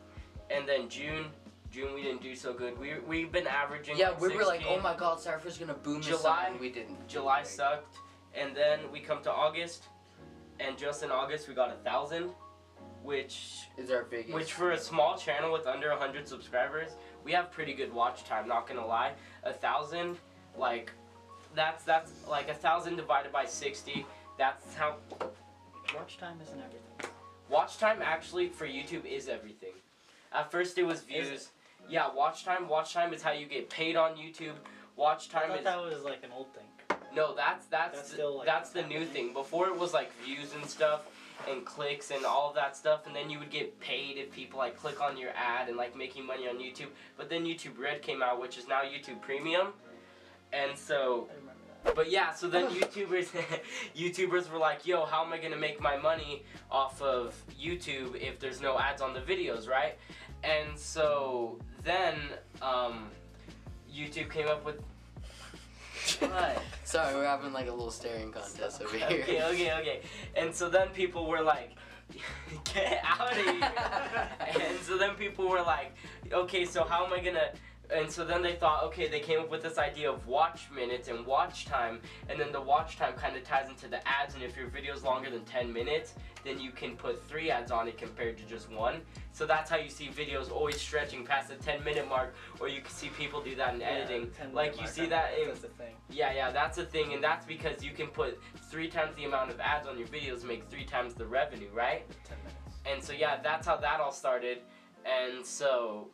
and 0.50 0.66
then 0.68 0.88
June, 0.88 1.26
June 1.70 1.92
we 1.94 2.02
didn't 2.02 2.22
do 2.22 2.34
so 2.34 2.52
good. 2.52 2.78
We, 2.78 2.94
we've 3.06 3.30
been 3.32 3.46
averaging 3.46 3.96
Yeah, 3.98 4.10
like 4.10 4.20
we 4.20 4.36
were 4.36 4.44
like, 4.44 4.62
oh 4.68 4.80
my 4.80 4.94
god, 4.96 5.20
Cypher's 5.20 5.58
gonna 5.58 5.74
boom 5.74 6.00
July- 6.00 6.46
and 6.50 6.60
we 6.60 6.70
didn't. 6.70 7.06
July 7.08 7.42
sucked, 7.42 7.98
and 8.34 8.56
then 8.56 8.80
we 8.92 9.00
come 9.00 9.22
to 9.24 9.30
August, 9.32 9.84
and 10.60 10.78
just 10.78 11.02
in 11.02 11.10
August 11.10 11.48
we 11.48 11.54
got 11.54 11.70
a 11.70 11.76
thousand, 11.84 12.30
which 13.02 13.66
Is 13.76 13.90
our 13.90 14.04
biggest. 14.04 14.34
which 14.34 14.52
for 14.52 14.70
a 14.70 14.78
small 14.78 15.18
channel 15.18 15.52
with 15.52 15.66
under 15.66 15.90
hundred 15.90 16.26
subscribers, 16.26 16.92
we 17.24 17.32
have 17.32 17.50
pretty 17.50 17.74
good 17.74 17.92
watch 17.92 18.24
time. 18.24 18.48
Not 18.48 18.66
gonna 18.66 18.86
lie, 18.86 19.12
a 19.42 19.52
thousand, 19.52 20.16
like, 20.56 20.92
that's 21.54 21.84
that's 21.84 22.12
like 22.28 22.48
a 22.48 22.54
thousand 22.54 22.96
divided 22.96 23.32
by 23.32 23.44
sixty. 23.44 24.06
That's 24.38 24.74
how 24.74 24.96
Watch 25.94 26.18
time 26.18 26.36
isn't 26.42 26.58
everything. 26.58 27.12
watch 27.48 27.78
time 27.78 27.98
actually 28.02 28.48
for 28.48 28.66
YouTube 28.66 29.04
is 29.04 29.28
everything. 29.28 29.72
At 30.32 30.50
first 30.50 30.78
it 30.78 30.84
was 30.84 31.02
views. 31.02 31.50
Yeah, 31.88 32.12
watch 32.12 32.44
time. 32.44 32.68
Watch 32.68 32.92
time 32.92 33.14
is 33.14 33.22
how 33.22 33.32
you 33.32 33.46
get 33.46 33.70
paid 33.70 33.96
on 33.96 34.16
YouTube. 34.16 34.54
Watch 34.96 35.28
I 35.34 35.40
time 35.40 35.48
thought 35.50 35.58
is 35.58 35.64
that 35.64 35.78
was 35.78 36.02
like 36.04 36.24
an 36.24 36.30
old 36.36 36.48
thing. 36.54 36.64
No, 37.14 37.34
that's 37.34 37.66
that's 37.66 37.96
That's 37.96 38.08
the, 38.10 38.14
still, 38.14 38.38
like, 38.38 38.46
that's 38.46 38.70
the 38.70 38.82
new 38.82 39.04
thing. 39.04 39.32
Before 39.32 39.68
it 39.68 39.78
was 39.78 39.94
like 39.94 40.10
views 40.24 40.52
and 40.54 40.64
stuff 40.66 41.02
and 41.48 41.64
clicks 41.64 42.10
and 42.10 42.24
all 42.24 42.48
of 42.48 42.54
that 42.56 42.76
stuff 42.76 43.06
and 43.06 43.14
then 43.14 43.28
you 43.30 43.38
would 43.38 43.50
get 43.50 43.78
paid 43.78 44.16
if 44.16 44.32
people 44.32 44.58
like 44.58 44.76
click 44.76 45.00
on 45.00 45.16
your 45.16 45.30
ad 45.36 45.68
and 45.68 45.76
like 45.76 45.96
making 45.96 46.26
money 46.26 46.48
on 46.48 46.56
YouTube. 46.56 46.88
But 47.16 47.30
then 47.30 47.44
YouTube 47.44 47.78
Red 47.78 48.02
came 48.02 48.22
out, 48.22 48.40
which 48.40 48.58
is 48.58 48.66
now 48.66 48.82
YouTube 48.82 49.20
Premium. 49.20 49.68
And 50.52 50.76
so 50.76 51.28
I. 51.30 51.45
but 51.94 52.10
yeah, 52.10 52.32
so 52.32 52.48
then 52.48 52.68
YouTubers 52.70 53.28
YouTubers 53.96 54.50
were 54.50 54.58
like, 54.58 54.86
"Yo, 54.86 55.04
how 55.04 55.24
am 55.24 55.32
I 55.32 55.38
to 55.38 55.56
make 55.56 55.80
my 55.80 55.96
money 55.96 56.44
off 56.70 57.00
of 57.00 57.34
YouTube 57.60 58.16
if 58.16 58.38
there's 58.38 58.60
no 58.60 58.78
ads 58.78 59.02
on 59.02 59.14
the 59.14 59.20
videos, 59.20 59.68
right?" 59.68 59.96
And 60.42 60.78
so 60.78 61.58
then 61.84 62.14
um 62.62 63.10
YouTube 63.92 64.30
came 64.30 64.48
up 64.48 64.64
with 64.64 64.80
what? 66.20 66.62
Sorry, 66.84 67.14
we're 67.14 67.24
having 67.24 67.52
like 67.52 67.68
a 67.68 67.72
little 67.72 67.90
staring 67.90 68.30
contest 68.30 68.82
over 68.82 68.96
here. 68.96 69.06
okay, 69.22 69.42
okay, 69.42 69.72
okay. 69.72 70.00
And 70.34 70.54
so 70.54 70.68
then 70.68 70.88
people 70.88 71.26
were 71.26 71.42
like, 71.42 71.76
get 72.74 73.00
out 73.04 73.32
of 73.32 73.36
here. 73.36 73.70
and 74.60 74.78
so 74.82 74.96
then 74.96 75.14
people 75.14 75.48
were 75.48 75.62
like, 75.62 75.94
okay, 76.32 76.64
so 76.64 76.84
how 76.84 77.06
am 77.06 77.12
I 77.12 77.20
gonna. 77.20 77.50
And 77.94 78.10
so 78.10 78.24
then 78.24 78.42
they 78.42 78.54
thought, 78.54 78.82
okay, 78.84 79.08
they 79.08 79.20
came 79.20 79.40
up 79.40 79.50
with 79.50 79.62
this 79.62 79.78
idea 79.78 80.10
of 80.10 80.26
watch 80.26 80.68
minutes 80.74 81.08
and 81.08 81.24
watch 81.24 81.66
time, 81.66 82.00
and 82.28 82.38
then 82.38 82.52
the 82.52 82.60
watch 82.60 82.96
time 82.96 83.12
kind 83.14 83.36
of 83.36 83.44
ties 83.44 83.68
into 83.68 83.88
the 83.88 84.06
ads. 84.06 84.34
And 84.34 84.42
if 84.42 84.56
your 84.56 84.68
video 84.68 84.94
is 84.94 85.04
longer 85.04 85.30
than 85.30 85.44
10 85.44 85.72
minutes, 85.72 86.14
then 86.44 86.60
you 86.60 86.70
can 86.70 86.96
put 86.96 87.26
three 87.28 87.50
ads 87.50 87.70
on 87.70 87.88
it 87.88 87.98
compared 87.98 88.38
to 88.38 88.44
just 88.44 88.70
one. 88.70 89.00
So 89.32 89.46
that's 89.46 89.70
how 89.70 89.76
you 89.76 89.88
see 89.88 90.08
videos 90.08 90.50
always 90.50 90.80
stretching 90.80 91.24
past 91.24 91.48
the 91.48 91.56
10 91.56 91.84
minute 91.84 92.08
mark, 92.08 92.34
or 92.60 92.68
you 92.68 92.80
can 92.80 92.90
see 92.90 93.08
people 93.08 93.40
do 93.40 93.54
that 93.56 93.74
in 93.74 93.82
editing. 93.82 94.22
Yeah, 94.22 94.44
10 94.44 94.54
like 94.54 94.80
you 94.80 94.86
see 94.86 95.06
that 95.06 95.38
in 95.38 95.48
That's 95.48 95.60
the 95.60 95.68
thing. 95.68 95.94
yeah, 96.10 96.32
yeah, 96.32 96.50
that's 96.50 96.78
a 96.78 96.84
thing, 96.84 97.12
and 97.12 97.22
that's 97.22 97.46
because 97.46 97.84
you 97.84 97.92
can 97.92 98.06
put 98.08 98.40
three 98.70 98.88
times 98.88 99.14
the 99.16 99.24
amount 99.24 99.50
of 99.50 99.60
ads 99.60 99.86
on 99.86 99.98
your 99.98 100.08
videos, 100.08 100.44
make 100.44 100.68
three 100.70 100.84
times 100.84 101.14
the 101.14 101.26
revenue, 101.26 101.68
right? 101.74 102.04
Ten 102.24 102.38
minutes. 102.38 102.56
And 102.86 103.02
so 103.02 103.12
yeah, 103.12 103.40
that's 103.42 103.66
how 103.66 103.76
that 103.76 104.00
all 104.00 104.12
started. 104.12 104.58
And 105.04 105.44
so 105.44 106.08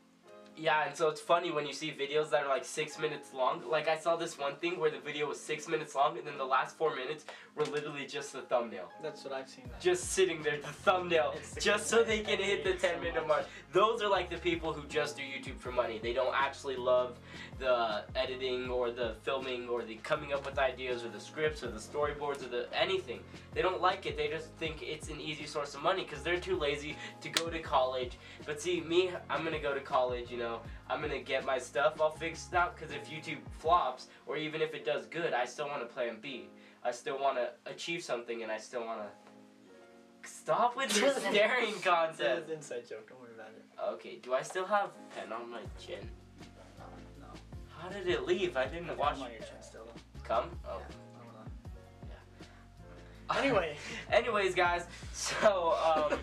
yeah, 0.57 0.87
and 0.87 0.97
so 0.97 1.09
it's 1.09 1.21
funny 1.21 1.51
when 1.51 1.67
you 1.67 1.73
see 1.73 1.91
videos 1.91 2.31
that 2.31 2.45
are 2.45 2.49
like 2.49 2.65
six 2.65 2.99
minutes 2.99 3.33
long. 3.35 3.63
Like 3.69 3.89
I 3.89 3.99
saw 3.99 4.17
this 4.17 4.39
one 4.39 4.57
thing 4.57 4.79
where 4.79 4.91
the 4.91 5.01
video 5.01 5.29
was 5.29 5.41
six 5.41 5.69
minutes 5.69 5.95
long, 5.95 6.19
and 6.19 6.27
then 6.27 6.39
the 6.39 6.45
last 6.45 6.77
four 6.77 6.95
minutes 6.95 7.25
were 7.57 7.65
literally 7.65 8.07
just 8.07 8.33
the 8.33 8.43
thumbnail, 8.43 8.91
That's 9.03 9.25
what 9.25 9.33
I've 9.33 9.49
seen. 9.49 9.65
That. 9.69 9.81
just 9.81 10.13
sitting 10.13 10.43
there, 10.43 10.59
the 10.59 10.69
thumbnail, 10.69 11.35
just 11.59 11.87
so 11.87 12.03
they 12.03 12.21
can 12.21 12.39
hit 12.39 12.65
the 12.65 12.71
hate 12.71 12.77
it 12.77 12.81
so 12.81 12.89
ten 12.89 13.01
minute 13.03 13.27
mark. 13.27 13.47
Those 13.73 14.03
are 14.03 14.09
like 14.09 14.31
the 14.31 14.37
people 14.37 14.73
who 14.73 14.87
just 14.89 15.17
do 15.17 15.23
YouTube 15.23 15.59
for 15.59 15.73
money. 15.73 15.99
They 16.03 16.13
don't 16.13 16.35
actually 16.35 16.77
love 16.77 17.19
the 17.59 18.05
editing 18.17 18.69
or 18.69 18.91
the 18.91 19.15
filming 19.23 19.69
or 19.69 19.83
the 19.83 19.97
coming 19.97 20.33
up 20.33 20.45
with 20.45 20.59
ideas 20.59 21.05
or 21.05 21.09
the 21.09 21.21
scripts 21.21 21.63
or 21.63 21.71
the 21.71 21.79
storyboards 21.79 22.45
or 22.45 22.49
the 22.49 22.69
anything. 22.79 23.21
They 23.55 23.63
don't 23.63 23.81
like 23.81 24.07
it. 24.07 24.17
They 24.17 24.29
just 24.29 24.49
think 24.59 24.83
it's 24.83 25.09
an 25.09 25.21
easy 25.21 25.47
source 25.47 25.75
of 25.75 25.83
money 25.83 26.05
because 26.05 26.23
they're 26.23 26.41
too 26.41 26.59
lazy 26.59 26.97
to 27.21 27.29
go 27.31 27.49
to 27.49 27.59
college. 27.61 28.19
But 28.45 28.61
see, 28.61 28.81
me, 28.81 29.11
I'm 29.31 29.45
gonna 29.45 29.59
go 29.59 29.75
to 29.75 29.81
college. 29.81 30.31
You 30.31 30.39
know, 30.39 30.61
I'm 30.91 31.01
gonna 31.01 31.21
get 31.21 31.45
my 31.45 31.59
stuff 31.59 32.01
all 32.01 32.11
fixed 32.11 32.55
out 32.55 32.77
because 32.77 32.95
if 32.95 33.09
YouTube 33.09 33.39
flops 33.59 34.09
or 34.27 34.37
even 34.37 34.61
if 34.61 34.75
it 34.75 34.85
does 34.85 35.07
good, 35.07 35.33
I 35.33 35.45
still 35.45 35.69
want 35.69 35.81
to 35.81 35.87
play 35.87 36.03
plan 36.03 36.19
B. 36.21 36.49
I 36.85 36.91
still 36.91 37.19
want 37.19 37.37
to 37.37 37.51
achieve 37.71 38.03
something 38.03 38.43
and 38.43 38.51
I 38.51 38.59
still 38.59 38.85
want 38.85 39.01
to. 39.01 40.29
Stop 40.29 40.77
with 40.77 40.97
your 41.01 41.11
staring 41.31 41.69
It's 41.71 41.83
contest. 41.83 42.49
an 42.49 42.53
inside 42.55 42.89
joke. 42.89 43.09
Don't 43.09 43.21
worry 43.21 43.33
about 43.35 43.49
it. 43.49 43.65
Okay, 43.95 44.19
do 44.23 44.35
I 44.35 44.43
still 44.43 44.65
have 44.67 44.91
pen 45.15 45.33
on 45.33 45.51
my 45.51 45.61
chin? 45.85 46.09
No. 46.79 46.85
no. 47.21 47.27
How 47.77 47.89
did 47.89 48.07
it 48.07 48.25
leave? 48.25 48.57
I 48.57 48.67
didn't 48.67 48.97
watch 48.97 49.17
I'm 49.17 49.25
on 49.25 49.31
your 49.33 49.41
chin 49.41 49.61
still. 49.61 49.87
Come. 50.23 50.51
Oh. 50.65 50.81
Hold 50.81 50.85
on. 53.31 53.39
Anyway. 53.39 53.77
Anyways, 54.13 54.55
guys, 54.55 54.87
so 55.13 55.75
um, 55.95 56.19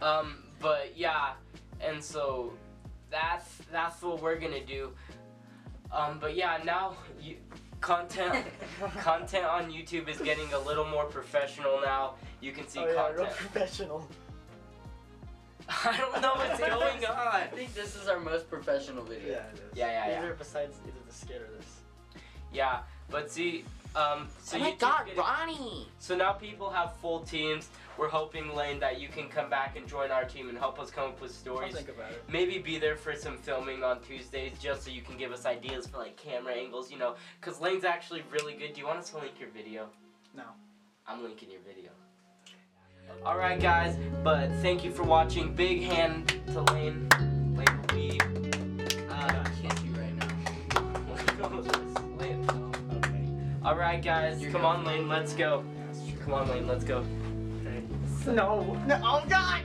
um, 0.00 0.42
but 0.60 0.92
yeah, 0.96 1.32
and 1.80 2.02
so 2.02 2.52
that's 3.10 3.58
that's 3.70 4.02
what 4.02 4.20
we're 4.20 4.38
gonna 4.38 4.64
do. 4.64 4.90
Um, 5.92 6.18
but 6.20 6.34
yeah, 6.34 6.58
now 6.64 6.96
you 7.20 7.36
content 7.82 8.46
content 9.00 9.44
on 9.44 9.70
YouTube 9.70 10.08
is 10.08 10.18
getting 10.18 10.50
a 10.54 10.58
little 10.58 10.86
more 10.86 11.04
professional 11.04 11.80
now. 11.84 12.14
You 12.40 12.52
can 12.52 12.66
see 12.66 12.80
oh 12.80 12.86
yeah, 12.86 13.08
real 13.08 13.16
content. 13.26 13.36
professional. 13.36 14.08
I 15.68 15.96
don't 15.98 16.22
know 16.22 16.32
what's 16.36 16.58
going 16.58 17.04
on. 17.04 17.28
I 17.28 17.46
think 17.54 17.74
this 17.74 17.94
is 17.94 18.08
our 18.08 18.18
most 18.18 18.48
professional 18.48 19.04
video. 19.04 19.32
Yeah, 19.32 19.36
it 19.52 19.54
is. 19.54 19.78
Yeah, 19.78 19.86
yeah, 19.86 20.08
yeah. 20.08 20.18
Either 20.18 20.34
besides 20.34 20.78
either 20.86 20.96
the 21.06 21.12
skit 21.12 21.42
or 21.42 21.56
this. 21.56 21.80
Yeah, 22.52 22.80
but 23.10 23.30
see, 23.30 23.64
um, 23.94 24.28
so 24.42 24.56
oh 24.56 24.60
my 24.60 24.70
YouTube's 24.72 24.80
god, 24.80 25.06
getting- 25.06 25.20
Ronnie! 25.20 25.88
So 25.98 26.16
now 26.16 26.32
people 26.32 26.70
have 26.70 26.96
full 26.96 27.20
teams. 27.20 27.68
We're 27.98 28.08
hoping, 28.08 28.54
Lane, 28.54 28.80
that 28.80 29.00
you 29.00 29.08
can 29.08 29.28
come 29.28 29.50
back 29.50 29.76
and 29.76 29.86
join 29.86 30.10
our 30.10 30.24
team 30.24 30.48
and 30.48 30.56
help 30.56 30.80
us 30.80 30.90
come 30.90 31.10
up 31.10 31.20
with 31.20 31.30
I'll 31.30 31.36
stories. 31.36 31.74
think 31.74 31.88
about 31.88 32.10
it. 32.12 32.24
Maybe 32.30 32.58
be 32.58 32.78
there 32.78 32.96
for 32.96 33.14
some 33.14 33.36
filming 33.36 33.84
on 33.84 34.00
Tuesdays 34.00 34.52
just 34.60 34.84
so 34.84 34.90
you 34.90 35.02
can 35.02 35.16
give 35.18 35.30
us 35.32 35.44
ideas 35.44 35.86
for 35.86 35.98
like 35.98 36.16
camera 36.16 36.54
angles, 36.54 36.90
you 36.90 36.98
know. 36.98 37.16
Because 37.40 37.60
Lane's 37.60 37.84
actually 37.84 38.22
really 38.30 38.54
good. 38.54 38.72
Do 38.72 38.80
you 38.80 38.86
want 38.86 38.98
us 38.98 39.10
to 39.10 39.18
link 39.18 39.38
your 39.38 39.50
video? 39.50 39.88
No. 40.34 40.44
I'm 41.06 41.22
linking 41.22 41.50
your 41.50 41.60
video. 41.66 41.90
Alright, 43.26 43.60
guys, 43.60 43.96
but 44.24 44.50
thank 44.62 44.84
you 44.84 44.90
for 44.90 45.02
watching. 45.02 45.54
Big 45.54 45.82
hand 45.82 46.40
to 46.46 46.62
Lane. 46.72 47.08
Lane 47.54 47.66
will 47.66 47.94
be. 47.94 48.20
Uh, 49.10 49.44
kiss 49.60 49.82
you 49.84 49.92
right 49.92 50.16
now. 50.16 51.50
Lane. 52.18 52.48
Okay. 52.96 53.28
Alright, 53.64 54.02
guys, 54.02 54.40
Your 54.40 54.50
come 54.50 54.64
on. 54.64 54.84
Lane, 54.84 55.08
let's 55.08 55.34
go. 55.34 55.62
Yeah. 56.06 56.14
Come 56.24 56.34
on, 56.34 56.48
Lane, 56.48 56.66
let's 56.66 56.84
go. 56.84 57.04
No. 58.26 58.76
No. 58.86 59.00
Oh 59.02 59.24
God. 59.28 59.62